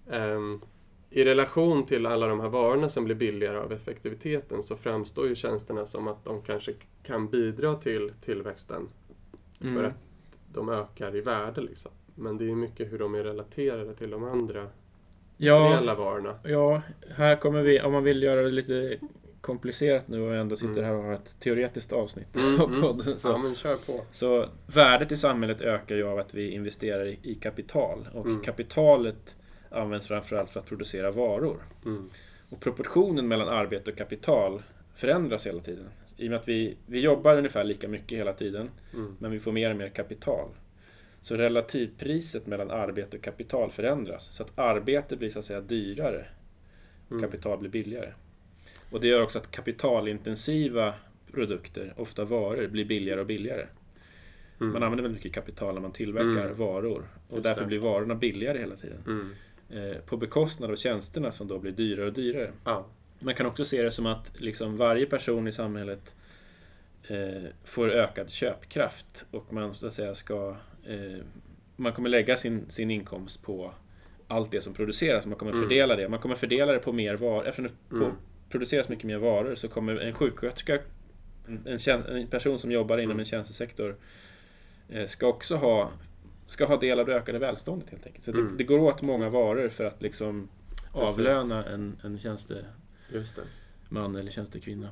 ehm, 0.09 0.61
i 1.09 1.23
relation 1.25 1.85
till 1.85 2.05
alla 2.05 2.27
de 2.27 2.39
här 2.39 2.49
varorna 2.49 2.89
som 2.89 3.05
blir 3.05 3.15
billigare 3.15 3.57
av 3.57 3.73
effektiviteten 3.73 4.63
så 4.63 4.75
framstår 4.75 5.27
ju 5.27 5.35
tjänsterna 5.35 5.85
som 5.85 6.07
att 6.07 6.25
de 6.25 6.41
kanske 6.41 6.73
kan 7.03 7.27
bidra 7.29 7.75
till 7.75 8.11
tillväxten 8.21 8.87
Mm. 9.61 9.75
för 9.75 9.83
att 9.83 9.93
de 10.53 10.69
ökar 10.69 11.15
i 11.15 11.21
värde. 11.21 11.61
Liksom. 11.61 11.91
Men 12.15 12.37
det 12.37 12.43
är 12.43 12.47
ju 12.47 12.55
mycket 12.55 12.91
hur 12.91 12.99
de 12.99 13.15
är 13.15 13.23
relaterade 13.23 13.93
till 13.95 14.09
de 14.09 14.23
andra 14.23 14.67
Ja, 15.37 15.95
varorna. 15.97 16.39
ja, 16.43 16.81
här 17.15 17.35
kommer 17.35 17.61
vi, 17.61 17.81
om 17.81 17.91
man 17.93 18.03
vill 18.03 18.23
göra 18.23 18.41
det 18.41 18.51
lite 18.51 18.97
komplicerat 19.41 20.07
nu 20.07 20.21
och 20.21 20.35
ändå 20.35 20.55
sitter 20.55 20.71
Mm. 20.71 20.85
här 20.85 20.93
och 20.95 21.03
har 21.03 21.13
ett 21.13 21.39
teoretiskt 21.39 21.93
avsnitt 21.93 22.35
Mm, 22.37 22.61
av 22.61 22.69
mm. 22.69 22.81
podden. 22.81 23.19
Så, 23.19 23.27
Ja, 23.27 23.37
men 23.37 23.55
kör 23.55 23.75
på. 23.75 24.01
så 24.11 24.45
värdet 24.67 25.11
i 25.11 25.17
samhället 25.17 25.61
ökar 25.61 25.95
ju 25.95 26.03
av 26.07 26.19
att 26.19 26.33
vi 26.33 26.49
investerar 26.49 27.05
i, 27.05 27.19
i 27.23 27.35
kapital. 27.35 28.07
Och 28.13 28.25
Mm. 28.25 28.41
kapitalet 28.41 29.35
används 29.75 30.07
framförallt 30.07 30.49
för 30.49 30.59
att 30.59 30.65
producera 30.65 31.11
varor. 31.11 31.57
Mm. 31.85 32.09
Och 32.49 32.59
proportionen 32.61 33.27
mellan 33.27 33.47
arbete 33.47 33.91
och 33.91 33.97
kapital 33.97 34.61
förändras 34.95 35.47
hela 35.47 35.59
tiden. 35.59 35.89
I 36.17 36.25
och 36.27 36.29
med 36.29 36.39
att 36.39 36.47
vi, 36.47 36.77
vi 36.85 36.99
jobbar 36.99 37.37
ungefär 37.37 37.63
lika 37.63 37.87
mycket 37.87 38.17
hela 38.19 38.33
tiden, 38.33 38.69
Mm. 38.93 39.15
men 39.19 39.31
vi 39.31 39.39
får 39.39 39.51
mer 39.51 39.69
och 39.71 39.75
mer 39.77 39.89
kapital. 39.89 40.49
Så 41.21 41.35
relativpriset 41.35 42.47
mellan 42.47 42.71
arbete 42.71 43.17
och 43.17 43.23
kapital 43.23 43.71
förändras. 43.71 44.35
Så 44.35 44.43
att 44.43 44.59
arbete 44.59 45.15
blir 45.17 45.29
så 45.29 45.39
att 45.39 45.45
säga 45.45 45.61
dyrare 45.61 46.25
och 47.05 47.11
Mm. 47.11 47.23
kapital 47.23 47.57
blir 47.57 47.69
billigare. 47.69 48.13
Och 48.91 49.01
det 49.01 49.07
gör 49.07 49.21
också 49.23 49.39
att 49.39 49.51
kapitalintensiva 49.51 50.93
produkter, 51.33 51.93
ofta 51.97 52.25
varor, 52.25 52.67
blir 52.67 52.85
billigare 52.85 53.19
och 53.19 53.25
billigare. 53.25 53.67
Mm. 54.61 54.73
Man 54.73 54.83
använder 54.83 55.03
väldigt 55.03 55.23
mycket 55.23 55.35
kapital 55.35 55.73
när 55.73 55.81
man 55.81 55.91
tillverkar 55.91 56.45
Mm. 56.45 56.53
varor. 56.57 57.07
Och 57.27 57.37
Just 57.37 57.43
därför 57.43 57.61
det. 57.61 57.67
blir 57.67 57.79
varorna 57.79 58.15
billigare 58.15 58.57
hela 58.59 58.75
tiden. 58.75 59.03
Eh, 59.69 59.97
på 60.05 60.17
bekostnad 60.17 60.71
av 60.71 60.75
tjänsterna 60.75 61.31
som 61.31 61.47
då 61.47 61.59
blir 61.59 61.71
dyrare 61.71 62.05
och 62.07 62.13
dyrare. 62.13 62.51
Ja. 62.65 62.85
Man 63.19 63.33
kan 63.35 63.45
också 63.45 63.65
se 63.65 63.81
det 63.83 63.91
som 63.91 64.05
att 64.05 64.41
liksom 64.41 64.77
varje 64.77 65.05
person 65.05 65.47
i 65.47 65.51
samhället 65.51 66.15
eh, 67.07 67.43
får 67.63 67.89
ökad 67.89 68.29
köpkraft 68.29 69.25
och 69.31 69.53
man 69.53 69.73
så 69.75 69.87
att 69.87 69.93
säga 69.93 70.15
ska 70.15 70.55
eh, 70.85 71.17
man 71.75 71.93
kommer 71.93 72.09
lägga 72.09 72.35
sin, 72.35 72.69
sin 72.69 72.91
inkomst 72.91 73.43
på 73.43 73.71
allt 74.27 74.51
det 74.51 74.61
som 74.61 74.73
produceras. 74.73 75.25
Man 75.25 75.35
kommer 75.37 75.51
Mm. 75.51 75.63
fördela 75.63 75.95
det. 75.95 76.09
Man 76.09 76.19
kommer 76.19 76.35
fördela 76.35 76.71
det 76.71 76.79
på 76.79 76.91
mer 76.91 77.15
varor. 77.15 77.47
Eftersom 77.47 77.71
det 77.89 77.95
Mm. 77.95 78.11
produceras 78.49 78.89
mycket 78.89 79.05
mer 79.05 79.17
varor 79.17 79.55
så 79.55 79.67
kommer 79.67 79.95
en 79.97 80.13
sjuksköterska, 80.13 80.79
en, 81.65 81.79
en 82.07 82.27
person 82.27 82.59
som 82.59 82.71
jobbar 82.71 82.97
inom 82.97 83.11
Mm. 83.11 83.19
en 83.19 83.25
tjänstesektor 83.25 83.95
eh, 84.89 85.07
ska 85.07 85.27
också 85.27 85.55
ha 85.55 85.91
ska 86.47 86.65
ha 86.65 86.77
del 86.77 86.99
av 86.99 87.05
det 87.05 87.15
ökade 87.15 87.39
välståndet 87.39 87.89
helt 87.89 88.05
enkelt. 88.05 88.23
Så 88.25 88.31
Mm. 88.31 88.47
det, 88.47 88.57
det 88.57 88.63
går 88.63 88.79
åt 88.79 89.01
många 89.01 89.29
varor 89.29 89.69
för 89.69 89.85
att 89.85 90.01
liksom 90.01 90.49
Precis. 90.93 90.95
avlöna 90.95 91.65
en, 91.65 91.97
en 92.03 92.19
tjänste, 92.19 92.65
Just 93.13 93.35
det. 93.35 93.41
man 93.89 94.15
eller 94.15 94.31
tjänstekvinna. 94.31 94.89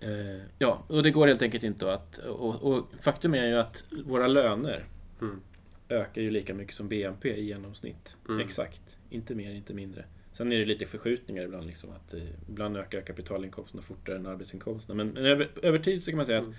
Eh, 0.00 0.42
ja, 0.58 0.82
och 0.88 1.02
det 1.02 1.10
går 1.10 1.26
helt 1.26 1.42
enkelt 1.42 1.64
inte 1.64 1.92
att... 1.94 2.18
Och, 2.18 2.62
och 2.62 2.86
faktum 3.00 3.34
är 3.34 3.46
ju 3.46 3.54
att 3.56 3.84
våra 4.04 4.26
löner 4.26 4.84
Mm. 5.20 5.40
ökar 5.88 6.22
ju 6.22 6.30
lika 6.30 6.54
mycket 6.54 6.74
som 6.74 6.88
BNP 6.88 7.28
i 7.36 7.44
genomsnitt. 7.44 8.16
Mm. 8.28 8.40
Exakt. 8.40 8.98
Inte 9.10 9.34
mer, 9.34 9.50
inte 9.54 9.74
mindre. 9.74 10.04
Sen 10.32 10.52
är 10.52 10.58
det 10.58 10.64
lite 10.64 10.86
förskjutningar 10.86 11.42
ibland. 11.42 11.66
Liksom, 11.66 11.90
att 11.90 12.14
eh, 12.14 12.20
ibland 12.48 12.76
ökar 12.76 13.00
kapitalinkomsterna 13.00 13.82
fortare 13.82 14.16
än 14.16 14.26
arbetsinkomsterna. 14.26 14.96
Men, 15.04 15.08
men 15.08 15.24
över, 15.26 15.48
över 15.62 15.78
tid 15.78 16.02
så 16.02 16.10
kan 16.10 16.16
man 16.16 16.26
säga 16.26 16.38
att 16.38 16.44
Mm. 16.44 16.56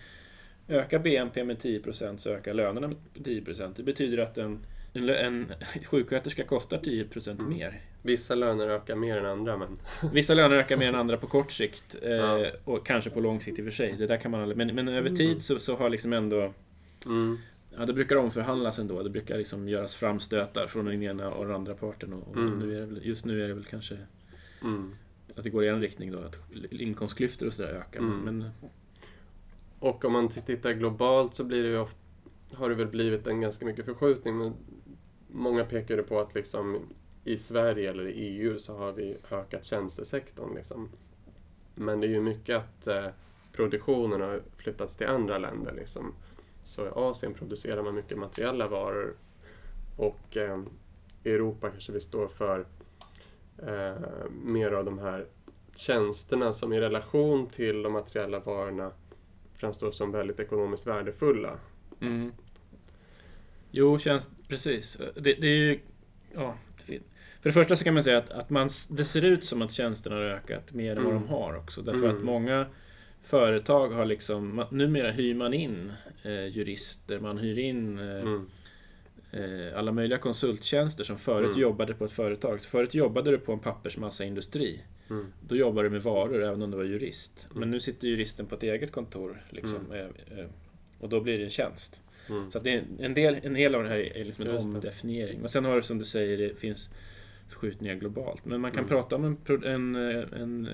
Ökar 0.68 1.00
BNP 1.00 1.44
med 1.44 1.58
10% 1.58 2.18
så 2.18 2.30
ökar 2.30 2.54
lönerna 2.54 2.88
med 2.88 2.98
10%. 3.14 3.74
Det 3.76 3.84
betyder 3.84 4.18
att 4.18 4.38
en, 4.38 4.60
en, 4.94 5.10
en 5.10 5.48
sjuksköterska 5.86 6.44
kostar 6.44 6.78
10% 6.78 7.32
Mm. 7.32 7.50
mer. 7.50 7.82
Vissa 8.02 8.36
löner 8.36 8.68
ökar 8.68 8.96
mer 8.96 9.18
än 9.18 9.26
andra, 9.26 9.58
men... 9.58 9.78
Vissa 10.14 10.34
löner 10.34 10.56
ökar 10.56 10.78
mer 10.78 10.88
än 10.90 10.96
andra 10.96 11.18
på 11.18 11.28
kort 11.28 11.52
sikt. 11.52 11.96
Eh, 12.02 12.12
Ja. 12.12 12.46
Och 12.66 12.86
kanske 12.86 13.10
på 13.10 13.20
lång 13.20 13.42
sikt 13.42 13.60
i 13.60 13.62
och 13.62 13.66
för 13.66 13.72
sig. 13.72 13.96
Det 13.98 14.08
där 14.08 14.18
kan 14.18 14.32
man 14.32 14.42
aldrig, 14.42 14.58
men, 14.58 14.76
men 14.76 14.88
över 14.88 15.10
tid 15.10 15.42
så, 15.42 15.60
så 15.60 15.76
har 15.76 15.90
liksom 15.90 16.14
ändå... 16.14 16.54
Mm. 17.06 17.38
Ja, 17.78 17.86
det 17.86 17.94
brukar 17.94 18.16
omförhandlas 18.16 18.80
ändå. 18.80 19.04
Det 19.04 19.10
brukar 19.10 19.38
liksom 19.38 19.70
göras 19.70 19.96
framstötar 19.96 20.68
från 20.68 20.86
den 20.86 21.04
ena 21.04 21.30
och 21.30 21.46
den 21.46 21.56
andra 21.56 21.74
parten. 21.76 22.14
Och, 22.14 22.28
och 22.28 22.38
Mm. 22.38 22.60
nu 22.60 22.76
är 22.76 22.80
det 22.80 22.86
väl, 22.86 23.00
just 23.06 23.26
nu 23.26 23.44
är 23.44 23.48
det 23.48 23.54
väl 23.54 23.64
kanske 23.66 23.98
Mm. 24.62 24.96
att 25.36 25.44
det 25.44 25.50
går 25.50 25.64
i 25.64 25.68
en 25.68 25.82
riktning 25.82 26.12
då. 26.12 26.20
Att 26.20 26.38
inkomstklyftor 26.72 27.48
och 27.48 27.54
sådär 27.54 27.70
ökar. 27.70 28.00
Mm. 28.00 28.20
Men, 28.20 28.50
och 29.84 30.06
om 30.06 30.14
man 30.14 30.30
tittar 30.30 30.74
globalt 30.74 31.36
så 31.36 31.44
blir 31.44 31.64
det 31.64 31.70
ju 31.70 31.80
ofta, 31.80 31.98
har 32.54 32.70
det 32.70 32.76
väl 32.76 32.88
blivit 32.88 33.28
en 33.28 33.42
ganska 33.42 33.66
mycket 33.66 33.86
förskjutning. 33.86 34.38
Men 34.38 34.54
många 35.28 35.66
pekar 35.66 35.98
ju 35.98 36.04
på 36.04 36.20
att 36.20 36.36
liksom 36.36 36.80
i 37.24 37.38
Sverige 37.38 37.90
eller 37.90 38.08
i 38.08 38.12
EU 38.12 38.60
så 38.60 38.78
har 38.78 38.92
vi 38.92 39.18
ökat 39.32 39.66
tjänstesektorn. 39.66 40.56
Liksom. 40.56 40.90
Men 41.76 42.00
det 42.00 42.08
är 42.08 42.10
ju 42.10 42.22
mycket 42.22 42.58
att 42.58 42.88
eh, 42.88 43.06
produktionen 43.52 44.22
har 44.22 44.42
flyttats 44.58 44.96
till 44.96 45.08
andra 45.08 45.38
länder. 45.38 45.74
Liksom. 45.74 46.14
Så 46.64 46.86
i 46.86 46.90
Asien 46.96 47.34
producerar 47.34 47.84
man 47.84 47.96
mycket 47.96 48.18
materiella 48.18 48.68
varor 48.68 49.16
och 49.98 50.38
eh, 50.38 50.62
i 51.24 51.32
Europa 51.32 51.70
kanske 51.70 51.92
vi 51.92 52.02
står 52.02 52.28
för 52.28 52.66
eh, 53.58 54.30
mer 54.44 54.72
av 54.72 54.86
de 54.86 55.00
här 55.00 55.28
tjänsterna 55.76 56.54
som 56.54 56.74
i 56.74 56.80
relation 56.80 57.48
till 57.48 57.84
de 57.84 57.94
materiella 57.94 58.40
varorna 58.40 58.92
framstår 59.58 59.92
som 59.92 60.12
väldigt 60.12 60.40
ekonomiskt 60.40 60.88
värdefulla. 60.88 61.60
mm. 62.02 62.32
Jo, 63.72 64.00
känns 64.00 64.30
precis. 64.48 64.98
Det, 65.16 65.34
det 65.42 65.48
är 65.48 65.56
ju... 65.58 65.80
Ja, 66.36 66.58
det 66.86 67.00
för 67.42 67.50
det 67.50 67.54
första 67.54 67.76
så 67.76 67.84
kan 67.84 67.94
man 67.94 68.04
säga 68.04 68.18
att, 68.18 68.30
att 68.30 68.50
man, 68.50 68.70
det 68.90 69.06
ser 69.06 69.26
ut 69.26 69.46
som 69.46 69.62
att 69.62 69.72
tjänsterna 69.72 70.16
har 70.16 70.24
ökat 70.24 70.74
mer 70.74 70.96
än 70.96 71.04
vad 71.04 71.12
Mm. 71.14 71.24
de 71.24 71.30
har 71.30 71.56
också. 71.58 71.82
Därför 71.82 72.04
Mm. 72.04 72.18
att 72.18 72.24
många 72.24 72.66
företag 73.24 73.90
har 73.90 74.06
liksom... 74.06 74.66
Numera 74.72 75.12
hyr 75.12 75.34
man 75.36 75.54
in 75.54 75.94
eh, 76.24 76.46
jurister, 76.48 77.20
man 77.20 77.38
hyr 77.38 77.58
in 77.60 78.00
eh, 78.00 78.06
Mm. 78.22 78.50
eh, 79.32 79.78
alla 79.78 79.92
möjliga 79.92 80.20
konsulttjänster 80.20 81.04
som 81.04 81.18
förut 81.18 81.48
Mm. 81.50 81.62
jobbade 81.62 81.94
på 81.94 82.06
ett 82.06 82.12
företag. 82.12 82.62
Förut 82.62 82.94
jobbade 82.94 83.32
du 83.32 83.38
på 83.38 83.54
en 83.54 83.60
pappersmassaindustri. 83.60 84.82
Mm. 85.14 85.26
Då 85.48 85.56
jobbade 85.56 85.86
du 85.88 85.92
med 85.92 86.02
varor 86.02 86.44
även 86.44 86.62
om 86.62 86.72
du 86.72 86.78
var 86.78 86.84
jurist. 86.84 87.48
Mm. 87.52 87.60
Men 87.60 87.72
nu 87.72 87.80
sitter 87.80 88.08
juristen 88.08 88.46
på 88.46 88.56
ett 88.56 88.64
eget 88.64 88.92
kontor. 88.92 89.44
Liksom, 89.50 89.92
eh, 89.92 90.40
eh, 90.40 90.46
och 91.00 91.10
då 91.10 91.22
blir 91.22 91.38
det 91.38 91.44
en 91.44 91.50
tjänst. 91.50 92.02
Mm. 92.30 92.52
Så 92.52 92.58
att 92.58 92.64
det 92.64 92.72
är 92.74 92.84
en, 93.00 93.14
del, 93.14 93.38
en 93.44 93.56
hel 93.56 93.76
av 93.76 93.84
det 93.84 93.90
här 93.90 94.18
är 94.18 94.26
liksom 94.26 94.48
en 94.48 94.58
omdefiniering. 94.58 95.40
Men 95.40 95.50
sen 95.50 95.66
har 95.66 95.76
det 95.76 95.84
som 95.84 95.98
du 95.98 96.06
säger, 96.06 96.38
det 96.38 96.60
finns 96.60 96.90
förskjutningar 97.48 97.96
globalt. 97.96 98.46
Men 98.46 98.62
man 98.62 98.72
kan 98.72 98.80
Mm. 98.80 98.90
prata 98.90 99.16
om 99.16 99.24
en, 99.26 99.64
en, 99.64 99.96
eh, 99.96 100.42
en 100.42 100.70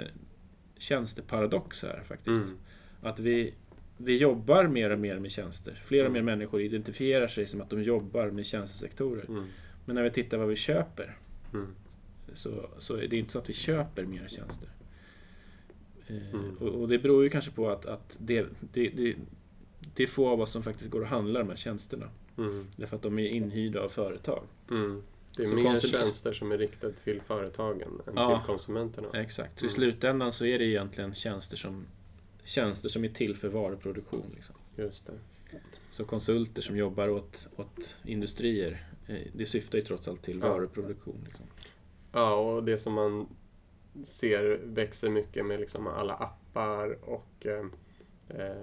tjänsteparadox 0.78 1.84
här 1.84 2.02
faktiskt. 2.06 2.44
Mm. 2.44 2.58
Att 3.02 3.20
vi, 3.20 3.54
vi 3.98 4.18
jobbar 4.18 4.64
mer 4.68 4.90
och 4.90 5.00
mer 5.00 5.20
med 5.20 5.32
tjänster. 5.32 5.82
Fler 5.86 6.06
och 6.06 6.12
mer 6.12 6.20
Mm. 6.20 6.40
människor 6.40 6.62
identifierar 6.62 7.28
sig 7.28 7.46
som 7.46 7.62
att 7.62 7.70
de 7.70 7.84
jobbar 7.84 8.30
med 8.30 8.46
tjänstesektorer. 8.46 9.26
Mm. 9.30 9.46
Men 9.86 9.96
när 9.96 10.04
vi 10.04 10.10
tittar 10.12 10.38
vad 10.38 10.48
vi 10.48 10.56
köper 10.56 11.18
Mm. 11.54 11.68
Så, 12.34 12.70
så 12.78 12.96
är 12.96 13.08
det 13.08 13.18
inte 13.18 13.32
så 13.32 13.38
att 13.40 13.50
vi 13.50 13.54
köper 13.54 14.06
mer 14.06 14.28
tjänster. 14.28 14.70
Eh, 16.08 16.30
Mm. 16.34 16.58
och, 16.58 16.68
och 16.68 16.88
det 16.88 17.00
beror 17.00 17.24
ju 17.24 17.30
kanske 17.30 17.52
på 17.52 17.70
att, 17.70 17.86
att 17.86 18.18
det, 18.20 18.46
det, 18.74 18.90
det, 18.90 19.16
det 19.96 20.04
är 20.04 20.08
få 20.08 20.30
av 20.30 20.42
oss 20.42 20.52
som 20.52 20.64
faktiskt 20.64 20.90
går 20.90 21.02
och 21.02 21.08
handlar 21.08 21.40
de 21.40 21.50
här 21.50 21.56
tjänsterna. 21.56 22.10
Mm. 22.38 22.68
Därför 22.76 22.96
att 22.96 23.02
de 23.02 23.20
är 23.20 23.28
inhyrda 23.30 23.82
av 23.82 23.90
företag. 23.90 24.44
Mm. 24.72 25.04
Det 25.36 25.44
är 25.44 25.48
Så 25.48 25.56
mer 25.56 25.64
konsum- 25.64 25.88
tjänster 25.92 26.34
som 26.34 26.52
är 26.52 26.58
riktade 26.58 26.94
till 26.94 27.22
företagen 27.22 28.02
än 28.08 28.14
Ja. 28.16 28.38
till 28.40 28.48
konsumenterna. 28.48 29.08
Exakt. 29.14 29.60
Så 29.60 29.66
i 29.66 29.68
Mm. 29.68 29.76
slutändan 29.76 30.32
så 30.32 30.46
är 30.46 30.60
det 30.60 30.66
egentligen 30.66 31.14
tjänster 31.14 31.58
som, 31.58 31.86
tjänster 32.44 32.90
som 32.90 33.04
är 33.04 33.10
till 33.10 33.36
för 33.36 33.48
varuproduktion. 33.50 34.26
Liksom. 34.36 34.56
Just 34.78 35.06
det. 35.06 35.14
Så 35.92 36.06
konsulter 36.06 36.62
som 36.62 36.78
jobbar 36.78 37.10
åt, 37.10 37.50
åt 37.56 37.96
industrier, 38.06 38.88
eh, 39.08 39.16
det 39.34 39.46
syftar 39.46 39.78
ju 39.78 39.84
trots 39.84 40.08
allt 40.08 40.22
till 40.22 40.40
Ja. 40.44 40.50
varuproduktion. 40.50 41.22
Liksom. 41.26 41.46
Ja, 42.12 42.36
och 42.36 42.64
det 42.64 42.78
som 42.78 42.94
man 42.94 43.28
ser 44.04 44.60
växer 44.64 45.10
mycket 45.10 45.46
med 45.46 45.60
liksom 45.60 45.88
alla 45.88 46.14
appar 46.14 46.98
och 47.10 47.46
eh, 47.46 47.66
eh, 48.30 48.56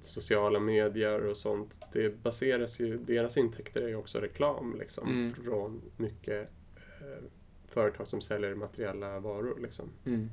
sociala 0.00 0.58
medier 0.60 1.26
och 1.26 1.36
sånt. 1.36 1.80
Det 1.92 2.22
baseras 2.22 2.80
ju, 2.80 2.98
deras 2.98 3.36
intäkter 3.36 3.82
är 3.82 3.88
ju 3.88 3.96
också 3.96 4.18
reklam 4.20 4.76
liksom 4.78 5.08
Mm. 5.08 5.34
från 5.34 5.80
mycket 5.96 6.48
eh, 7.00 7.24
företag 7.68 8.08
som 8.08 8.20
säljer 8.20 8.54
materiella 8.54 9.20
varor 9.20 9.58
liksom. 9.62 9.88
Mm. 10.06 10.30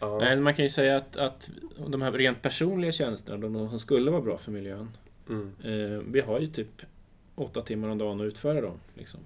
Ja. 0.00 0.18
Nej, 0.18 0.36
man 0.40 0.54
kan 0.54 0.64
ju 0.64 0.68
säga 0.70 0.96
att, 0.96 1.16
att 1.16 1.50
de 1.88 2.02
här 2.02 2.12
rent 2.12 2.42
personliga 2.42 2.92
tjänsterna, 2.92 3.38
de 3.38 3.52
de 3.52 3.68
som 3.70 3.78
skulle 3.78 4.10
vara 4.10 4.22
bra 4.22 4.38
för 4.38 4.52
miljön, 4.52 4.96
Mm. 5.28 5.52
eh, 5.64 5.98
vi 6.12 6.20
har 6.20 6.40
ju 6.40 6.46
typ 6.46 6.82
åtta 7.34 7.62
timmar 7.62 7.88
om 7.88 7.98
dagen 7.98 8.20
att 8.20 8.24
utföra 8.24 8.60
dem. 8.60 8.80
Liksom. 8.94 9.20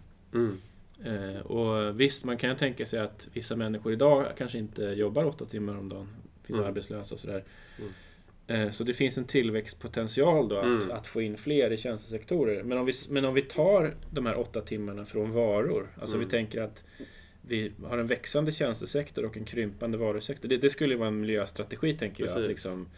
Mm. 1.05 1.37
Eh, 1.37 1.41
och 1.41 2.01
visst, 2.01 2.25
man 2.25 2.37
kan 2.37 2.51
ju 2.51 2.57
tänka 2.57 2.87
sig 2.87 3.01
att 3.01 3.29
vissa 3.33 3.57
människor 3.57 3.93
idag 3.93 4.27
kanske 4.39 4.59
inte 4.59 4.83
jobbar 4.83 5.25
åtta 5.25 5.45
timmar 5.45 5.79
om 5.79 5.89
dagen. 5.89 6.09
Finns 6.43 6.59
Mm. 6.59 6.69
arbetslösa 6.69 7.15
och 7.15 7.21
sådär. 7.21 7.45
Mm. 7.79 7.91
Eh, 8.47 8.71
så 8.71 8.85
det 8.85 8.95
finns 8.95 9.19
en 9.19 9.25
tillväxtpotential 9.25 10.49
då 10.49 10.57
att, 10.57 10.65
Mm. 10.65 10.91
att 10.91 11.07
få 11.07 11.23
in 11.23 11.37
fler 11.37 11.71
i 11.73 11.77
tjänstesektorer. 11.77 12.63
Men 12.63 12.79
om, 12.79 12.87
vi, 12.87 12.93
men 13.09 13.25
om 13.25 13.35
vi 13.35 13.43
tar 13.43 13.95
de 14.11 14.27
här 14.27 14.39
åtta 14.39 14.61
timmarna 14.61 15.05
från 15.05 15.33
varor. 15.33 15.89
Alltså 16.01 16.17
Mm. 16.17 16.27
vi 16.29 16.31
tänker 16.31 16.61
att 16.63 16.85
vi 17.49 17.73
har 17.85 17.99
en 17.99 18.07
växande 18.07 18.53
tjänstesektor 18.53 19.25
och 19.25 19.37
en 19.37 19.45
krympande 19.45 19.99
varusektor. 19.99 20.49
Det, 20.49 20.57
det 20.57 20.71
skulle 20.71 20.97
vara 20.97 21.09
en 21.09 21.21
miljöstrategi 21.21 21.93
tänker 21.93 22.23
jag. 22.25 22.29
Att 22.29 22.35
Precis. 22.35 22.49
liksom 22.49 22.89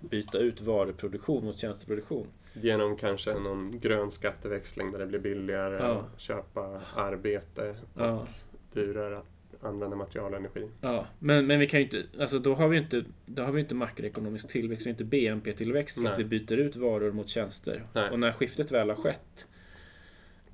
byta 0.00 0.38
ut 0.38 0.60
varuproduktion 0.60 1.44
mot 1.44 1.58
tjänsteproduktion. 1.58 2.26
Genom 2.62 2.96
kanske 2.96 3.34
någon 3.38 3.80
grön 3.80 4.10
skatteväxling 4.10 4.92
där 4.92 4.98
det 4.98 5.06
blir 5.06 5.18
billigare 5.18 5.76
Ja. 5.76 5.84
att 6.14 6.20
köpa 6.20 6.82
arbete 6.96 7.70
och 7.94 8.00
Ja. 8.00 8.26
dyrare 8.72 9.18
att 9.18 9.26
använda 9.64 9.96
material 9.96 10.32
och 10.32 10.38
energi. 10.38 10.68
Ja, 10.80 11.06
men, 11.18 11.46
men 11.46 11.58
vi 11.60 11.66
kan 11.66 11.80
ju 11.80 11.84
inte, 11.84 12.02
alltså 12.20 12.38
då 12.38 12.54
har 12.54 12.68
vi 12.68 12.78
inte, 12.78 13.04
då 13.26 13.42
har 13.42 13.52
vi 13.52 13.60
inte 13.60 13.74
makroekonomisk 13.74 14.48
tillväxt, 14.48 14.86
vi 14.86 14.90
inte 14.90 15.04
BNP-tillväxt 15.04 15.94
för 16.02 16.10
att 16.12 16.18
vi 16.18 16.22
Nej. 16.24 16.30
byter 16.46 16.56
ut 16.58 16.76
varor 16.76 17.12
mot 17.12 17.28
tjänster. 17.28 17.84
Nej. 17.92 18.10
Och 18.10 18.18
när 18.18 18.32
skiftet 18.32 18.72
väl 18.72 18.88
har 18.90 18.96
skett, 18.96 19.46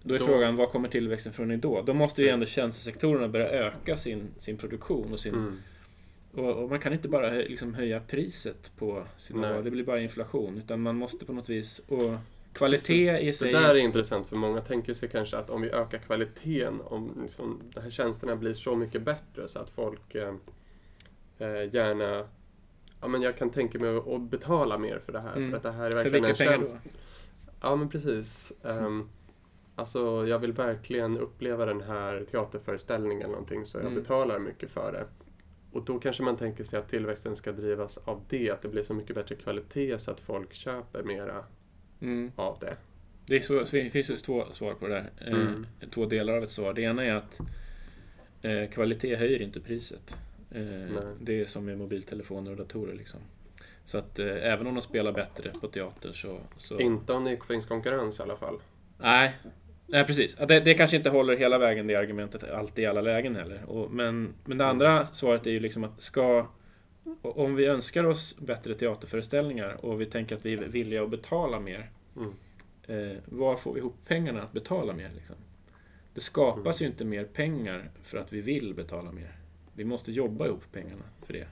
då 0.03 0.15
är 0.15 0.19
Då- 0.19 0.27
frågan, 0.27 0.57
var 0.57 0.67
kommer 0.67 0.89
tillväxten 0.89 1.33
från 1.33 1.61
då? 1.61 1.83
Då 1.83 1.95
måste 1.95 2.23
ju 2.23 2.29
ändå 2.29 2.47
tjänstesektorerna 2.47 3.29
börja 3.29 3.49
öka 3.49 3.97
sin, 3.97 4.29
sin 4.39 4.57
produktion 4.57 5.13
och 5.13 5.21
sin... 5.21 5.35
Mm. 5.35 5.59
Och, 6.35 6.63
och 6.63 6.71
man 6.71 6.81
kan 6.81 6.93
inte 6.93 7.09
bara 7.09 7.31
hö, 7.31 7.43
liksom 7.49 7.75
höja 7.75 8.01
priset 8.01 8.73
på 8.79 9.05
sina 9.17 9.53
varor, 9.53 9.63
det 9.63 9.71
blir 9.71 9.85
bara 9.85 10.01
inflation. 10.01 10.59
Utan 10.59 10.81
man 10.81 10.97
måste 10.97 11.25
på 11.27 11.33
något 11.33 11.49
vis... 11.49 11.79
Och 11.89 12.15
kvalitet 12.53 13.19
i 13.21 13.27
Det 13.27 13.33
sig... 13.33 13.53
där 13.53 13.75
är 13.75 13.79
intressant 13.79 14.27
för 14.27 14.37
många 14.37 14.61
tänker 14.61 14.95
sig 14.95 15.09
kanske 15.09 15.37
att 15.37 15.51
om 15.51 15.63
vi 15.63 15.71
ökar 15.71 15.99
kvaliteten, 15.99 16.81
om 16.85 17.19
liksom 17.23 17.61
de 17.75 17.81
här 17.81 17.91
tjänsterna 17.91 18.37
blir 18.37 18.55
så 18.55 18.77
mycket 18.77 19.03
bättre 19.03 19.49
så 19.49 19.59
att 19.59 19.71
folk 19.71 20.15
eh, 20.15 20.35
eh, 21.39 21.75
gärna 21.75 22.25
Ja 23.03 23.09
men 23.09 23.23
jag 23.23 23.37
kan 23.37 23.51
tänka 23.51 23.79
mig 23.79 23.97
att 23.97 24.21
betala 24.21 24.79
mer 24.79 24.99
för 24.99 25.13
det 25.13 25.21
här 25.21 25.37
Mm. 25.37 25.51
för 25.51 25.57
att 25.57 25.63
det 25.63 25.73
här 25.73 25.91
är 25.91 25.95
verkligen 25.95 26.25
en 26.25 26.35
tjänst. 26.35 26.77
då? 26.85 26.91
Ja 27.61 27.77
men 27.77 27.89
precis. 27.89 28.53
Um, 28.63 29.09
alltså 29.75 30.27
jag 30.27 30.39
vill 30.39 30.53
verkligen 30.53 31.19
uppleva 31.19 31.65
den 31.67 31.81
här 31.81 32.25
teaterföreställningen 32.31 33.23
eller 33.23 33.33
någonting 33.33 33.67
så 33.67 33.79
jag 33.79 33.87
Mm. 33.87 33.95
betalar 34.03 34.39
mycket 34.39 34.71
för 34.71 34.93
det. 34.93 35.07
Och 35.73 35.85
då 35.85 35.99
kanske 35.99 36.23
man 36.23 36.37
tänker 36.37 36.65
sig 36.65 36.79
att 36.79 36.89
tillväxten 36.89 37.37
ska 37.37 37.53
drivas 37.53 37.99
av 37.99 38.23
det, 38.29 38.51
att 38.51 38.63
det 38.63 38.69
blir 38.69 38.83
så 38.83 38.95
mycket 38.95 39.15
bättre 39.17 39.35
kvalitet 39.35 39.99
så 39.99 40.11
att 40.11 40.21
folk 40.21 40.55
köper 40.55 41.03
mera 41.03 41.45
Mm. 42.03 42.33
av 42.37 42.59
det. 42.61 42.77
Det, 43.27 43.37
är 43.37 43.41
så, 43.41 43.59
det 43.77 43.91
finns 43.91 44.11
ju 44.11 44.17
två 44.17 44.45
svar 44.53 44.75
på 44.75 44.89
det 44.89 44.95
där. 44.95 45.11
Eh, 45.27 45.33
Mm. 45.41 45.67
Två 45.91 46.07
delar 46.07 46.37
av 46.37 46.43
ett 46.43 46.51
svar. 46.51 46.73
Det 46.75 46.83
ena 46.83 47.05
är 47.05 47.13
att 47.15 47.41
eh, 48.43 48.71
kvalitet 48.71 49.17
höjer 49.17 49.43
inte 49.43 49.61
priset. 49.61 50.19
Eh, 50.51 50.63
det 51.21 51.41
är 51.41 51.45
som 51.45 51.65
med 51.65 51.79
mobiltelefoner 51.79 52.51
och 52.51 52.57
datorer. 52.57 52.95
Liksom. 52.95 53.21
Så 53.85 53.99
att 53.99 54.19
eh, 54.19 54.27
även 54.27 54.67
om 54.67 54.75
de 54.75 54.81
spelar 54.81 55.13
bättre 55.13 55.51
på 55.61 55.69
teater 55.69 56.13
så... 56.13 56.41
så 56.57 56.79
Inte 56.79 57.13
om 57.13 57.25
det 57.25 57.39
finns 57.49 57.67
konkurrens 57.67 58.19
i 58.19 58.23
alla 58.23 58.37
fall. 58.37 58.59
nej, 58.99 59.37
nej, 59.91 60.05
precis. 60.05 60.35
Det, 60.35 60.61
det 60.61 60.75
kanske 60.75 60.97
inte 60.97 61.11
håller 61.11 61.37
hela 61.37 61.59
vägen 61.59 61.87
det 61.87 61.97
argumentet 61.97 62.51
alltid 62.51 62.85
i 62.85 62.87
alla 62.87 63.01
lägen 63.01 63.37
heller. 63.37 63.65
Och, 63.67 63.91
men, 63.91 64.35
men 64.45 64.59
det 64.59 64.67
andra 64.67 65.07
svaret 65.07 65.47
är 65.47 65.51
ju 65.51 65.61
liksom 65.61 65.85
att 65.85 66.03
ska... 66.03 66.47
Om 67.23 67.55
vi 67.55 67.67
önskar 67.67 68.05
oss 68.05 68.37
bättre 68.39 68.75
teaterföreställningar 68.75 69.85
och 69.85 70.01
vi 70.01 70.07
tänker 70.07 70.37
att 70.37 70.47
vi 70.47 70.53
är 70.53 70.59
villiga 70.59 71.03
att 71.03 71.11
betala 71.11 71.61
mer. 71.61 71.91
Mm. 72.17 72.33
Eh, 72.87 73.19
var 73.25 73.57
får 73.57 73.73
vi 73.73 73.81
ihop 73.81 73.97
pengarna 74.07 74.43
att 74.43 74.53
betala 74.53 74.93
mer? 74.93 75.11
Liksom? 75.15 75.37
Det 76.15 76.21
skapas 76.21 76.83
ju 76.83 76.87
inte 76.87 77.05
mer 77.05 77.25
pengar 77.25 77.91
för 78.03 78.19
att 78.19 78.33
vi 78.33 78.41
vill 78.41 78.75
betala 78.75 79.13
mer. 79.13 79.37
Vi 79.75 79.85
måste 79.85 80.13
jobba 80.13 80.47
ihop 80.47 80.65
pengarna 80.73 81.05
för 81.23 81.33
det. 81.33 81.47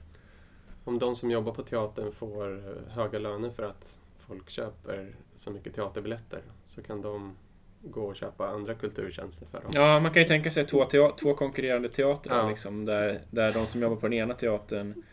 Om 0.83 0.99
de 0.99 1.15
som 1.15 1.31
jobbar 1.31 1.53
på 1.53 1.63
teatern 1.63 2.11
får 2.11 2.57
eh, 2.57 2.93
höga 2.93 3.19
löner 3.19 3.49
för 3.49 3.63
att 3.63 3.97
folk 4.17 4.49
köper 4.49 5.15
så 5.35 5.51
mycket 5.51 5.73
teaterbiljetter 5.73 6.41
så 6.65 6.81
kan 6.81 7.01
de 7.01 7.35
gå 7.81 8.01
och 8.01 8.15
köpa 8.15 8.47
andra 8.47 8.73
kulturtjänster 8.73 9.45
för 9.51 9.61
dem. 9.61 9.71
Ja, 9.73 9.99
man 9.99 10.13
kan 10.13 10.21
ju 10.21 10.27
tänka 10.27 10.51
sig 10.51 10.65
två, 10.65 10.85
två 11.19 11.33
konkurrerande 11.33 11.89
teatrar 11.89 12.37
Ja. 12.37 12.49
liksom, 12.49 12.85
där, 12.85 13.19
där 13.31 13.53
de 13.53 13.65
som 13.67 13.81
jobbar 13.81 13.95
på 13.95 14.07
den 14.07 14.13
ena 14.13 14.33
teatern 14.33 15.03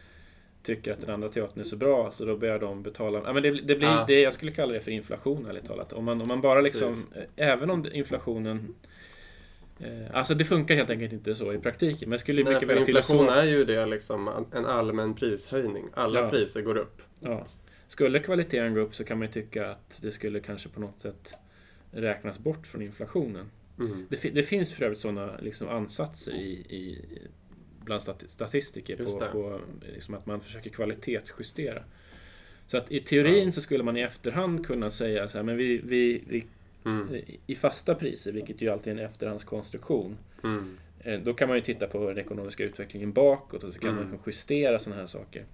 tycker 0.63 0.93
att 0.93 1.01
den 1.01 1.11
andra 1.11 1.29
teatern 1.29 1.61
är 1.61 1.65
så 1.65 1.77
bra, 1.77 2.11
så 2.11 2.25
då 2.25 2.37
börjar 2.37 2.59
de 2.59 2.83
betala. 2.83 3.23
Ja, 3.25 3.33
men 3.33 3.43
det, 3.43 3.51
det 3.51 3.77
blir 3.77 3.89
Ja. 3.89 4.05
det, 4.07 4.21
jag 4.21 4.33
skulle 4.33 4.53
kalla 4.53 4.73
det 4.73 4.81
för 4.81 4.91
inflation, 4.91 5.47
ärligt 5.47 5.67
talat. 5.67 5.93
Om 5.93 6.05
man, 6.05 6.21
om 6.23 6.29
man 6.29 6.41
bara 6.41 6.61
liksom, 6.61 6.89
Precis. 6.89 7.29
även 7.37 7.71
om 7.71 7.87
inflationen 7.93 8.75
eh, 9.81 10.17
Alltså 10.17 10.35
det 10.35 10.45
funkar 10.45 10.75
helt 10.75 10.91
enkelt 10.91 11.13
inte 11.13 11.35
så 11.35 11.53
i 11.53 11.59
praktiken. 11.59 12.11
Men 12.11 12.19
skulle 12.19 12.41
ju 12.41 12.45
Nej, 12.45 12.55
mycket 12.55 12.69
för 12.69 12.77
inflation 12.77 13.27
filosof- 13.29 13.33
är 13.33 13.45
ju 13.45 13.65
det 13.65 13.87
liksom 13.87 14.47
en 14.53 14.67
allmän 14.67 15.15
prishöjning. 15.15 15.85
Alla 15.95 16.21
Ja. 16.21 16.29
priser 16.31 16.63
går 16.63 16.77
upp. 16.77 17.03
Ja. 17.21 17.47
Skulle 17.89 18.21
kvaliteten 18.21 18.75
gå 18.75 18.81
upp 18.81 18.95
så 18.95 19.05
kan 19.05 19.19
man 19.19 19.27
ju 19.27 19.33
tycka 19.33 19.71
att 19.71 19.99
det 20.03 20.13
skulle 20.13 20.41
kanske 20.41 20.69
på 20.69 20.81
något 20.81 21.01
sätt 21.01 21.35
räknas 21.97 22.39
bort 22.39 22.67
från 22.67 22.83
inflationen. 22.83 23.51
Mm. 23.79 24.07
Det, 24.09 24.31
det 24.31 24.43
finns 24.43 24.73
för 24.73 24.85
övrigt 24.85 24.99
sådana 24.99 25.37
liksom 25.37 25.69
ansatser 25.69 26.33
i, 26.33 26.51
i, 26.53 26.99
bland 27.85 28.01
stati- 28.03 28.27
statistiker 28.29 28.97
Just 28.99 29.19
på, 29.19 29.25
det. 29.25 29.31
på 29.31 29.61
liksom 29.95 30.15
att 30.15 30.27
man 30.27 30.41
försöker 30.41 30.71
kvalitetsjustera. 30.71 31.83
Så 32.67 32.79
att 32.79 32.93
i 32.93 33.01
teorin 33.01 33.45
Ja. 33.47 33.53
så 33.53 33.61
skulle 33.61 33.85
man 33.85 33.97
i 33.97 34.01
efterhand 34.01 34.67
kunna 34.67 34.91
säga 34.91 35.29
så 35.29 35.39
här, 35.39 35.43
men 35.43 35.57
vi, 35.57 35.79
vi, 35.85 36.23
vi 36.29 36.47
Mm. 36.85 37.09
i 37.47 37.55
fasta 37.55 37.95
priser, 37.95 38.33
vilket 38.33 38.63
ju 38.63 38.69
alltid 38.69 38.93
är 38.93 38.97
en 39.01 39.05
efterhandskonstruktion, 39.07 40.17
Mm. 40.45 40.77
eh, 41.01 41.21
då 41.21 41.35
kan 41.35 41.49
man 41.49 41.57
ju 41.57 41.63
titta 41.63 41.87
på 41.87 42.09
den 42.09 42.19
ekonomiska 42.19 42.65
utvecklingen 42.65 43.13
bakåt 43.13 43.65
och 43.65 43.73
så 43.73 43.79
kan 43.81 43.89
man 43.95 43.99
Mm. 43.99 44.11
liksom 44.13 44.31
justera 44.33 44.79
sådana 44.79 45.01
här 45.01 45.07
saker. 45.07 45.45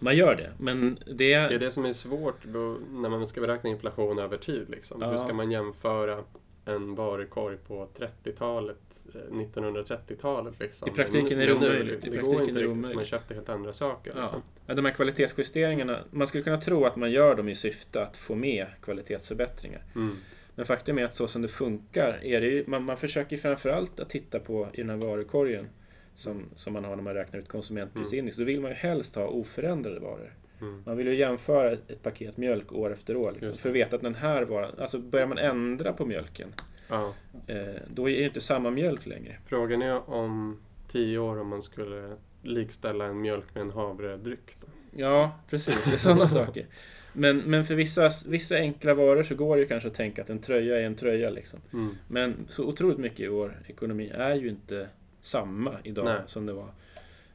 Man 0.00 0.16
gör 0.16 0.34
det, 0.34 0.52
men 0.58 0.98
det... 1.06 1.14
Det 1.14 1.34
är 1.34 1.58
det 1.58 1.70
som 1.70 1.84
är 1.84 1.92
svårt 1.92 2.44
då, 2.44 2.78
när 2.90 3.08
man 3.08 3.26
ska 3.26 3.40
beräkna 3.40 3.70
inflation 3.70 4.18
över 4.18 4.36
tid. 4.36 4.68
Liksom. 4.68 5.00
Ja. 5.00 5.10
Hur 5.10 5.16
ska 5.16 5.32
man 5.32 5.50
jämföra 5.50 6.24
en 6.64 6.94
varukorg 6.94 7.56
på 7.56 7.88
30-talet, 7.98 8.76
eh, 9.14 9.34
1930-talet? 9.34 10.54
Liksom. 10.60 10.88
I 10.88 10.90
praktiken 10.90 11.40
är 11.40 11.46
det 11.46 11.54
omöjligt. 11.54 12.02
Det, 12.02 12.10
praktiken 12.10 12.30
går 12.30 12.40
inte 12.40 12.52
det 12.52 12.60
riktigt. 12.60 12.72
omöjligt. 12.72 12.96
Man 12.96 13.04
köpte 13.04 13.34
helt 13.34 13.48
andra 13.48 13.72
saker. 13.72 14.12
Ja. 14.16 14.22
Liksom. 14.22 14.42
Ja, 14.66 14.74
de 14.74 14.84
här 14.84 14.92
kvalitetsjusteringarna, 14.92 15.98
man 16.10 16.26
skulle 16.26 16.44
kunna 16.44 16.60
tro 16.60 16.84
att 16.84 16.96
man 16.96 17.10
gör 17.10 17.34
dem 17.34 17.48
i 17.48 17.54
syfte 17.54 18.02
att 18.02 18.16
få 18.16 18.34
med 18.34 18.66
kvalitetsförbättringar. 18.82 19.82
Mm. 19.94 20.16
Men 20.54 20.66
faktum 20.66 20.98
är 20.98 21.04
att 21.04 21.14
så 21.14 21.28
som 21.28 21.42
det 21.42 21.48
funkar, 21.48 22.20
är 22.22 22.40
det 22.40 22.46
ju, 22.46 22.64
man, 22.66 22.84
man 22.84 22.96
försöker 22.96 23.36
framförallt 23.36 24.00
att 24.00 24.10
titta 24.10 24.40
på 24.40 24.68
i 24.72 24.76
den 24.76 24.90
här 24.90 24.96
varukorgen 24.96 25.68
som, 26.14 26.42
som 26.54 26.72
man 26.72 26.84
har 26.84 26.96
när 26.96 27.02
man 27.02 27.14
räknar 27.14 27.40
ut 27.40 27.48
konsumentprisindex. 27.48 28.36
Då 28.36 28.44
vill 28.44 28.60
man 28.60 28.70
ju 28.70 28.76
helst 28.76 29.14
ha 29.14 29.26
oförändrade 29.26 30.00
varor. 30.00 30.34
Mm. 30.60 30.82
Man 30.86 30.96
vill 30.96 31.06
ju 31.06 31.14
jämföra 31.14 31.72
ett, 31.72 32.02
paket 32.02 32.36
mjölk 32.36 32.72
år 32.72 32.92
efter 32.92 33.16
år. 33.16 33.32
Liksom, 33.32 33.54
för 33.54 33.68
att 33.68 33.74
veta 33.74 33.96
att 33.96 34.02
den 34.02 34.14
här 34.14 34.42
varan, 34.42 34.74
alltså 34.78 34.98
börjar 34.98 35.26
man 35.26 35.38
ändra 35.38 35.92
på 35.92 36.06
mjölken, 36.06 36.48
Ja. 36.88 37.14
eh, 37.46 37.56
då 37.94 38.08
är 38.08 38.18
det 38.18 38.24
inte 38.24 38.40
samma 38.40 38.70
mjölk 38.70 39.06
längre. 39.06 39.36
Frågan 39.46 39.82
är 39.82 40.10
om 40.10 40.60
tio 40.88 41.18
år 41.18 41.40
om 41.40 41.48
man 41.48 41.62
skulle 41.62 42.16
likställa 42.42 43.04
en 43.04 43.20
mjölk 43.20 43.54
med 43.54 43.60
en 43.60 43.70
havredryck. 43.70 44.56
Då. 44.60 44.66
Ja, 44.96 45.38
precis. 45.50 45.84
Det 45.84 45.92
är 45.92 45.96
sådana 45.96 46.28
saker. 46.38 46.66
Men, 47.12 47.38
men 47.38 47.64
för 47.64 47.74
vissa, 47.74 48.10
vissa 48.26 48.56
enkla 48.56 48.94
varor 48.94 49.22
så 49.22 49.34
går 49.34 49.56
det 49.56 49.62
ju 49.62 49.68
kanske 49.68 49.88
att 49.88 49.94
tänka 49.94 50.22
att 50.22 50.30
en 50.30 50.38
tröja 50.38 50.80
är 50.80 50.84
en 50.84 50.94
tröja. 50.94 51.30
Liksom. 51.30 51.60
Mm. 51.72 51.94
Men 52.08 52.34
så 52.48 52.64
otroligt 52.64 52.98
mycket 52.98 53.20
i 53.20 53.28
vår 53.28 53.62
ekonomi 53.66 54.10
är 54.14 54.34
ju 54.34 54.48
inte 54.48 54.88
samma 55.24 55.76
idag 55.84 56.04
Nej. 56.04 56.20
som 56.26 56.46
det 56.46 56.52
var. 56.52 56.70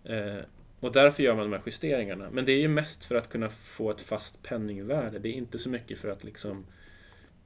Eh, 0.03 0.43
och 0.79 0.91
därför 0.91 1.23
gör 1.23 1.35
man 1.35 1.43
de 1.51 1.53
här 1.57 1.61
justeringarna. 1.65 2.29
Men 2.31 2.45
det 2.45 2.51
är 2.51 2.59
ju 2.59 2.67
mest 2.67 3.05
för 3.05 3.15
att 3.15 3.29
kunna 3.29 3.49
få 3.49 3.91
ett 3.91 4.01
fast 4.01 4.43
penningvärde. 4.43 5.19
Det 5.19 5.29
är 5.29 5.33
inte 5.33 5.57
så 5.59 5.69
mycket 5.69 5.97
för 5.97 6.09
att 6.09 6.23
liksom 6.23 6.65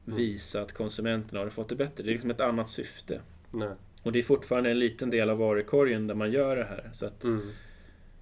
Mm. 0.07 0.17
visa 0.17 0.61
att 0.61 0.71
konsumenterna 0.71 1.39
har 1.39 1.49
fått 1.49 1.69
det 1.69 1.75
bättre. 1.75 2.03
Det 2.03 2.09
är 2.09 2.13
liksom 2.13 2.31
ett 2.31 2.41
annat 2.41 2.69
syfte. 2.69 3.21
Nej. 3.51 3.69
Och 4.01 4.11
det 4.11 4.19
är 4.19 4.23
fortfarande 4.23 4.71
en 4.71 4.79
liten 4.79 5.09
del 5.09 5.29
av 5.29 5.37
varukorgen 5.37 6.07
där 6.07 6.15
man 6.15 6.31
gör 6.31 6.55
det 6.55 6.63
här. 6.63 6.89
Så 6.93 7.05
att, 7.05 7.23
Mm. 7.23 7.49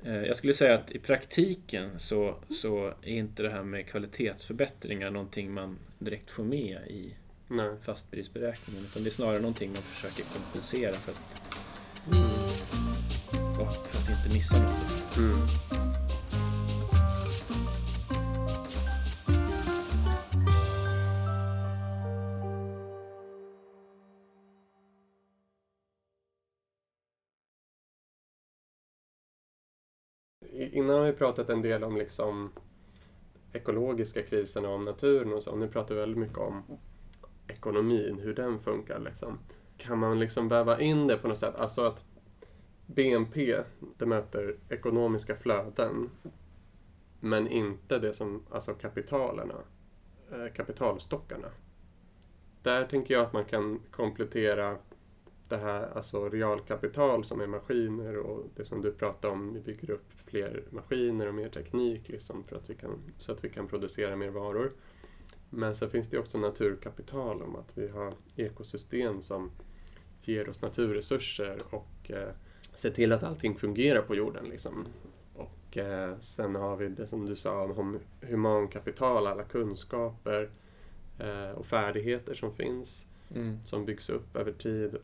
eh, 0.04 0.16
jag 0.24 0.38
skulle 0.38 0.54
säga 0.54 0.76
att 0.76 0.92
i 0.92 1.00
praktiken 1.00 2.00
så, 2.00 2.36
så 2.50 2.88
är 2.88 3.08
inte 3.14 3.44
det 3.44 3.50
här 3.50 3.64
med 3.64 3.86
kvalitetsförbättringar 3.88 5.12
någonting 5.12 5.54
man 5.54 5.78
direkt 6.00 6.32
får 6.32 6.44
med 6.44 6.80
i 6.88 7.16
Nej. 7.48 7.72
fastprisberäkningen. 7.82 8.86
Utan 8.86 9.04
det 9.04 9.10
är 9.10 9.12
snarare 9.12 9.40
någonting 9.40 9.74
man 9.74 9.82
försöker 9.84 10.24
kompensera 10.24 10.92
för 10.94 11.12
att... 11.12 11.38
Mm. 12.08 12.24
För 13.56 13.64
att 13.64 14.10
inte 14.10 14.34
missa 14.34 14.58
något. 14.60 15.18
Mm. 15.18 15.72
Innan 30.74 30.96
har 30.96 31.06
vi 31.06 31.14
pratat 31.14 31.50
en 31.50 31.62
del 31.62 31.84
om 31.84 31.98
liksom 31.98 32.50
ekologiska 33.54 34.24
krisen 34.24 34.66
och 34.66 34.74
om 34.74 34.86
naturen 34.86 35.34
och 35.34 35.44
så. 35.44 35.56
Nu 35.56 35.68
pratar 35.68 35.96
vi 35.96 36.02
väldigt 36.02 36.18
mycket 36.18 36.38
om 36.38 36.64
ekonomin, 37.48 38.20
hur 38.20 38.34
den 38.34 38.60
funkar. 38.60 39.00
Liksom. 39.00 39.40
Kan 39.82 40.00
man 40.00 40.20
liksom 40.20 40.48
väva 40.48 40.80
in 40.80 41.08
det 41.08 41.18
på 41.18 41.28
något 41.28 41.38
sätt? 41.38 41.56
Alltså 41.56 41.82
att 41.82 42.04
BNP, 42.86 43.64
det 43.98 44.06
möter 44.06 44.56
ekonomiska 44.70 45.36
flöden 45.36 46.10
men 47.20 47.48
inte 47.48 48.00
det 48.00 48.14
som, 48.14 48.44
alltså 48.52 48.74
kapitalerna, 48.74 49.56
eh, 50.32 50.54
kapitalstockarna. 50.54 51.48
Där 52.64 52.86
tänker 52.86 53.14
jag 53.14 53.24
att 53.24 53.34
man 53.34 53.46
kan 53.46 53.80
komplettera 53.92 54.78
det 55.50 55.58
här, 55.58 55.90
alltså 55.96 56.30
realkapital 56.30 57.26
som 57.26 57.42
är 57.42 57.48
maskiner 57.48 58.18
och 58.18 58.46
det 58.56 58.66
som 58.66 58.82
du 58.82 58.92
pratade 58.92 59.34
om, 59.34 59.54
vi 59.54 59.60
bygger 59.60 59.92
upp 59.92 60.14
fler 60.26 60.64
maskiner 60.70 61.28
och 61.28 61.34
mer 61.34 61.50
teknik 61.50 62.10
liksom 62.10 62.44
för 62.44 62.56
att 62.56 62.70
vi 62.70 62.76
kan, 62.76 63.00
så 63.18 63.32
att 63.32 63.44
vi 63.44 63.50
kan 63.50 63.68
producera 63.68 64.16
mer 64.16 64.30
varor. 64.30 64.72
Men 65.50 65.76
sen 65.76 65.90
finns 65.90 66.10
det 66.10 66.20
också 66.20 66.38
naturkapital 66.38 67.42
om 67.42 67.56
att 67.56 67.78
vi 67.78 67.88
har 67.88 68.14
ekosystem 68.36 69.22
som 69.22 69.52
ger 70.28 70.50
oss 70.50 70.62
naturresurser 70.62 71.58
och 71.70 72.12
eh, 72.12 72.30
ser 72.74 72.90
till 72.90 73.12
att 73.12 73.24
allting 73.24 73.56
fungerar 73.56 74.02
på 74.02 74.16
jorden. 74.16 74.46
Liksom. 74.46 74.86
Och 75.36 75.78
eh, 75.78 76.20
sen 76.20 76.56
har 76.56 76.76
vi 76.76 76.88
det 76.90 77.08
som 77.08 77.26
du 77.26 77.36
sa 77.36 77.64
om 77.64 78.00
humankapital, 78.22 79.28
alla 79.28 79.44
kunskaper 79.44 80.50
eh, 81.20 81.52
och 81.52 81.66
färdigheter 81.66 82.34
som 82.34 82.56
finns 82.56 83.06
Mm. 83.36 83.64
som 83.64 83.86
byggs 83.86 84.10
upp 84.10 84.36
över 84.36 84.52
tid 84.52 84.96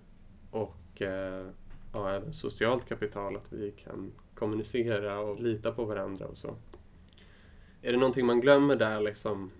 och 0.51 1.01
eh, 1.01 1.45
ja, 1.93 2.13
även 2.13 2.33
socialt 2.33 2.85
kapital, 2.89 3.35
att 3.35 3.53
vi 3.53 3.71
kan 3.71 4.11
kommunicera 4.35 5.19
och 5.19 5.39
lita 5.39 5.71
på 5.71 5.85
varandra 5.85 6.25
och 6.25 6.37
så. 6.37 6.55
Är 7.81 7.91
det 7.91 7.97
någonting 7.97 8.25
man 8.25 8.41
glömmer 8.41 8.75
där 8.75 9.01
liksom 9.01 9.51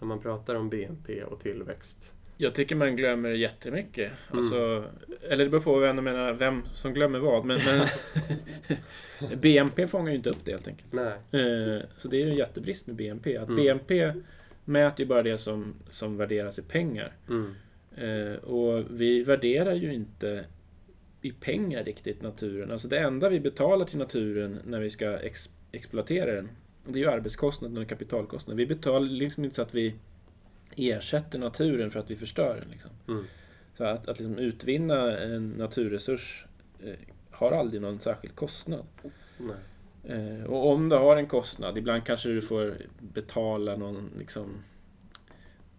när 0.00 0.06
man 0.06 0.20
pratar 0.20 0.54
om 0.54 0.68
BNP 0.68 1.24
och 1.24 1.40
tillväxt? 1.40 2.12
Jag 2.36 2.54
tycker 2.54 2.76
man 2.76 2.96
glömmer 2.96 3.30
jättemycket. 3.30 4.12
Mm. 4.30 4.38
Alltså, 4.38 4.84
eller 5.30 5.44
det 5.44 5.50
beror 5.50 5.62
på 5.62 5.78
vem, 5.78 5.96
menar, 5.96 6.32
vem 6.32 6.62
som 6.74 6.94
glömmer 6.94 7.18
vad. 7.18 7.44
Men, 7.44 7.58
men 7.66 7.86
BNP 9.40 9.86
fångar 9.86 10.10
ju 10.10 10.16
inte 10.16 10.30
upp 10.30 10.44
det 10.44 10.50
helt 10.52 10.68
enkelt. 10.68 10.92
Nej. 10.92 11.12
Eh, 11.42 11.82
Så 11.98 12.08
det 12.08 12.16
är 12.16 12.24
ju 12.24 12.30
en 12.30 12.36
jättebrist 12.36 12.86
med 12.86 12.96
BNP. 12.96 13.36
Att 13.36 13.48
Mm. 13.48 13.56
BNP 13.64 14.12
mäter 14.64 15.00
ju 15.00 15.06
bara 15.06 15.22
det 15.22 15.38
som, 15.38 15.74
som 15.90 16.16
värderas 16.16 16.58
i 16.58 16.62
pengar. 16.62 17.12
Mm. 17.28 17.54
Eh, 17.96 18.34
Och 18.38 18.84
vi 18.90 19.22
värderar 19.22 19.74
ju 19.74 19.94
inte 19.94 20.44
i 21.22 21.32
pengar 21.32 21.84
riktigt 21.84 22.22
naturen. 22.22 22.70
Alltså 22.70 22.88
det 22.88 22.98
enda 22.98 23.28
vi 23.28 23.40
betalar 23.40 23.86
till 23.86 23.98
naturen 23.98 24.58
när 24.64 24.80
vi 24.80 24.90
ska 24.90 25.18
ex 25.18 25.50
exploatera 25.72 26.32
den, 26.34 26.48
det 26.86 26.98
är 26.98 27.02
ju 27.02 27.10
arbetskostnaden 27.10 27.78
och 27.78 27.88
kapitalkostnaden. 27.88 28.56
Vi 28.56 28.66
betalar 28.66 29.06
liksom 29.06 29.44
inte 29.44 29.56
så 29.56 29.62
att 29.62 29.74
vi 29.74 29.94
ersätter 30.76 31.38
naturen 31.38 31.90
för 31.90 32.00
att 32.00 32.10
vi 32.10 32.16
förstör 32.16 32.60
den. 32.60 32.70
Liksom. 32.70 32.90
Mm. 33.08 33.24
Så 33.76 33.84
att, 33.84 34.08
att 34.08 34.18
liksom 34.18 34.38
utvinna 34.38 35.18
en 35.18 35.50
naturresurs 35.50 36.46
eh, 36.84 36.94
har 37.30 37.52
aldrig 37.52 37.82
någon 37.82 38.00
särskild 38.00 38.34
kostnad. 38.34 38.84
Eh, 40.04 40.44
och 40.44 40.70
om 40.72 40.88
det 40.88 40.96
har 40.96 41.16
en 41.16 41.26
kostnad, 41.26 41.78
ibland 41.78 42.04
kanske 42.04 42.28
du 42.28 42.42
får 42.42 42.76
betala 43.00 43.76
någon, 43.76 44.10
liksom, 44.18 44.64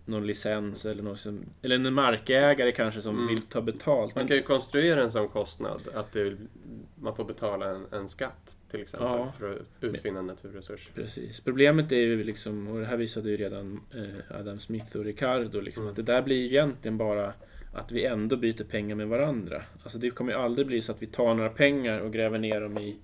någon 0.06 0.28
licens 0.28 0.86
eller, 0.86 1.04
någon 1.04 1.18
som, 1.18 1.40
eller 1.62 1.76
en 1.76 1.94
markägare 1.94 2.72
kanske 2.72 3.02
som 3.02 3.16
Mm. 3.16 3.28
vill 3.28 3.42
ta 3.42 3.62
betalt. 3.62 4.16
Man 4.16 4.28
kan 4.28 4.36
ju 4.38 4.44
konstruera 4.44 5.04
en 5.04 5.12
sån 5.12 5.28
kostnad 5.28 5.82
att 5.94 6.12
det, 6.12 6.38
man 6.96 7.16
får 7.16 7.26
betala 7.26 7.70
en, 7.70 7.86
en 7.92 8.10
skatt 8.10 8.58
till 8.72 8.82
exempel 8.82 9.08
Ja. 9.10 9.34
för 9.40 9.52
att 9.56 9.84
utvinna 9.84 10.20
en 10.20 10.28
naturresurs. 10.28 10.90
precis. 10.96 11.40
Problemet 11.40 11.92
är 11.92 11.96
ju, 12.00 12.24
liksom, 12.24 12.68
och 12.68 12.80
det 12.80 12.86
här 12.86 12.98
visade 12.98 13.30
ju 13.30 13.38
redan 13.38 13.82
eh, 13.96 14.40
Adam 14.40 14.60
Smith 14.60 14.98
och 14.98 15.04
Ricardo, 15.06 15.62
liksom, 15.62 15.84
Mm. 15.84 15.90
att 15.92 15.96
det 15.96 16.04
där 16.14 16.22
blir 16.22 16.38
ju 16.38 16.46
egentligen 16.46 16.98
bara 16.98 17.34
att 17.74 17.92
vi 17.92 18.06
ändå 18.06 18.38
byter 18.38 18.64
pengar 18.64 18.96
med 18.96 19.08
varandra. 19.08 19.64
Alltså 19.84 19.98
det 19.98 20.10
kommer 20.10 20.32
ju 20.32 20.38
aldrig 20.38 20.68
bli 20.68 20.82
så 20.82 20.92
att 20.92 21.02
vi 21.02 21.06
tar 21.08 21.34
några 21.34 21.50
pengar 21.50 22.00
och 22.00 22.14
gräver 22.14 22.38
ner 22.40 22.62
dem 22.62 22.78
i, 22.78 22.96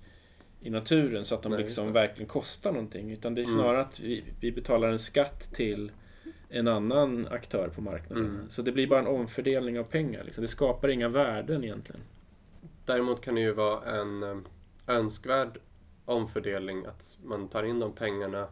i 0.60 0.70
naturen 0.70 1.24
så 1.24 1.34
att 1.34 1.42
de 1.42 1.52
Nej, 1.52 1.62
liksom 1.62 1.92
verkligen 1.92 2.28
kostar 2.28 2.72
någonting. 2.72 3.12
Utan 3.12 3.34
det 3.34 3.40
är 3.40 3.44
Mm. 3.44 3.54
snarare 3.56 3.80
att 3.80 4.00
vi, 4.00 4.24
vi 4.40 4.52
betalar 4.52 4.88
en 4.88 4.98
skatt 4.98 5.48
till 5.54 5.92
en 6.52 6.68
annan 6.68 7.26
aktör 7.30 7.68
på 7.68 7.80
marknaden. 7.80 8.24
Mm. 8.26 8.50
Så 8.50 8.62
det 8.62 8.72
blir 8.72 8.86
bara 8.86 9.00
en 9.00 9.06
omfördelning 9.06 9.78
av 9.78 9.84
pengar. 9.84 10.24
Liksom. 10.24 10.42
Det 10.42 10.48
skapar 10.48 10.88
inga 10.88 11.08
värden 11.08 11.64
egentligen. 11.64 12.00
Däremot 12.84 13.20
kan 13.20 13.34
det 13.34 13.40
ju 13.40 13.52
vara 13.52 13.84
en 14.00 14.22
eh, 14.22 14.36
önskvärd 14.86 15.58
omfördelning 16.04 16.86
att 16.86 17.18
man 17.24 17.48
tar 17.48 17.62
in 17.62 17.80
de 17.80 17.92
pengarna 17.92 18.46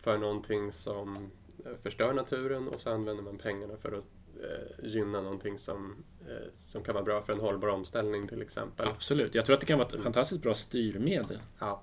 för 0.00 0.18
någonting 0.18 0.72
som 0.72 1.30
eh, 1.66 1.72
förstör 1.82 2.12
naturen 2.12 2.68
och 2.68 2.80
så 2.80 2.90
använder 2.90 3.22
man 3.24 3.38
pengarna 3.38 3.76
för 3.76 3.92
att 3.92 4.04
eh, 4.42 4.84
gynna 4.88 5.20
någonting 5.20 5.58
som, 5.58 6.04
eh, 6.28 6.48
som 6.56 6.82
kan 6.82 6.94
vara 6.94 7.04
bra 7.04 7.22
för 7.22 7.32
en 7.32 7.40
hållbar 7.40 7.68
omställning 7.68 8.28
till 8.28 8.42
exempel. 8.42 8.88
Absolut. 8.88 9.34
Jag 9.34 9.46
tror 9.46 9.54
att 9.54 9.60
det 9.60 9.66
kan 9.66 9.78
vara 9.78 9.88
ett 9.88 9.94
Mm. 9.94 10.04
fantastiskt 10.04 10.42
bra 10.42 10.54
styrmedel. 10.54 11.38
Ja. 11.58 11.82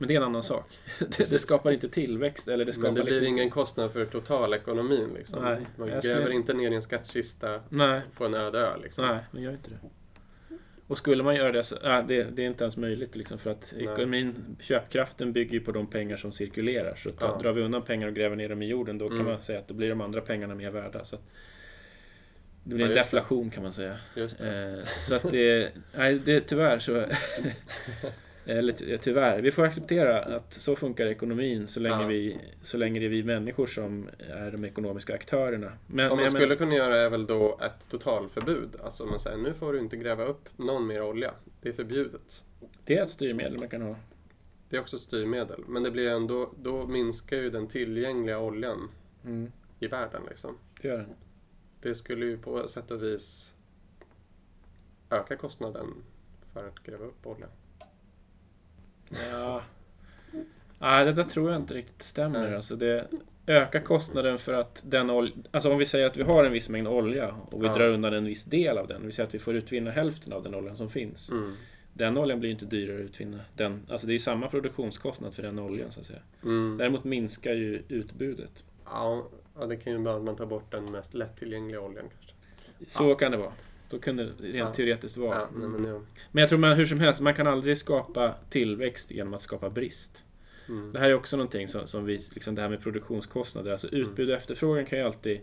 Men 0.00 0.08
det 0.08 0.14
är 0.14 0.16
en 0.16 0.22
annan 0.24 0.42
sak. 0.42 0.70
Det, 0.98 1.30
det 1.30 1.38
skapar 1.38 1.70
inte 1.72 1.88
tillväxt. 1.88 2.48
Eller 2.48 2.64
det 2.64 2.72
skapar 2.72 2.88
Men 2.88 2.94
det 2.94 3.02
blir 3.04 3.12
liksom 3.14 3.26
ingen 3.26 3.50
kostnad 3.50 3.92
för 3.92 4.04
totalekonomin. 4.06 5.08
Liksom. 5.14 5.44
Nej, 5.44 5.60
man 5.76 5.88
gräver 5.88 6.00
skulle- 6.00 6.34
inte 6.34 6.54
ner 6.54 6.70
i 6.70 6.74
en 6.74 6.82
skattkista 6.82 7.60
Nej, 7.68 8.00
på 8.16 8.24
en 8.26 8.34
öde 8.34 8.58
ö. 8.58 8.68
Liksom. 8.82 9.06
nej, 9.06 9.18
man 9.30 9.42
gör 9.42 9.52
inte 9.52 9.70
det. 9.70 9.76
Och 10.86 10.98
skulle 10.98 11.22
man 11.22 11.34
göra 11.36 11.52
det 11.52 11.62
så, 11.62 11.76
ja, 11.82 12.04
det, 12.08 12.22
det 12.22 12.42
är 12.42 12.46
inte 12.46 12.64
ens 12.64 12.76
möjligt 12.76 13.16
liksom 13.16 13.38
för 13.38 13.50
att 13.50 13.72
Nej. 13.76 13.84
ekonomin, 13.84 14.56
köpkraften 14.60 15.32
bygger 15.32 15.52
ju 15.52 15.60
på 15.60 15.72
de 15.72 15.86
pengar 15.86 16.16
som 16.16 16.32
cirkulerar. 16.32 16.94
Så 16.94 17.10
ta, 17.10 17.26
Ja. 17.26 17.38
drar 17.42 17.52
vi 17.52 17.62
undan 17.62 17.82
pengar 17.82 18.08
och 18.08 18.14
gräver 18.14 18.36
ner 18.36 18.48
dem 18.48 18.62
i 18.62 18.66
jorden 18.66 18.98
då 18.98 19.08
kan 19.08 19.18
Mm. 19.20 19.32
man 19.32 19.42
säga 19.42 19.58
att 19.58 19.68
då 19.68 19.74
blir 19.74 19.88
de 19.88 20.00
andra 20.00 20.20
pengarna 20.20 20.54
mer 20.54 20.70
värda. 20.70 21.04
Så 21.04 21.16
det 22.64 22.74
blir 22.74 22.78
Ja, 22.86 22.90
en 22.90 22.96
just 22.96 23.10
det. 23.10 23.16
deflation 23.16 23.50
kan 23.50 23.62
man 23.62 23.72
säga. 23.72 23.96
Eh, 24.16 24.84
så 24.86 25.14
att 25.14 25.30
det, 25.30 25.72
nej, 25.96 26.18
det 26.24 26.40
tyvärr 26.40 26.78
så... 26.78 27.04
Eller 28.58 28.72
ty- 28.72 28.98
tyvärr, 28.98 29.42
vi 29.42 29.50
får 29.50 29.64
acceptera 29.64 30.22
att 30.22 30.52
så 30.52 30.76
funkar 30.76 31.06
ekonomin 31.06 31.68
så 31.68 31.80
länge, 31.80 32.02
Ja. 32.02 32.06
vi, 32.06 32.38
så 32.62 32.76
länge 32.76 33.00
det 33.00 33.06
är 33.06 33.10
vi 33.10 33.22
människor 33.22 33.66
som 33.66 34.08
är 34.18 34.50
de 34.50 34.64
ekonomiska 34.64 35.14
aktörerna. 35.14 35.66
Men, 35.66 35.76
Vad 35.86 35.96
men, 35.96 36.08
man 36.08 36.18
jag 36.24 36.32
skulle 36.32 36.56
kunna 36.56 36.74
göra 36.74 36.96
är 36.96 37.10
väl 37.10 37.26
då 37.26 37.58
ett 37.62 37.90
totalförbud. 37.90 38.68
Alltså 38.84 39.06
man 39.06 39.20
säger 39.20 39.36
nu 39.36 39.54
får 39.54 39.72
du 39.72 39.78
inte 39.78 39.96
gräva 39.96 40.24
upp 40.24 40.48
någon 40.56 40.86
mer 40.86 41.02
olja. 41.02 41.34
Det 41.60 41.68
är 41.68 41.72
förbjudet. 41.72 42.44
men, 42.60 42.68
det 42.84 42.98
är 42.98 43.02
ett 43.02 43.10
styrmedel 43.10 43.58
man 43.58 43.68
kan 43.68 43.82
ha. 43.82 43.96
Det 44.68 44.76
är 44.76 44.80
också 44.80 44.96
ett 44.96 45.02
styrmedel. 45.02 45.64
Men 45.68 45.82
det 45.82 45.90
blir 45.90 46.10
ändå, 46.10 46.52
då 46.62 46.86
minskar 46.86 47.36
ju 47.36 47.50
den 47.50 47.66
tillgängliga 47.68 48.38
oljan 48.38 48.88
Mm, 49.24 49.52
i 49.80 49.86
världen. 49.86 50.22
Liksom. 50.28 50.58
det 50.82 50.88
gör 50.88 50.96
den. 50.98 51.14
Det 51.82 51.94
skulle 51.94 52.26
ju 52.26 52.38
på 52.38 52.68
sätt 52.68 52.90
och 52.90 53.02
vis 53.02 53.54
öka 55.10 55.36
kostnaden 55.36 55.86
för 56.52 56.68
att 56.68 56.82
gräva 56.82 57.04
upp 57.04 57.26
olja. 57.26 57.46
Ja. 59.30 59.62
Nej, 60.78 61.04
det 61.04 61.12
där 61.12 61.22
tror 61.22 61.50
jag 61.50 61.60
inte 61.60 61.74
riktigt 61.74 62.02
stämmer. 62.02 62.40
Nej. 62.42 62.56
Alltså 62.56 62.76
det 62.76 63.08
ökar 63.46 63.80
kostnaden 63.80 64.38
för 64.38 64.52
att 64.52 64.82
den 64.86 65.10
olja... 65.10 65.32
Alltså 65.50 65.72
om 65.72 65.78
vi 65.78 65.86
säger 65.86 66.06
att 66.06 66.16
vi 66.16 66.22
har 66.22 66.44
en 66.44 66.52
viss 66.52 66.68
mängd 66.68 66.88
olja 66.88 67.34
och 67.50 67.62
vi 67.62 67.66
Ja. 67.66 67.74
drar 67.74 67.88
undan 67.88 68.14
en 68.14 68.24
viss 68.24 68.44
del 68.44 68.78
av 68.78 68.86
den. 68.88 69.06
Vi 69.06 69.12
säger 69.12 69.26
att 69.26 69.34
vi 69.34 69.38
får 69.38 69.54
utvinna 69.54 69.90
hälften 69.90 70.32
av 70.32 70.42
den 70.42 70.54
oljan 70.54 70.76
som 70.76 70.90
finns. 70.90 71.30
Mm. 71.30 71.54
Den 71.92 72.18
oljan 72.18 72.40
blir 72.40 72.50
inte 72.50 72.64
dyrare 72.64 72.96
att 72.98 73.04
utvinna. 73.04 73.38
Den, 73.54 73.86
alltså 73.88 74.06
det 74.06 74.14
är 74.14 74.18
samma 74.18 74.48
produktionskostnad 74.48 75.34
för 75.34 75.42
den 75.42 75.58
oljan 75.58 75.92
så 75.92 76.00
att 76.00 76.06
säga. 76.06 76.18
Mm. 76.42 76.76
Däremot 76.78 77.04
minskar 77.04 77.52
ju 77.52 77.82
utbudet. 77.88 78.64
Ja, 78.84 79.26
ja, 79.60 79.66
det 79.66 79.76
kan 79.76 79.92
ju 79.92 79.98
vara 79.98 80.16
att 80.16 80.22
man 80.22 80.36
tar 80.36 80.46
bort 80.46 80.70
den 80.72 80.84
mest 80.92 81.14
lättillgängliga 81.14 81.80
oljan 81.80 82.04
kanske. 82.08 82.34
Så 82.86 83.14
kan 83.14 83.30
det 83.32 83.38
vara. 83.38 83.52
Då 83.90 83.98
kan 83.98 84.16
det 84.16 84.24
rent 84.24 84.54
Ja. 84.54 84.72
teoretiskt 84.74 85.16
vara. 85.16 85.38
Ja, 85.38 85.48
nej, 85.56 85.68
men, 85.68 85.84
ja. 85.84 86.00
Men 86.32 86.40
jag 86.40 86.48
tror 86.48 86.58
man 86.58 86.76
hur 86.76 86.86
som 86.86 87.00
helst, 87.00 87.20
man 87.20 87.34
kan 87.34 87.46
aldrig 87.46 87.78
skapa 87.78 88.34
tillväxt 88.50 89.10
genom 89.10 89.34
att 89.34 89.40
skapa 89.42 89.70
brist. 89.70 90.24
Mm. 90.68 90.92
Det 90.92 90.98
här 90.98 91.10
är 91.10 91.14
också 91.14 91.36
någonting 91.36 91.68
som, 91.68 91.86
som 91.86 92.04
vi, 92.04 92.12
liksom 92.34 92.54
det 92.54 92.62
här 92.62 92.68
med 92.68 92.82
produktionskostnader. 92.82 93.72
Alltså 93.72 93.88
utbud 93.88 94.30
och 94.30 94.36
efterfrågan 94.36 94.86
kan 94.86 94.98
ju 94.98 95.04
alltid, 95.04 95.40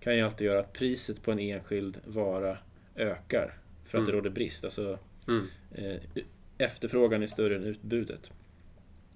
kan 0.00 0.16
ju 0.16 0.22
alltid 0.22 0.46
göra 0.46 0.60
att 0.60 0.72
priset 0.72 1.22
på 1.22 1.32
en 1.32 1.38
enskild 1.38 1.98
vara 2.04 2.58
ökar. 2.96 3.58
För 3.84 3.98
att 3.98 4.02
Mm. 4.02 4.06
det 4.06 4.12
råder 4.18 4.30
brist. 4.30 4.64
Alltså 4.64 4.98
Mm. 5.28 5.46
eh, 5.72 5.96
efterfrågan 6.58 7.22
är 7.22 7.26
större 7.26 7.56
än 7.56 7.64
utbudet. 7.64 8.32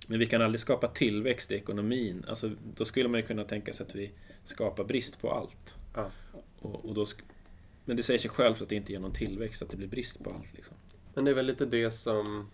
Men 0.06 0.18
vi 0.18 0.26
kan 0.26 0.42
aldrig 0.42 0.60
skapa 0.60 0.86
tillväxt 0.88 1.52
i 1.52 1.54
ekonomin. 1.54 2.24
Alltså, 2.28 2.50
då 2.76 2.84
skulle 2.84 3.08
man 3.08 3.20
ju 3.20 3.26
kunna 3.26 3.44
tänka 3.44 3.72
sig 3.72 3.86
att 3.86 3.94
vi 3.94 4.10
skapar 4.44 4.84
brist 4.84 5.20
på 5.20 5.30
allt. 5.32 5.74
Ja. 5.94 6.10
Och, 6.60 6.84
och 6.84 6.94
då 6.94 7.06
men 7.90 7.96
det 7.96 8.02
säger 8.02 8.18
sig 8.18 8.30
självt 8.30 8.62
att 8.62 8.68
det 8.68 8.74
inte 8.74 8.92
ger 8.92 9.00
någon 9.00 9.12
tillväxt, 9.12 9.62
att 9.62 9.70
det 9.70 9.76
blir 9.76 9.88
brist 9.88 10.24
på 10.24 10.30
allt. 10.30 10.54
Liksom. 10.54 10.76
Men 11.14 11.24
det 11.24 11.30
är 11.30 11.34
väl 11.34 11.46
lite 11.46 11.66
det 11.66 11.90
som 11.90 12.50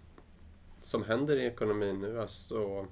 som 0.82 1.04
händer 1.04 1.36
i 1.36 1.46
ekonomin 1.46 2.00
nu, 2.00 2.20
alltså 2.20 2.86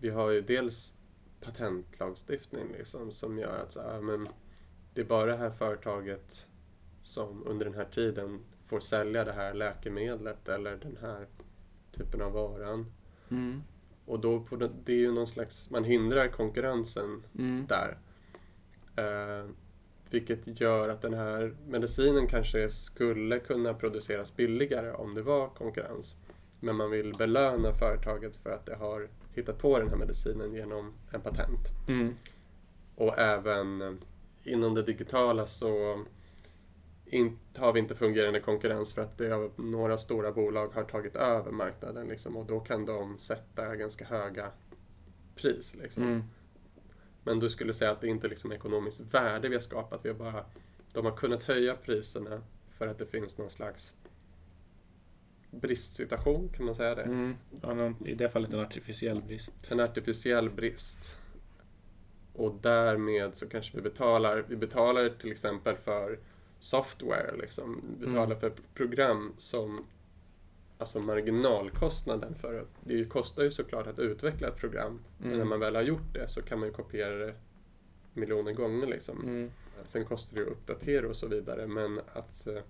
vi 0.00 0.08
har 0.10 0.30
ju 0.30 0.40
dels 0.40 0.94
patentlagstiftning 1.40 2.72
liksom, 2.78 3.12
som 3.12 3.38
gör 3.38 3.58
att 3.58 3.72
så 3.72 3.82
här, 3.82 4.00
men 4.00 4.28
det 4.94 5.00
är 5.00 5.04
bara 5.04 5.26
det 5.26 5.36
här 5.36 5.50
företaget 5.50 6.46
som 7.02 7.46
under 7.46 7.64
den 7.64 7.74
här 7.74 7.84
tiden 7.84 8.40
får 8.64 8.80
sälja 8.80 9.24
det 9.24 9.32
här 9.32 9.54
läkemedlet 9.54 10.48
eller 10.48 10.76
den 10.76 10.98
här 11.00 11.26
typen 11.92 12.22
av 12.22 12.32
varan. 12.32 12.92
Mm. 13.30 13.62
Och 14.06 14.20
då 14.20 14.40
på 14.40 14.56
det, 14.56 14.70
det 14.84 14.92
är 14.92 14.98
ju 14.98 15.12
någon 15.12 15.26
slags, 15.26 15.70
man 15.70 15.84
hindrar 15.84 16.28
konkurrensen 16.28 17.22
Mm. 17.38 17.66
där. 17.68 17.98
Eh, 18.96 19.50
vilket 20.10 20.60
gör 20.60 20.88
att 20.88 21.02
den 21.02 21.14
här 21.14 21.54
medicinen 21.68 22.26
kanske 22.26 22.70
skulle 22.70 23.38
kunna 23.38 23.74
produceras 23.74 24.36
billigare 24.36 24.90
om 24.90 25.14
det 25.14 25.22
var 25.22 25.48
konkurrens. 25.48 26.16
Men 26.60 26.76
man 26.76 26.90
vill 26.90 27.14
belöna 27.14 27.72
företaget 27.72 28.36
för 28.36 28.50
att 28.50 28.66
det 28.66 28.74
har 28.74 29.08
hittat 29.34 29.58
på 29.58 29.78
den 29.78 29.88
här 29.88 29.96
medicinen 29.96 30.52
genom 30.54 30.92
en 31.12 31.20
patent. 31.20 31.68
Mm. 31.88 32.14
Och 32.94 33.18
även 33.18 33.82
eh, 33.82 33.92
inom 34.44 34.74
det 34.74 34.82
digitala 34.82 35.46
så 35.46 36.04
in, 37.06 37.38
har 37.56 37.72
vi 37.72 37.80
inte 37.80 37.94
fungerande 37.94 38.40
konkurrens 38.40 38.94
för 38.94 39.02
att 39.02 39.18
det 39.18 39.50
några 39.56 39.98
stora 39.98 40.32
bolag 40.32 40.68
har 40.68 40.84
tagit 40.84 41.16
över 41.16 41.50
marknaden 41.50 42.08
liksom, 42.08 42.36
och 42.36 42.46
då 42.46 42.60
kan 42.60 42.86
de 42.86 43.18
sätta 43.18 43.76
ganska 43.76 44.04
höga 44.04 44.50
pris. 45.34 45.74
Liksom. 45.74 46.02
Mm. 46.02 46.22
Men 47.26 47.38
du 47.38 47.48
skulle 47.50 47.74
säga 47.74 47.90
att 47.90 48.00
det 48.00 48.08
inte 48.08 48.26
är 48.26 48.28
liksom 48.28 48.52
ekonomiskt 48.52 49.00
värde 49.00 49.48
vi 49.48 49.54
har 49.54 49.60
skapat. 49.62 50.00
Vi 50.04 50.08
har 50.08 50.16
bara, 50.16 50.44
de 50.92 51.04
har 51.04 51.16
kunnat 51.16 51.42
höja 51.42 51.76
priserna 51.76 52.42
för 52.78 52.86
att 52.88 52.98
det 52.98 53.06
finns 53.06 53.38
någon 53.38 53.50
slags 53.50 53.92
bristsituation, 55.50 56.48
kan 56.56 56.66
man 56.66 56.74
säga 56.74 56.94
det? 56.94 57.02
Mm. 57.02 57.36
Ja, 57.62 57.92
I 58.06 58.14
det 58.14 58.28
fallet 58.28 58.52
en 58.52 58.60
artificiell 58.60 59.22
brist. 59.22 59.72
En 59.72 59.80
artificiell 59.80 60.50
brist. 60.50 61.18
Och 62.32 62.54
därmed 62.62 63.34
så 63.34 63.48
kanske 63.48 63.76
vi 63.76 63.82
betalar, 63.82 64.44
vi 64.48 64.56
betalar 64.56 65.08
till 65.08 65.32
exempel 65.32 65.76
för 65.76 66.18
software, 66.60 67.36
liksom. 67.38 67.82
Vi 67.98 68.06
betalar 68.06 68.24
Mm. 68.26 68.40
för 68.40 68.52
program 68.74 69.32
som 69.38 69.84
Alltså 70.78 71.00
marginalkostnaden 71.00 72.34
för 72.34 72.64
det 72.84 73.04
kostar 73.04 73.42
ju 73.42 73.50
såklart 73.50 73.86
att 73.86 73.98
utveckla 73.98 74.48
ett 74.48 74.56
program. 74.56 75.00
Men 75.18 75.28
när 75.28 75.36
Mm. 75.36 75.48
man 75.48 75.60
väl 75.60 75.74
har 75.74 75.82
gjort 75.82 76.14
det 76.14 76.28
så 76.28 76.42
kan 76.42 76.58
man 76.58 76.68
ju 76.68 76.74
kopiera 76.74 77.14
det 77.26 77.34
miljoner 78.14 78.52
gånger 78.52 78.86
liksom. 78.86 79.20
Mm. 79.24 79.50
Sen 79.86 80.04
kostar 80.04 80.36
det 80.36 80.42
ju 80.42 80.46
att 80.46 80.52
uppdatera 80.52 81.08
och 81.08 81.16
så 81.16 81.26
vidare 81.28 81.66
men 81.66 82.00
att 82.12 82.46
eh, 82.46 82.62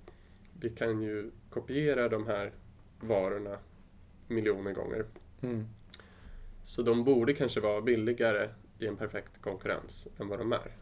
vi 0.60 0.70
kan 0.70 1.02
ju 1.02 1.30
kopiera 1.50 2.08
de 2.08 2.26
här 2.26 2.52
varorna 3.00 3.58
miljoner 4.28 4.72
gånger. 4.72 5.04
Mm. 5.40 5.66
Så 6.64 6.82
de 6.82 7.04
borde 7.04 7.32
kanske 7.34 7.60
vara 7.60 7.80
billigare 7.80 8.48
i 8.78 8.86
en 8.86 8.96
perfekt 8.96 9.42
konkurrens 9.42 10.08
än 10.18 10.28
vad 10.28 10.38
de 10.38 10.52
är. 10.52 10.76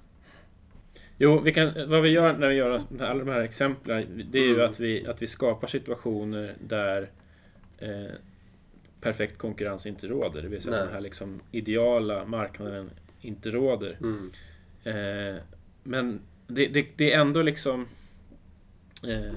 Jo, 1.18 1.40
vi 1.40 1.52
kan, 1.52 1.72
vad 1.90 2.02
vi 2.02 2.08
gör 2.08 2.32
när 2.32 2.48
vi 2.48 2.54
gör 2.54 2.80
alla 3.00 3.24
de 3.24 3.28
här 3.30 3.40
exemplen, 3.40 4.22
det 4.30 4.38
är 4.38 4.42
ju 4.44 4.54
Mm. 4.54 4.70
att 4.70 4.80
vi, 4.80 5.06
att 5.06 5.22
vi 5.22 5.26
skapar 5.26 5.66
situationer 5.68 6.54
där 6.68 7.10
eh, 7.78 8.06
perfekt 9.00 9.38
konkurrens 9.38 9.86
inte 9.86 10.06
råder. 10.06 10.42
Det 10.42 10.48
vill 10.48 10.62
säga 10.62 10.76
Nej. 10.76 10.84
den 10.84 10.94
här 10.94 11.00
liksom 11.00 11.40
ideala 11.50 12.24
marknaden 12.24 12.90
inte 13.20 13.50
råder. 13.50 13.98
Mm. 14.00 14.30
Eh, 14.84 15.40
men 15.82 16.20
det, 16.46 16.66
det, 16.66 16.86
det 16.96 17.12
är 17.12 17.20
ändå 17.20 17.42
liksom 17.42 17.86
eh, 19.08 19.32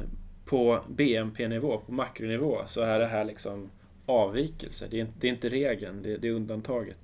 på 0.46 0.84
BNP-nivå, 0.90 1.78
på 1.86 1.92
makronivå, 1.92 2.62
så 2.68 2.82
är 2.82 3.00
det 3.00 3.06
här 3.08 3.26
liksom 3.26 3.70
avvikelser. 4.06 4.88
Det 4.92 4.98
är, 4.98 5.02
inte- 5.02 5.14
det 5.20 5.28
är 5.28 5.32
inte 5.32 5.50
regeln, 5.50 6.02
det, 6.04 6.18
det 6.18 6.28
är 6.28 6.32
undantaget. 6.32 6.98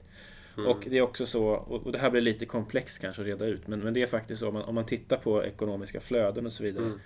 Mm. 0.57 0.69
Och 0.69 0.87
det 0.89 0.97
är 0.97 1.01
också 1.01 1.25
så, 1.25 1.45
och 1.45 1.91
det 1.91 1.99
här 1.99 2.09
blir 2.09 2.21
lite 2.21 2.45
komplext 2.45 2.99
kanske 2.99 3.21
att 3.21 3.27
reda 3.27 3.45
ut, 3.45 3.67
men, 3.67 3.79
men 3.79 3.93
det 3.93 4.01
är 4.01 4.07
faktiskt 4.07 4.39
så 4.39 4.47
om 4.47 4.53
man, 4.53 4.63
om 4.63 4.75
man 4.75 4.85
tittar 4.85 5.17
på 5.17 5.43
ekonomiska 5.45 5.99
flöden 5.99 6.45
och 6.45 6.53
så 6.53 6.63
vidare. 6.63 6.85
Mm. 6.85 6.99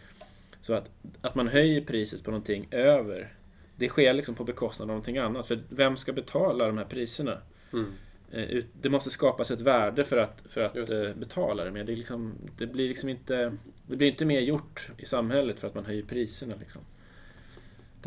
Så 0.62 0.74
att, 0.74 0.90
att 1.22 1.36
man 1.36 1.48
höjer 1.48 1.82
priset 1.82 2.24
på 2.24 2.32
någonting 2.32 2.68
över, 2.72 3.34
det 3.76 3.90
sker 3.90 4.14
liksom 4.14 4.36
på 4.36 4.44
bekostnad 4.44 4.84
av 4.84 4.88
någonting 4.88 5.18
annat. 5.18 5.48
För 5.48 5.60
vem 5.70 5.98
ska 5.98 6.14
betala 6.14 6.68
de 6.68 6.78
här 6.78 6.86
priserna? 6.86 7.38
Mm. 7.74 7.92
Eh, 8.32 8.64
Det 8.82 8.90
måste 8.90 9.10
skapas 9.10 9.52
ett 9.52 9.62
värde 9.62 10.04
för 10.04 10.18
att, 10.18 10.44
för 10.50 10.62
att 10.62 10.76
eh, 10.76 11.14
betala 11.16 11.64
det 11.64 11.72
med. 11.72 11.86
Det, 11.86 11.96
liksom, 11.96 12.34
det 12.58 12.68
blir 12.68 12.88
liksom 12.88 13.10
inte 13.10 13.58
Det 13.88 13.96
blir 13.96 14.08
inte 14.08 14.26
mer 14.26 14.40
gjort 14.40 14.90
i 14.98 15.06
samhället 15.06 15.60
för 15.60 15.68
att 15.68 15.76
man 15.76 15.86
höjer 15.86 16.04
priserna. 16.04 16.54
Liksom. 16.60 16.82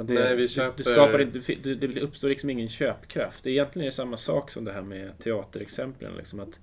Det, 0.07 0.15
Nej, 0.15 0.37
vi 0.37 0.43
du- 0.43 0.49
köper- 0.49 0.77
du 0.79 0.85
skapar 0.85 1.21
inte, 1.21 1.39
det, 1.63 1.75
det 1.75 2.01
uppstår 2.01 2.29
liksom 2.29 2.51
ingen 2.51 2.69
köpkraft. 2.69 3.45
Det 3.45 3.51
är 3.51 3.53
egentligen 3.53 3.85
är 3.87 3.91
det 3.91 3.95
samma 3.97 4.17
sak 4.17 4.51
som 4.51 4.65
det 4.65 4.73
här 4.73 4.83
med 4.83 5.19
teaterexemplen. 5.19 6.13
Liksom 6.17 6.41
att 6.41 6.61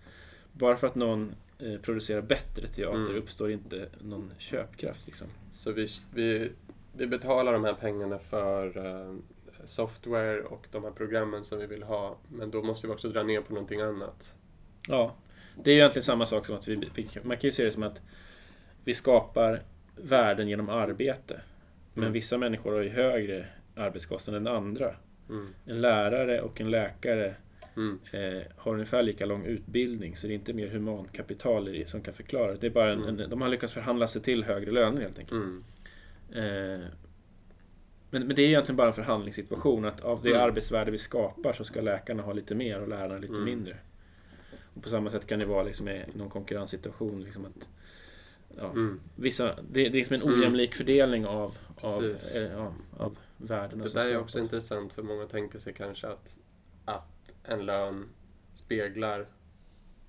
bara 0.52 0.78
för 0.78 0.88
att 0.88 0.96
någon 0.96 1.36
eh, 1.60 1.78
producerar 1.82 2.22
bättre 2.22 2.68
teater 2.68 2.98
Mm. 3.00 3.16
uppstår 3.16 3.52
inte 3.52 3.90
någon 4.02 4.32
köpkraft. 4.38 5.06
Liksom. 5.08 5.28
Så 5.52 5.72
vi, 5.72 5.88
vi, 6.14 6.52
vi 6.98 7.08
betalar 7.08 7.54
de 7.54 7.64
här 7.64 7.74
pengarna 7.74 8.20
för 8.20 8.78
eh, 8.78 9.16
software 9.66 10.42
och 10.42 10.68
de 10.72 10.84
här 10.84 10.92
programmen 10.92 11.44
som 11.44 11.60
vi 11.60 11.66
vill 11.66 11.84
ha. 11.84 12.18
Men 12.30 12.52
då 12.52 12.64
måste 12.64 12.88
vi 12.88 12.94
också 12.94 13.10
dra 13.10 13.24
ner 13.24 13.42
på 13.42 13.54
någonting 13.54 13.82
annat. 13.82 14.34
Ja, 14.88 15.16
det 15.64 15.72
är 15.72 15.76
ju 15.76 15.80
egentligen 15.80 16.04
samma 16.04 16.26
sak 16.26 16.46
som 16.46 16.56
att 16.58 16.68
vi, 16.68 16.76
vi 16.96 17.08
man 17.24 17.38
kan 17.38 17.48
ju 17.48 17.52
se 17.52 17.64
det 17.64 17.72
som 17.72 17.84
att 17.84 18.02
vi 18.84 18.94
skapar 18.94 19.62
värden 19.96 20.48
genom 20.48 20.70
arbete. 20.70 21.42
Men 21.98 22.04
Mm. 22.04 22.14
vissa 22.14 22.38
människor 22.38 22.74
har 22.74 22.82
ju 22.82 22.90
högre 22.90 23.46
arbetskostnader 23.76 24.40
än 24.40 24.48
andra. 24.48 24.96
Mm. 25.30 25.48
En 25.66 25.82
lärare 25.82 26.42
och 26.42 26.62
en 26.62 26.72
läkare 26.72 27.36
Mm. 27.78 28.00
eh, 28.12 28.42
har 28.58 28.74
ungefär 28.74 29.04
lika 29.04 29.26
lång 29.26 29.46
utbildning 29.46 30.16
så 30.16 30.28
det 30.28 30.34
är 30.34 30.36
inte 30.36 30.54
mer 30.54 30.68
humankapital 30.68 31.84
som 31.86 32.02
kan 32.02 32.14
förklara 32.14 32.56
det. 32.56 32.68
är 32.68 32.72
bara 32.72 32.92
en, 32.92 33.04
Mm. 33.04 33.20
en, 33.20 33.30
de 33.30 33.42
har 33.42 33.50
lyckats 33.50 33.74
förhandla 33.74 34.08
sig 34.08 34.22
till 34.22 34.44
högre 34.44 34.72
löner 34.72 35.02
helt 35.02 35.20
enkelt. 35.20 35.42
Mm. 35.44 35.64
Eh, 36.32 36.86
men, 38.10 38.28
men 38.28 38.36
det 38.36 38.42
är 38.42 38.48
egentligen 38.48 38.78
bara 38.78 38.88
en 38.88 38.94
förhandlingssituation 38.94 39.86
att 39.86 40.02
av 40.02 40.22
det 40.24 40.30
Mm. 40.30 40.42
arbetsvärde 40.42 40.92
vi 40.92 40.98
skapar 40.98 41.54
så 41.54 41.64
ska 41.64 41.82
läkarna 41.82 42.24
ha 42.24 42.34
lite 42.34 42.56
mer 42.56 42.82
och 42.82 42.88
lärarna 42.88 43.18
lite 43.18 43.34
mindre. 43.34 43.78
Och 44.74 44.84
på 44.84 44.90
samma 44.90 45.10
sätt 45.10 45.28
kan 45.28 45.40
det 45.40 45.46
vara 45.46 45.64
liksom 45.64 45.88
i 45.88 46.04
någon 46.14 46.30
konkurrenssituation. 46.30 47.24
Liksom 47.24 47.46
att, 47.46 47.70
ja, 48.58 48.74
vissa, 49.16 49.46
det, 49.56 49.62
det 49.72 49.88
är 49.88 49.92
liksom 49.92 50.14
en 50.16 50.24
ojämlik 50.24 50.76
fördelning 50.76 51.26
av, 51.26 51.58
Precis. 51.82 52.36
eh, 52.36 52.52
ja, 52.52 52.74
av 52.98 53.18
värdena 53.38 53.84
Det 53.84 53.94
där 53.94 54.08
är 54.08 54.18
också 54.18 54.40
intressant 54.40 54.94
för 54.94 55.04
många 55.04 55.26
tänker 55.26 55.60
sig 55.60 55.74
kanske 55.74 56.08
att, 56.08 56.38
att 56.86 57.32
en 57.44 57.66
lön 57.66 58.06
speglar 58.56 59.26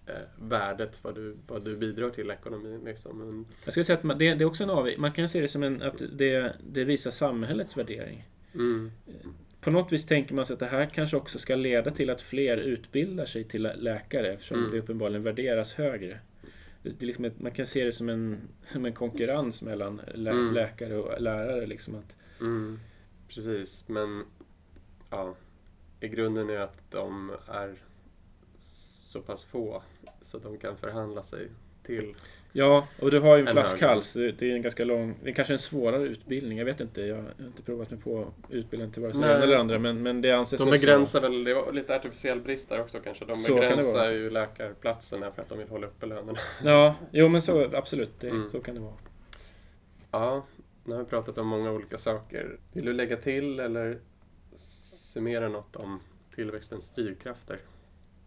eh, 0.06 0.14
värdet, 0.38 1.00
vad 1.04 1.14
du, 1.14 1.36
vad 1.46 1.64
du 1.64 1.76
bidrar 1.76 2.10
till 2.10 2.30
ekonomin. 2.30 2.80
Liksom. 2.84 3.18
Men, 3.18 3.46
Jag 3.64 3.72
skulle 3.72 3.84
säga 3.84 3.98
att 3.98 4.04
man, 4.04 4.18
det, 4.18 4.34
det 4.34 4.44
är 4.44 4.46
också 4.46 4.64
en 4.64 4.70
avvik. 4.70 4.98
Man 4.98 5.12
kan 5.12 5.28
se 5.28 5.40
det 5.40 5.48
som 5.48 5.62
en, 5.62 5.82
att 5.82 6.02
det, 6.12 6.52
det 6.72 6.84
visar 6.84 7.10
samhällets 7.10 7.76
värdering. 7.76 8.28
mm. 8.54 8.92
På 9.60 9.70
något 9.70 9.92
vis 9.92 10.06
tänker 10.06 10.34
man 10.34 10.46
sig 10.46 10.54
att 10.54 10.60
det 10.60 10.66
här 10.66 10.86
kanske 10.86 11.16
också 11.16 11.38
ska 11.38 11.54
leda 11.56 11.90
till 11.90 12.10
att 12.10 12.22
fler 12.22 12.56
utbildar 12.56 13.26
sig 13.26 13.44
till 13.44 13.62
lä- 13.62 13.76
läkare 13.76 14.32
eftersom 14.32 14.58
Mm. 14.58 14.70
det 14.70 14.78
uppenbarligen 14.78 15.22
värderas 15.22 15.74
högre. 15.74 16.20
Det, 16.99 17.05
är 17.05 17.07
liksom 17.07 17.24
ett, 17.24 17.41
man 17.41 17.53
kan 17.53 17.66
se 17.66 17.84
det 17.84 17.93
som 17.93 18.09
en, 18.09 18.41
som 18.72 18.84
en 18.84 18.93
konkurrens 18.95 19.62
mellan 19.62 20.01
lä, 20.14 20.30
Mm. 20.30 20.55
läkare 20.55 20.97
och 20.97 21.20
lärare. 21.20 21.66
Liksom 21.66 21.95
att, 21.95 22.16
Mm. 22.41 22.78
Precis, 23.28 23.84
men 23.89 24.24
ja, 25.11 25.34
i 26.01 26.09
grunden 26.09 26.51
är 26.51 26.59
att 26.61 26.91
de 26.91 27.32
är 27.49 27.74
så 28.61 29.20
pass 29.20 29.45
få 29.45 29.82
så 30.22 30.39
de 30.39 30.59
kan 30.59 30.76
förhandla 30.76 31.22
sig 31.22 31.49
till. 31.82 32.14
Ja, 32.53 32.88
och 33.01 33.11
du 33.11 33.20
har 33.20 33.36
ju 33.36 33.40
en 33.40 33.46
flaskhals. 33.46 34.12
Det, 34.12 34.42
är 34.42 34.55
en 34.55 34.62
ganska 34.62 34.84
lång, 34.84 35.14
det 35.22 35.30
är 35.30 35.34
kanske 35.34 35.55
en 35.55 35.59
svårare 35.59 36.03
utbildning. 36.03 36.59
Jag 36.59 36.64
vet 36.64 36.80
inte, 36.80 37.03
jag 37.03 37.16
har 37.16 37.34
inte 37.46 37.62
provat 37.62 37.90
mig 37.90 38.01
på 38.01 38.32
utbildning 38.49 38.92
till 38.92 39.03
vare 39.03 39.12
sig 39.12 39.22
ena 39.22 39.42
eller 39.42 39.57
andra. 39.57 39.78
Men, 39.78 40.03
men 40.03 40.20
det 40.20 40.32
anses 40.32 40.59
De 40.61 40.70
begränsar 40.70 41.20
väl, 41.20 41.44
det 41.44 41.55
var 41.55 41.72
lite 41.72 41.96
artificiell 41.96 42.40
brist 42.40 42.68
där 42.68 42.80
också 42.80 42.99
kanske. 43.01 43.24
De 43.24 43.36
Så 43.36 43.53
kan 43.53 43.61
begränsar 43.61 43.99
vara. 43.99 44.12
ju 44.12 44.30
läkarplatserna 44.30 45.30
för 45.30 45.42
att 45.42 45.49
de 45.49 45.59
vill 45.59 45.68
hålla 45.68 45.86
uppe 45.86 46.07
lönerna. 46.07 46.38
Ja, 46.64 46.94
jo 47.11 47.28
men 47.28 47.42
så 47.42 47.76
absolut. 47.76 48.20
Det, 48.20 48.28
Mm. 48.28 48.49
Så 48.49 48.61
kan 48.61 48.74
det 48.74 48.80
vara. 48.80 48.94
Ja, 50.11 50.46
nu 50.84 50.94
har 50.94 51.03
vi 51.03 51.09
pratat 51.09 51.38
om 51.38 51.46
många 51.46 51.72
olika 51.72 51.99
saker. 51.99 52.59
Vill 52.72 52.84
du 52.84 52.92
lägga 52.92 53.16
till 53.16 53.61
eller 53.61 53.99
summera 54.55 55.49
något 55.49 55.76
om 55.76 56.01
tillväxtens 56.34 56.90
drivkrafter? 56.90 57.59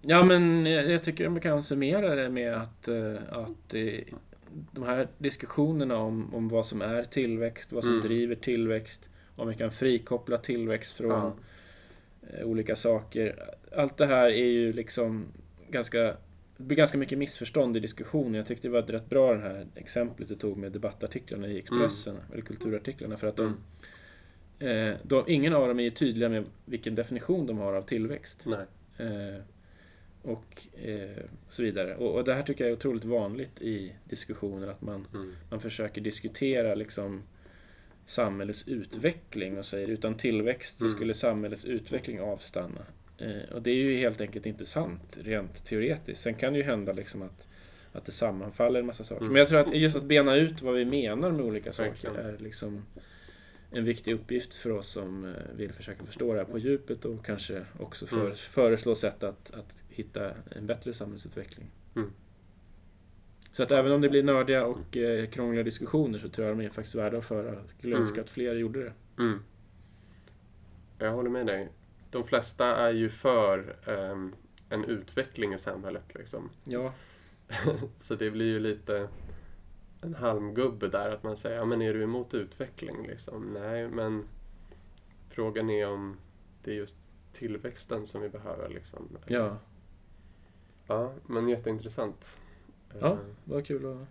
Ja, 0.02 0.24
men 0.24 0.66
jag 0.66 1.04
tycker 1.04 1.30
man 1.30 1.42
kan 1.42 1.64
summera 1.64 2.16
det 2.16 2.30
med 2.30 2.54
att, 2.54 2.88
eh, 2.88 3.16
att 3.30 3.76
de 4.72 4.84
här 4.84 5.08
diskussionerna 5.18 5.98
om, 5.98 6.36
om 6.36 6.50
vad 6.50 6.66
som 6.66 6.82
är 6.82 7.04
tillväxt, 7.04 7.72
vad 7.72 7.84
som 7.84 7.94
Mm. 7.94 8.08
driver 8.08 8.36
tillväxt, 8.36 9.10
om 9.36 9.48
vi 9.48 9.56
kan 9.56 9.72
frikoppla 9.72 10.38
tillväxt 10.38 10.98
från 10.98 11.10
Ja. 11.12 11.34
eh, 12.30 12.46
olika 12.48 12.76
saker. 12.76 13.36
Allt 13.76 13.98
det 13.98 14.06
här 14.06 14.26
är 14.30 14.46
ju 14.46 14.74
liksom 14.74 15.26
ganska 15.70 16.16
det 16.58 16.66
blir 16.66 16.78
ganska 16.78 16.98
mycket 16.98 17.18
missförstånd 17.18 17.78
i 17.78 17.80
diskussionen. 17.80 18.34
Jag 18.34 18.46
tyckte 18.46 18.68
det 18.68 18.72
var 18.72 18.82
rätt 18.82 19.10
bra 19.10 19.34
det 19.34 19.40
här 19.40 19.68
exemplet 19.76 20.28
du 20.28 20.36
tog 20.36 20.58
med 20.58 20.72
debattartiklarna 20.72 21.48
i 21.48 21.58
Expressen, 21.60 22.18
eller 22.34 22.42
kulturartiklarna, 22.42 23.18
för 23.18 23.28
att 23.28 23.36
de, 23.38 23.58
Mm. 24.60 24.88
eh, 24.90 24.96
de, 25.04 25.24
ingen 25.28 25.54
av 25.54 25.68
dem 25.68 25.80
är 25.80 25.84
ju 25.84 25.90
tydliga 25.90 26.30
med 26.30 26.44
vilken 26.66 26.96
definition 26.96 27.48
de 27.48 27.58
har 27.58 27.74
av 27.74 27.82
tillväxt. 27.82 28.46
Eh, 28.98 29.42
och 30.22 30.68
eh, 30.84 31.24
så 31.50 31.64
vidare. 31.64 31.96
Och, 31.96 32.16
och 32.16 32.24
det 32.24 32.34
här 32.34 32.44
tycker 32.44 32.64
jag 32.64 32.72
är 32.72 32.76
otroligt 32.76 33.06
vanligt 33.06 33.62
i 33.62 33.94
diskussioner, 34.04 34.68
att 34.68 34.82
man, 34.82 35.08
Mm. 35.14 35.34
man 35.50 35.60
försöker 35.60 36.02
diskutera 36.02 36.76
liksom 36.76 37.24
samhällets 38.06 38.68
utveckling 38.68 39.58
och 39.58 39.66
säger 39.66 39.88
utan 39.88 40.18
tillväxt 40.18 40.78
så 40.80 40.86
Mm. 40.86 40.96
skulle 40.96 41.14
samhällets 41.14 41.66
utveckling 41.66 42.20
avstanna. 42.22 42.82
Eh, 43.18 43.54
och 43.56 43.62
det 43.62 43.72
är 43.72 43.76
ju 43.76 43.98
helt 43.98 44.22
enkelt 44.22 44.46
inte 44.46 44.66
sant, 44.66 45.18
rent 45.22 45.66
teoretiskt. 45.66 46.22
Sen 46.22 46.34
kan 46.34 46.54
det 46.54 46.60
ju 46.60 46.66
hända 46.66 46.94
liksom 46.94 47.22
att, 47.22 47.48
att 47.94 48.06
det 48.06 48.12
sammanfaller 48.12 48.80
en 48.80 48.86
massa 48.86 49.04
saker. 49.04 49.22
Mm. 49.22 49.34
Men 49.34 49.40
jag 49.40 49.50
tror 49.50 49.60
att 49.60 49.76
just 49.78 49.96
att 49.96 50.04
bena 50.04 50.36
ut 50.36 50.62
vad 50.62 50.74
vi 50.76 50.86
menar 50.86 51.32
med 51.32 51.46
olika 51.46 51.72
saker 51.72 52.10
är 52.10 52.38
liksom 52.40 52.86
en 53.72 53.84
viktig 53.84 54.14
uppgift 54.14 54.56
för 54.56 54.70
oss 54.70 54.88
som 54.92 55.26
eh, 55.26 55.32
vill 55.56 55.72
försöka 55.74 56.06
förstå 56.06 56.34
det 56.34 56.40
här 56.40 56.46
på 56.46 56.58
djupet 56.58 57.06
och 57.06 57.26
kanske 57.26 57.66
också 57.80 58.06
för, 58.08 58.22
Mm. 58.22 58.36
föreslå 58.36 58.96
sätt 58.96 59.24
att, 59.24 59.52
att 59.52 59.84
hitta 59.90 60.32
en 60.52 60.68
bättre 60.68 60.94
samhällsutveckling. 60.94 61.72
Mm. 61.96 62.12
Så 63.52 63.64
att 63.64 63.72
även 63.72 63.92
om 63.92 64.02
det 64.02 64.10
blir 64.10 64.24
nördiga 64.24 64.66
och 64.66 64.98
eh, 64.98 65.30
krångliga 65.30 65.64
diskussioner 65.64 66.20
så 66.20 66.30
tror 66.30 66.48
jag 66.48 66.58
de 66.58 66.66
är 66.66 66.70
faktiskt 66.70 66.96
värda 66.96 67.18
att 67.18 67.26
föra. 67.26 67.54
Jag 67.54 67.70
skulle 67.70 67.94
Mm. 67.96 68.02
önska 68.04 68.22
att 68.22 68.30
fler 68.30 68.56
gjorde 68.56 68.84
det. 68.84 68.94
Mm. 69.24 69.40
Jag 71.00 71.12
håller 71.12 71.30
med 71.30 71.46
dig. 71.48 71.70
De 72.12 72.24
flesta 72.24 72.66
är 72.76 72.94
ju 72.94 73.10
för 73.10 73.76
ehm, 73.86 74.34
en 74.70 74.86
utveckling 74.86 75.54
i 75.54 75.58
samhället. 75.58 76.04
Liksom. 76.16 76.50
Ja, 76.64 76.94
Så 77.98 78.16
det 78.16 78.32
blir 78.32 78.46
ju 78.46 78.60
lite 78.60 79.08
en 80.02 80.16
halmgubbe 80.16 80.88
där 80.88 81.10
att 81.10 81.24
man 81.24 81.38
säger, 81.38 81.58
ja 81.58 81.66
men 81.66 81.82
är 81.82 81.94
du 81.94 82.04
emot 82.04 82.34
utveckling? 82.34 83.08
Liksom? 83.08 83.54
Nej, 83.54 83.88
men 83.88 84.24
frågan 85.30 85.70
är 85.70 85.88
om 85.88 86.18
det 86.64 86.72
är 86.72 86.76
just 86.76 86.98
tillväxten 87.34 88.06
som 88.06 88.22
vi 88.22 88.30
behöver. 88.30 88.70
Liksom. 88.70 89.18
ja. 89.28 89.58
ja 90.88 91.14
men 91.28 91.50
jätteintressant. 91.50 92.38
Ja. 93.00 93.12
Eh, 93.12 93.18
det 93.46 93.54
var 93.54 93.62
kul 93.62 93.86
att 93.86 94.08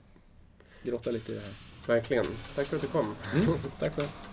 grotta 0.82 1.11
lite 1.11 1.32
i 1.32 1.34
det 1.34 1.41
här. 1.41 1.55
verkligen. 1.86 2.26
Tack 2.55 2.66
för 2.66 2.76
att 2.76 2.82
du 2.82 2.88
kom. 2.88 3.14
Tack 3.78 3.95
själv. 3.95 4.30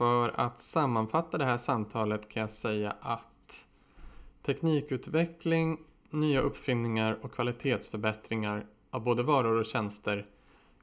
För 0.00 0.40
att 0.40 0.58
sammanfatta 0.58 1.38
det 1.38 1.44
här 1.44 1.56
samtalet 1.56 2.28
kan 2.28 2.40
jag 2.40 2.50
säga 2.50 2.96
att 3.00 3.66
teknikutveckling, 4.42 5.78
nya 6.10 6.40
uppfinningar 6.40 7.18
och 7.22 7.32
kvalitetsförbättringar 7.32 8.66
av 8.90 9.04
både 9.04 9.22
varor 9.22 9.58
och 9.58 9.66
tjänster 9.66 10.26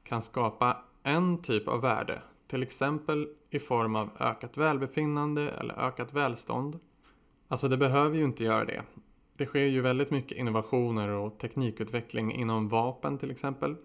kan 0.02 0.22
skapa 0.22 0.76
en 1.02 1.42
typ 1.42 1.68
av 1.68 1.80
värde, 1.80 2.22
till 2.46 2.62
exempel 2.62 3.28
i 3.50 3.58
form 3.58 3.96
av 3.96 4.10
ökat 4.20 4.56
välbefinnande 4.56 5.50
eller 5.50 5.74
ökat 5.74 6.12
välstånd. 6.12 6.78
Alltså 7.48 7.68
det 7.68 7.76
behöver 7.76 8.16
ju 8.16 8.24
inte 8.24 8.44
göra 8.44 8.64
det. 8.64 8.82
Det 9.36 9.46
sker 9.46 9.66
ju 9.66 9.80
väldigt 9.80 10.10
mycket 10.10 10.38
innovationer 10.38 11.08
och 11.08 11.38
teknikutveckling 11.38 12.32
inom 12.32 12.68
vapen 12.68 13.18
till 13.18 13.30
exempel. 13.30 13.76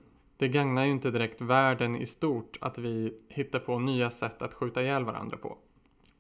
Det 0.44 0.48
gagnar 0.48 0.86
ju 0.86 0.91
inte 0.91 1.12
direkt 1.12 1.41
världen 1.41 1.96
i 1.96 2.06
stort 2.06 2.58
att 2.62 2.78
vi 2.78 3.14
hittar 3.30 3.60
på 3.60 3.80
nya 3.80 4.12
sätt 4.12 4.41
att 4.41 4.54
skjuta 4.54 4.82
ihjäl 4.82 5.04
varandra 5.04 5.38
på. 5.38 5.58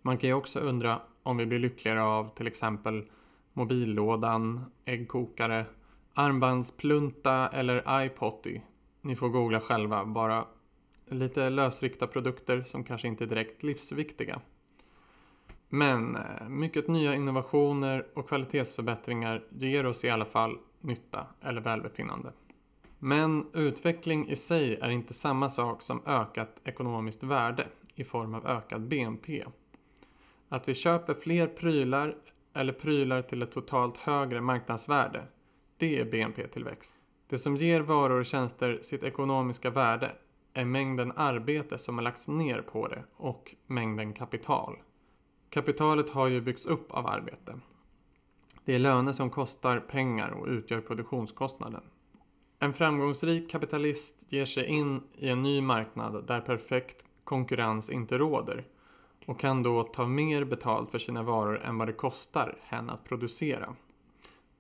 Man 0.01 0.17
kan 0.17 0.29
ju 0.29 0.33
också 0.33 0.59
undra 0.59 1.01
om 1.23 1.37
vi 1.37 1.45
blir 1.45 1.59
lyckligare 1.59 2.01
av 2.03 2.35
till 2.35 2.47
exempel 2.47 3.03
mobillådan, 3.53 4.65
äggkokare, 4.85 5.65
armbandsplunta 6.13 7.47
eller 7.47 8.05
iPotty. 8.05 8.61
Ni 9.01 9.15
får 9.15 9.29
googla 9.29 9.59
själva, 9.59 10.05
bara 10.05 10.45
lite 11.05 11.49
lösryckta 11.49 12.07
produkter 12.07 12.63
som 12.63 12.83
kanske 12.83 13.07
inte 13.07 13.23
är 13.23 13.27
direkt 13.27 13.63
livsviktiga. 13.63 14.41
Men 15.69 16.15
eh, 16.15 16.49
mycket 16.49 16.87
nya 16.87 17.15
innovationer 17.15 18.07
och 18.13 18.27
kvalitetsförbättringar 18.27 19.43
ger 19.49 19.85
oss 19.85 20.05
i 20.05 20.09
alla 20.09 20.25
fall 20.25 20.57
nytta 20.81 21.27
eller 21.41 21.61
välbefinnande. 21.61 22.31
Men 23.05 23.47
utveckling 23.53 24.29
i 24.29 24.35
sig 24.35 24.75
är 24.81 24.89
inte 24.89 25.13
samma 25.13 25.49
sak 25.49 25.81
som 25.81 26.01
ökat 26.05 26.61
ekonomiskt 26.63 27.23
värde 27.23 27.67
i 27.95 28.03
form 28.03 28.33
av 28.33 28.47
ökad 28.47 28.81
BNP. 28.81 29.45
Att 30.49 30.67
vi 30.67 30.73
köper 30.73 31.13
fler 31.13 31.47
prylar 31.47 32.15
eller 32.53 32.73
prylar 32.73 33.21
till 33.21 33.41
ett 33.41 33.51
totalt 33.51 33.97
högre 33.97 34.41
marknadsvärde, 34.41 35.27
det 35.77 35.99
är 35.99 36.05
BNP-tillväxt. 36.05 36.93
Det 37.29 37.37
som 37.37 37.55
ger 37.55 37.81
varor 37.81 38.19
och 38.19 38.25
tjänster 38.25 38.79
sitt 38.81 39.03
ekonomiska 39.03 39.69
värde 39.69 40.11
är 40.53 40.65
mängden 40.65 41.11
arbete 41.15 41.77
som 41.77 41.97
har 41.97 42.03
lagts 42.03 42.27
ner 42.27 42.61
på 42.61 42.87
det 42.87 43.03
och 43.17 43.55
mängden 43.67 44.13
kapital. 44.13 44.77
Kapitalet 45.49 46.09
har 46.09 46.27
ju 46.27 46.41
byggts 46.41 46.65
upp 46.65 46.91
av 46.91 47.07
arbete. 47.07 47.59
Det 48.65 48.75
är 48.75 48.79
löner 48.79 49.11
som 49.11 49.29
kostar 49.29 49.79
pengar 49.79 50.29
och 50.29 50.47
utgör 50.47 50.81
produktionskostnaden. 50.81 51.83
En 52.63 52.73
framgångsrik 52.73 53.49
kapitalist 53.49 54.25
ger 54.29 54.45
sig 54.45 54.65
in 54.65 55.01
i 55.17 55.29
en 55.29 55.43
ny 55.43 55.61
marknad 55.61 56.27
där 56.27 56.41
perfekt 56.41 57.05
konkurrens 57.23 57.89
inte 57.89 58.17
råder 58.17 58.65
och 59.25 59.39
kan 59.39 59.63
då 59.63 59.83
ta 59.83 60.05
mer 60.05 60.43
betalt 60.43 60.91
för 60.91 60.99
sina 60.99 61.23
varor 61.23 61.61
än 61.61 61.77
vad 61.77 61.87
det 61.87 61.93
kostar 61.93 62.57
hen 62.61 62.89
att 62.89 63.03
producera. 63.03 63.75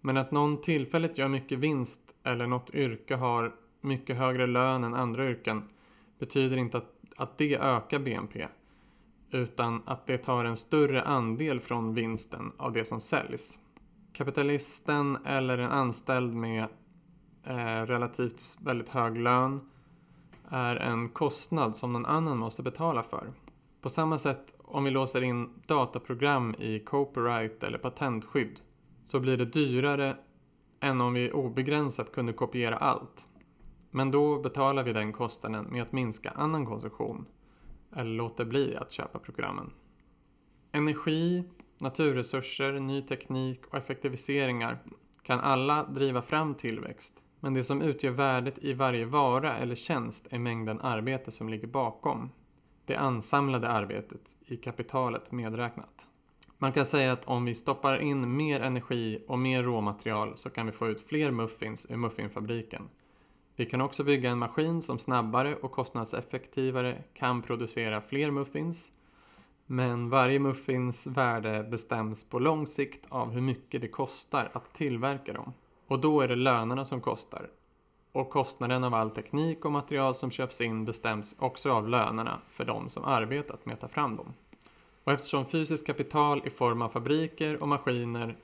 Men 0.01 0.17
att 0.17 0.31
någon 0.31 0.61
tillfälligt 0.61 1.17
gör 1.17 1.27
mycket 1.27 1.59
vinst 1.59 2.01
eller 2.23 2.47
något 2.47 2.75
yrke 2.75 3.15
har 3.15 3.55
mycket 3.81 4.17
högre 4.17 4.47
lön 4.47 4.83
än 4.83 4.93
andra 4.93 5.25
yrken 5.25 5.69
betyder 6.19 6.57
inte 6.57 6.77
att, 6.77 6.95
att 7.17 7.37
det 7.37 7.57
ökar 7.57 7.99
BNP 7.99 8.47
utan 9.31 9.81
att 9.85 10.07
det 10.07 10.17
tar 10.17 10.45
en 10.45 10.57
större 10.57 11.01
andel 11.01 11.59
från 11.59 11.93
vinsten 11.93 12.51
av 12.57 12.73
det 12.73 12.85
som 12.85 13.01
säljs. 13.01 13.59
Kapitalisten 14.13 15.17
eller 15.25 15.57
en 15.57 15.71
anställd 15.71 16.33
med 16.33 16.67
eh, 17.43 17.85
relativt 17.85 18.57
väldigt 18.61 18.89
hög 18.89 19.17
lön 19.17 19.61
är 20.49 20.75
en 20.75 21.09
kostnad 21.09 21.77
som 21.77 21.93
någon 21.93 22.05
annan 22.05 22.37
måste 22.37 22.63
betala 22.63 23.03
för. 23.03 23.33
På 23.81 23.89
samma 23.89 24.17
sätt 24.17 24.53
om 24.57 24.83
vi 24.83 24.91
låser 24.91 25.21
in 25.21 25.49
dataprogram 25.67 26.55
i 26.59 26.79
copyright 26.79 27.63
eller 27.63 27.77
patentskydd 27.77 28.59
så 29.03 29.19
blir 29.19 29.37
det 29.37 29.45
dyrare 29.45 30.17
än 30.79 31.01
om 31.01 31.13
vi 31.13 31.31
obegränsat 31.31 32.11
kunde 32.11 32.33
kopiera 32.33 32.77
allt. 32.77 33.25
Men 33.91 34.11
då 34.11 34.39
betalar 34.39 34.83
vi 34.83 34.93
den 34.93 35.13
kostnaden 35.13 35.65
med 35.65 35.81
att 35.81 35.91
minska 35.91 36.29
annan 36.29 36.65
konsumtion 36.65 37.25
eller 37.95 38.11
låter 38.11 38.45
bli 38.45 38.75
att 38.75 38.91
köpa 38.91 39.19
programmen. 39.19 39.71
Energi, 40.71 41.43
naturresurser, 41.77 42.79
ny 42.79 43.01
teknik 43.01 43.61
och 43.67 43.77
effektiviseringar 43.77 44.83
kan 45.23 45.39
alla 45.39 45.83
driva 45.83 46.21
fram 46.21 46.55
tillväxt. 46.55 47.19
Men 47.43 47.53
det 47.53 47.63
som 47.63 47.81
utgör 47.81 48.11
värdet 48.11 48.63
i 48.63 48.73
varje 48.73 49.05
vara 49.05 49.57
eller 49.57 49.75
tjänst 49.75 50.27
är 50.29 50.39
mängden 50.39 50.81
arbete 50.81 51.31
som 51.31 51.49
ligger 51.49 51.67
bakom. 51.67 52.29
Det 52.85 52.95
ansamlade 52.95 53.69
arbetet 53.69 54.35
i 54.45 54.57
kapitalet 54.57 55.31
medräknat. 55.31 56.07
Man 56.57 56.71
kan 56.71 56.85
säga 56.85 57.11
att 57.11 57.25
om 57.25 57.45
vi 57.45 57.55
stoppar 57.55 58.01
in 58.01 58.35
mer 58.35 58.59
energi 58.59 59.23
och 59.27 59.39
mer 59.39 59.63
råmaterial 59.63 60.37
så 60.37 60.49
kan 60.49 60.65
vi 60.65 60.71
få 60.71 60.87
ut 60.87 61.07
fler 61.07 61.31
muffins 61.31 61.87
ur 61.89 61.97
muffinfabriken. 61.97 62.89
Vi 63.55 63.65
kan 63.65 63.81
också 63.81 64.03
bygga 64.03 64.29
en 64.29 64.39
maskin 64.39 64.81
som 64.81 64.99
snabbare 64.99 65.55
och 65.55 65.71
kostnadseffektivare 65.71 67.03
kan 67.13 67.41
producera 67.41 68.01
fler 68.01 68.31
muffins. 68.31 68.91
Men 69.65 70.09
varje 70.09 70.39
muffins 70.39 71.07
värde 71.07 71.63
bestäms 71.63 72.29
på 72.29 72.39
lång 72.39 72.67
sikt 72.67 73.05
av 73.09 73.31
hur 73.31 73.41
mycket 73.41 73.81
det 73.81 73.87
kostar 73.87 74.49
att 74.53 74.73
tillverka 74.73 75.33
dem. 75.33 75.53
Och 75.87 75.99
då 75.99 76.21
är 76.21 76.27
det 76.27 76.35
lönerna 76.35 76.85
som 76.85 77.01
kostar. 77.01 77.49
Och 78.11 78.29
kostnaden 78.29 78.83
av 78.83 78.93
all 78.93 79.09
teknik 79.09 79.65
och 79.65 79.71
material 79.71 80.15
som 80.15 80.31
köps 80.31 80.61
in 80.61 80.85
bestäms 80.85 81.35
också 81.39 81.71
av 81.71 81.89
lönerna 81.89 82.39
för 82.49 82.65
de 82.65 82.89
som 82.89 83.05
arbetat 83.05 83.65
med 83.65 83.73
att 83.73 83.79
ta 83.79 83.87
fram 83.87 84.15
dem. 84.15 84.33
Och 85.03 85.11
eftersom 85.11 85.45
fysiskt 85.45 85.87
kapital 85.87 86.41
i 86.45 86.49
form 86.49 86.81
av 86.81 86.89
fabriker 86.89 87.61
och 87.61 87.67
maskiner 87.67 88.37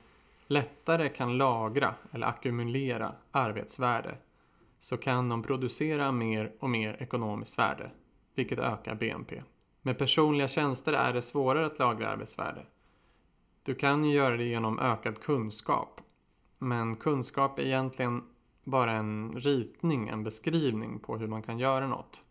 lättare 0.46 1.08
kan 1.08 1.38
lagra 1.38 1.94
eller 2.12 2.26
ackumulera 2.26 3.12
arbetsvärde 3.30 4.14
så 4.78 4.96
kan 4.96 5.28
de 5.28 5.42
producera 5.42 6.12
mer 6.12 6.52
och 6.58 6.70
mer 6.70 6.96
ekonomiskt 7.02 7.58
värde, 7.58 7.90
vilket 8.34 8.58
ökar 8.58 8.94
BNP. 8.94 9.42
Med 9.82 9.98
personliga 9.98 10.48
tjänster 10.48 10.92
är 10.92 11.12
det 11.12 11.22
svårare 11.22 11.66
att 11.66 11.78
lagra 11.78 12.08
arbetsvärde. 12.08 12.66
Du 13.62 13.74
kan 13.74 14.04
ju 14.04 14.14
göra 14.14 14.36
det 14.36 14.44
genom 14.44 14.78
ökad 14.78 15.20
kunskap, 15.20 16.00
men 16.62 16.96
kunskap 16.96 17.58
är 17.58 17.62
egentligen 17.62 18.24
bara 18.64 18.92
en 18.92 19.32
ritning, 19.32 20.08
en 20.08 20.24
beskrivning 20.24 20.98
på 20.98 21.16
hur 21.16 21.26
man 21.26 21.42
kan 21.42 21.58
göra 21.58 21.86
något. 21.86 22.22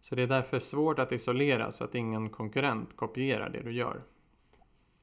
Så 0.00 0.14
det 0.14 0.22
är 0.22 0.26
därför 0.26 0.58
svårt 0.58 0.98
att 0.98 1.12
isolera 1.12 1.72
så 1.72 1.84
att 1.84 1.94
ingen 1.94 2.30
konkurrent 2.30 2.96
kopierar 2.96 3.50
det 3.50 3.62
du 3.62 3.72
gör. 3.72 4.02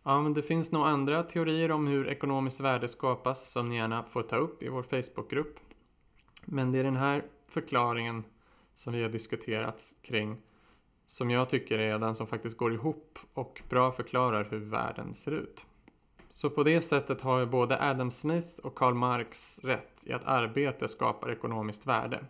Ja, 0.03 0.21
men 0.21 0.33
det 0.33 0.41
finns 0.41 0.71
nog 0.71 0.87
andra 0.87 1.23
teorier 1.23 1.71
om 1.71 1.87
hur 1.87 2.07
ekonomiskt 2.07 2.59
värde 2.59 2.87
skapas 2.87 3.51
som 3.51 3.69
ni 3.69 3.75
gärna 3.75 4.03
får 4.03 4.23
ta 4.23 4.35
upp 4.35 4.63
i 4.63 4.69
vår 4.69 4.83
Facebookgrupp. 4.83 5.59
Men 6.45 6.71
det 6.71 6.79
är 6.79 6.83
den 6.83 6.95
här 6.95 7.25
förklaringen 7.47 8.23
som 8.73 8.93
vi 8.93 9.03
har 9.03 9.09
diskuterat 9.09 9.83
kring 10.01 10.37
som 11.05 11.29
jag 11.29 11.49
tycker 11.49 11.79
är 11.79 11.99
den 11.99 12.15
som 12.15 12.27
faktiskt 12.27 12.57
går 12.57 12.73
ihop 12.73 13.19
och 13.33 13.61
bra 13.69 13.91
förklarar 13.91 14.47
hur 14.51 14.59
världen 14.59 15.15
ser 15.15 15.31
ut. 15.31 15.65
Så 16.29 16.49
på 16.49 16.63
det 16.63 16.81
sättet 16.81 17.21
har 17.21 17.39
ju 17.39 17.45
både 17.45 17.89
Adam 17.89 18.11
Smith 18.11 18.59
och 18.63 18.75
Karl 18.75 18.93
Marx 18.93 19.59
rätt 19.63 20.03
i 20.03 20.13
att 20.13 20.25
arbete 20.25 20.87
skapar 20.87 21.31
ekonomiskt 21.31 21.87
värde 21.87 22.25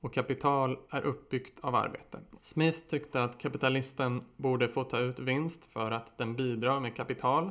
och 0.00 0.14
kapital 0.14 0.78
är 0.90 1.02
uppbyggt 1.02 1.60
av 1.60 1.74
arbete. 1.74 2.18
Smith 2.40 2.78
tyckte 2.78 3.24
att 3.24 3.38
kapitalisten 3.38 4.22
borde 4.36 4.68
få 4.68 4.84
ta 4.84 4.98
ut 4.98 5.18
vinst 5.18 5.72
för 5.72 5.90
att 5.90 6.18
den 6.18 6.36
bidrar 6.36 6.80
med 6.80 6.96
kapital 6.96 7.50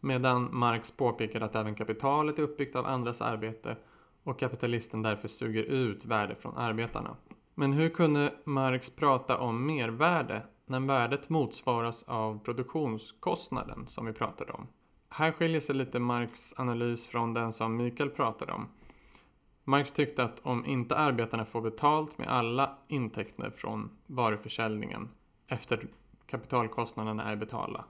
medan 0.00 0.48
Marx 0.52 0.90
påpekade 0.90 1.44
att 1.44 1.56
även 1.56 1.74
kapitalet 1.74 2.38
är 2.38 2.42
uppbyggt 2.42 2.76
av 2.76 2.86
andras 2.86 3.22
arbete 3.22 3.76
och 4.22 4.38
kapitalisten 4.38 5.02
därför 5.02 5.28
suger 5.28 5.64
ut 5.64 6.04
värde 6.04 6.34
från 6.34 6.56
arbetarna. 6.56 7.16
Men 7.54 7.72
hur 7.72 7.88
kunde 7.88 8.32
Marx 8.44 8.96
prata 8.96 9.38
om 9.38 9.66
mervärde 9.66 10.42
när 10.66 10.80
värdet 10.80 11.28
motsvaras 11.28 12.02
av 12.02 12.44
produktionskostnaden 12.44 13.86
som 13.86 14.06
vi 14.06 14.12
pratade 14.12 14.52
om? 14.52 14.66
Här 15.10 15.32
skiljer 15.32 15.60
sig 15.60 15.74
lite 15.74 15.98
Marx 15.98 16.54
analys 16.56 17.06
från 17.06 17.34
den 17.34 17.52
som 17.52 17.76
Mikael 17.76 18.10
pratade 18.10 18.52
om. 18.52 18.68
Marx 19.64 19.92
tyckte 19.92 20.24
att 20.24 20.40
om 20.40 20.66
inte 20.66 20.96
arbetarna 20.96 21.44
får 21.44 21.60
betalt 21.60 22.18
med 22.18 22.28
alla 22.28 22.78
intäkter 22.88 23.50
från 23.50 23.90
varuförsäljningen 24.06 25.08
efter 25.46 25.86
kapitalkostnaderna 26.26 27.24
är 27.24 27.36
betalda 27.36 27.84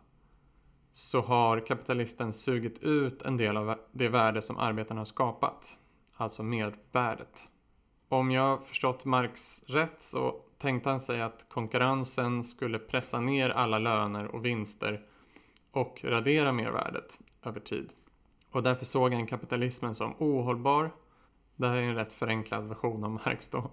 så 0.95 1.21
har 1.21 1.67
kapitalisten 1.67 2.33
sugit 2.33 2.79
ut 2.79 3.23
en 3.23 3.37
del 3.37 3.57
av 3.57 3.79
det 3.93 4.09
värde 4.09 4.43
som 4.43 4.59
arbetarna 4.59 5.01
har 5.01 5.05
skapat, 5.05 5.79
alltså 6.17 6.43
mervärdet. 6.43 7.43
Om 8.09 8.31
jag 8.31 8.67
förstått 8.67 9.05
Marx 9.05 9.63
rätt 9.67 10.03
så 10.03 10.35
tänkte 10.59 10.91
han 10.91 11.01
sig 11.01 11.23
att 11.23 11.47
konkurrensen 11.49 12.45
skulle 12.45 12.79
pressa 12.79 13.21
ner 13.21 13.51
alla 13.51 13.79
löner 13.79 14.27
och 14.27 14.45
vinster 14.45 15.07
och 15.73 16.01
radera 16.05 16.53
mervärdet 16.53 17.19
över 17.45 17.61
tid. 17.61 17.93
Och 18.51 18.63
därför 18.63 18.85
såg 18.85 19.15
han 19.15 19.27
kapitalismen 19.27 19.95
som 19.95 20.15
ohållbar. 20.19 20.91
Det 21.57 21.67
här 21.67 21.83
är 21.83 21.83
en 21.83 21.95
rätt 21.95 22.13
förenklad 22.13 22.69
version 22.69 23.05
av 23.05 23.11
Marx 23.11 23.49
då. 23.49 23.71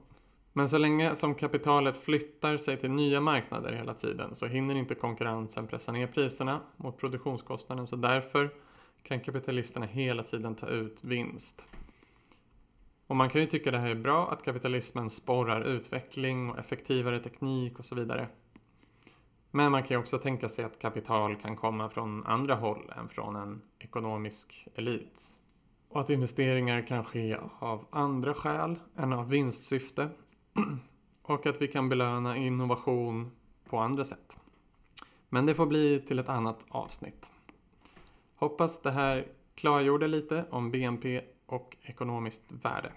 Men 0.54 0.70
så 0.70 0.78
länge 0.78 1.16
som 1.16 1.36
kapitalet 1.36 1.98
flyttar 1.98 2.58
sig 2.58 2.78
till 2.78 2.92
nya 2.92 3.22
marknader 3.22 3.74
hela 3.74 3.94
tiden 3.94 4.36
så 4.36 4.46
hinner 4.46 4.76
inte 4.76 4.96
konkurrensen 4.96 5.68
pressa 5.68 5.92
ner 5.92 6.08
priserna 6.08 6.62
mot 6.78 6.98
produktionskostnaden 6.98 7.88
så 7.88 7.96
därför 7.96 8.50
kan 9.04 9.20
kapitalisterna 9.20 9.86
hela 9.86 10.24
tiden 10.24 10.56
ta 10.56 10.68
ut 10.68 11.04
vinst. 11.04 11.66
Och 13.08 13.16
man 13.16 13.30
kan 13.30 13.42
ju 13.42 13.48
tycka 13.48 13.72
det 13.72 13.78
här 13.78 13.90
är 13.90 13.96
bra 13.96 14.32
att 14.32 14.44
kapitalismen 14.44 15.10
sporrar 15.10 15.62
utveckling 15.62 16.50
och 16.50 16.60
effektivare 16.60 17.20
teknik 17.20 17.80
och 17.80 17.86
så 17.86 17.96
vidare. 17.96 18.28
Men 19.58 19.72
man 19.72 19.84
kan 19.84 19.96
ju 19.96 20.00
också 20.00 20.18
tänka 20.18 20.50
sig 20.50 20.66
att 20.66 20.80
kapital 20.80 21.36
kan 21.36 21.56
komma 21.56 21.90
från 21.90 22.26
andra 22.26 22.56
håll 22.56 22.92
än 22.98 23.10
från 23.10 23.36
en 23.36 23.62
ekonomisk 23.80 24.68
elit. 24.76 25.22
Och 25.90 26.02
att 26.02 26.10
investeringar 26.10 26.88
kan 26.88 27.06
ske 27.06 27.38
av 27.60 27.86
andra 27.90 28.34
skäl 28.34 28.76
än 28.96 29.14
av 29.14 29.30
vinstsyfte. 29.30 30.10
Och 31.22 31.46
att 31.46 31.62
vi 31.62 31.68
kan 31.68 31.90
belöna 31.90 32.38
innovation 32.38 33.32
på 33.70 33.78
andra 33.78 34.06
sätt. 34.06 34.38
Men 35.30 35.46
det 35.46 35.56
får 35.56 35.66
bli 35.66 36.00
till 36.00 36.20
ett 36.20 36.30
annat 36.30 36.66
avsnitt. 36.70 37.30
Hoppas 38.36 38.82
det 38.82 38.92
här 38.92 39.28
klargjorde 39.56 40.08
lite 40.08 40.46
om 40.50 40.72
BNP 40.72 41.22
och 41.46 41.78
ekonomiskt 41.82 42.52
värde. 42.52 42.92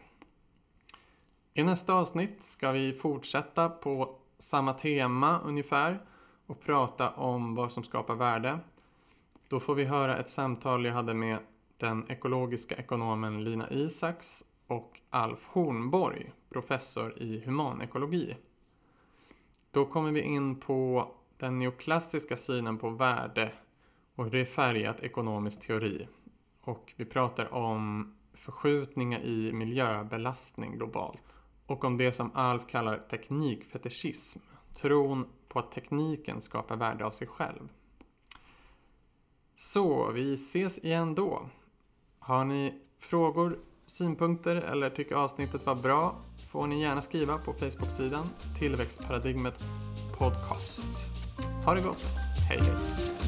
I 1.55 1.63
nästa 1.63 1.95
avsnitt 1.95 2.45
ska 2.45 2.73
vi 2.73 2.93
fortsätta 2.93 3.69
på 3.69 4.17
samma 4.39 4.73
tema 4.73 5.41
ungefär 5.45 6.10
och 6.51 6.61
prata 6.61 7.11
om 7.11 7.55
vad 7.55 7.73
som 7.73 7.83
skapar 7.83 8.15
värde. 8.15 8.59
Då 9.49 9.61
får 9.61 9.75
vi 9.75 9.85
höra 9.85 10.17
ett 10.17 10.31
samtal 10.31 10.85
jag 10.87 10.93
hade 10.93 11.15
med 11.15 11.39
den 11.77 12.11
ekologiska 12.11 12.75
ekonomen 12.75 13.45
Lina 13.45 13.71
Isaks 13.71 14.45
och 14.67 15.01
Alf 15.11 15.47
Hornborg, 15.47 16.33
professor 16.51 17.19
i 17.19 17.41
humanekologi. 17.41 18.37
Då 19.71 19.85
kommer 19.85 20.13
vi 20.13 20.21
in 20.21 20.61
på 20.61 21.11
den 21.37 21.59
neoklassiska 21.59 22.37
synen 22.37 22.79
på 22.79 22.91
värde 22.91 23.53
och 24.15 24.25
hur 24.25 24.31
det 24.31 24.41
är 24.41 24.45
färgat 24.45 25.01
ekonomisk 25.01 25.67
teori. 25.67 26.09
Och 26.61 26.93
vi 26.97 27.05
pratar 27.05 27.55
om 27.55 28.15
förskjutningar 28.35 29.21
i 29.21 29.53
miljöbelastning 29.53 30.73
globalt 30.73 31.25
och 31.67 31.85
om 31.85 31.97
det 31.97 32.13
som 32.13 32.31
Alf 32.35 32.67
kallar 32.67 32.99
teknikfetischism, 32.99 34.41
tron 34.75 35.27
på 35.51 35.59
att 35.59 35.73
tekniken 35.73 36.41
skapar 36.41 36.77
värde 36.77 37.05
av 37.05 37.11
sig 37.11 37.27
själv. 37.27 37.69
Så, 39.55 40.11
vi 40.13 40.35
ses 40.35 40.79
igen 40.79 41.15
då. 41.15 41.49
Har 42.19 42.45
ni 42.45 42.75
frågor, 42.99 43.59
synpunkter 43.87 44.57
eller 44.57 44.91
tycker 44.91 45.15
avsnittet 45.15 45.67
var 45.67 45.75
bra 45.75 46.15
får 46.51 46.67
ni 46.67 46.81
gärna 46.81 47.01
skriva 47.01 47.39
på 47.39 47.53
Facebook-sidan 47.53 48.31
Tillväxtparadigmet 48.59 49.55
Podcast. 50.19 50.85
Ha 51.65 51.75
det 51.75 51.83
gott, 51.83 52.05
hej 52.49 52.59
hej! 52.59 53.20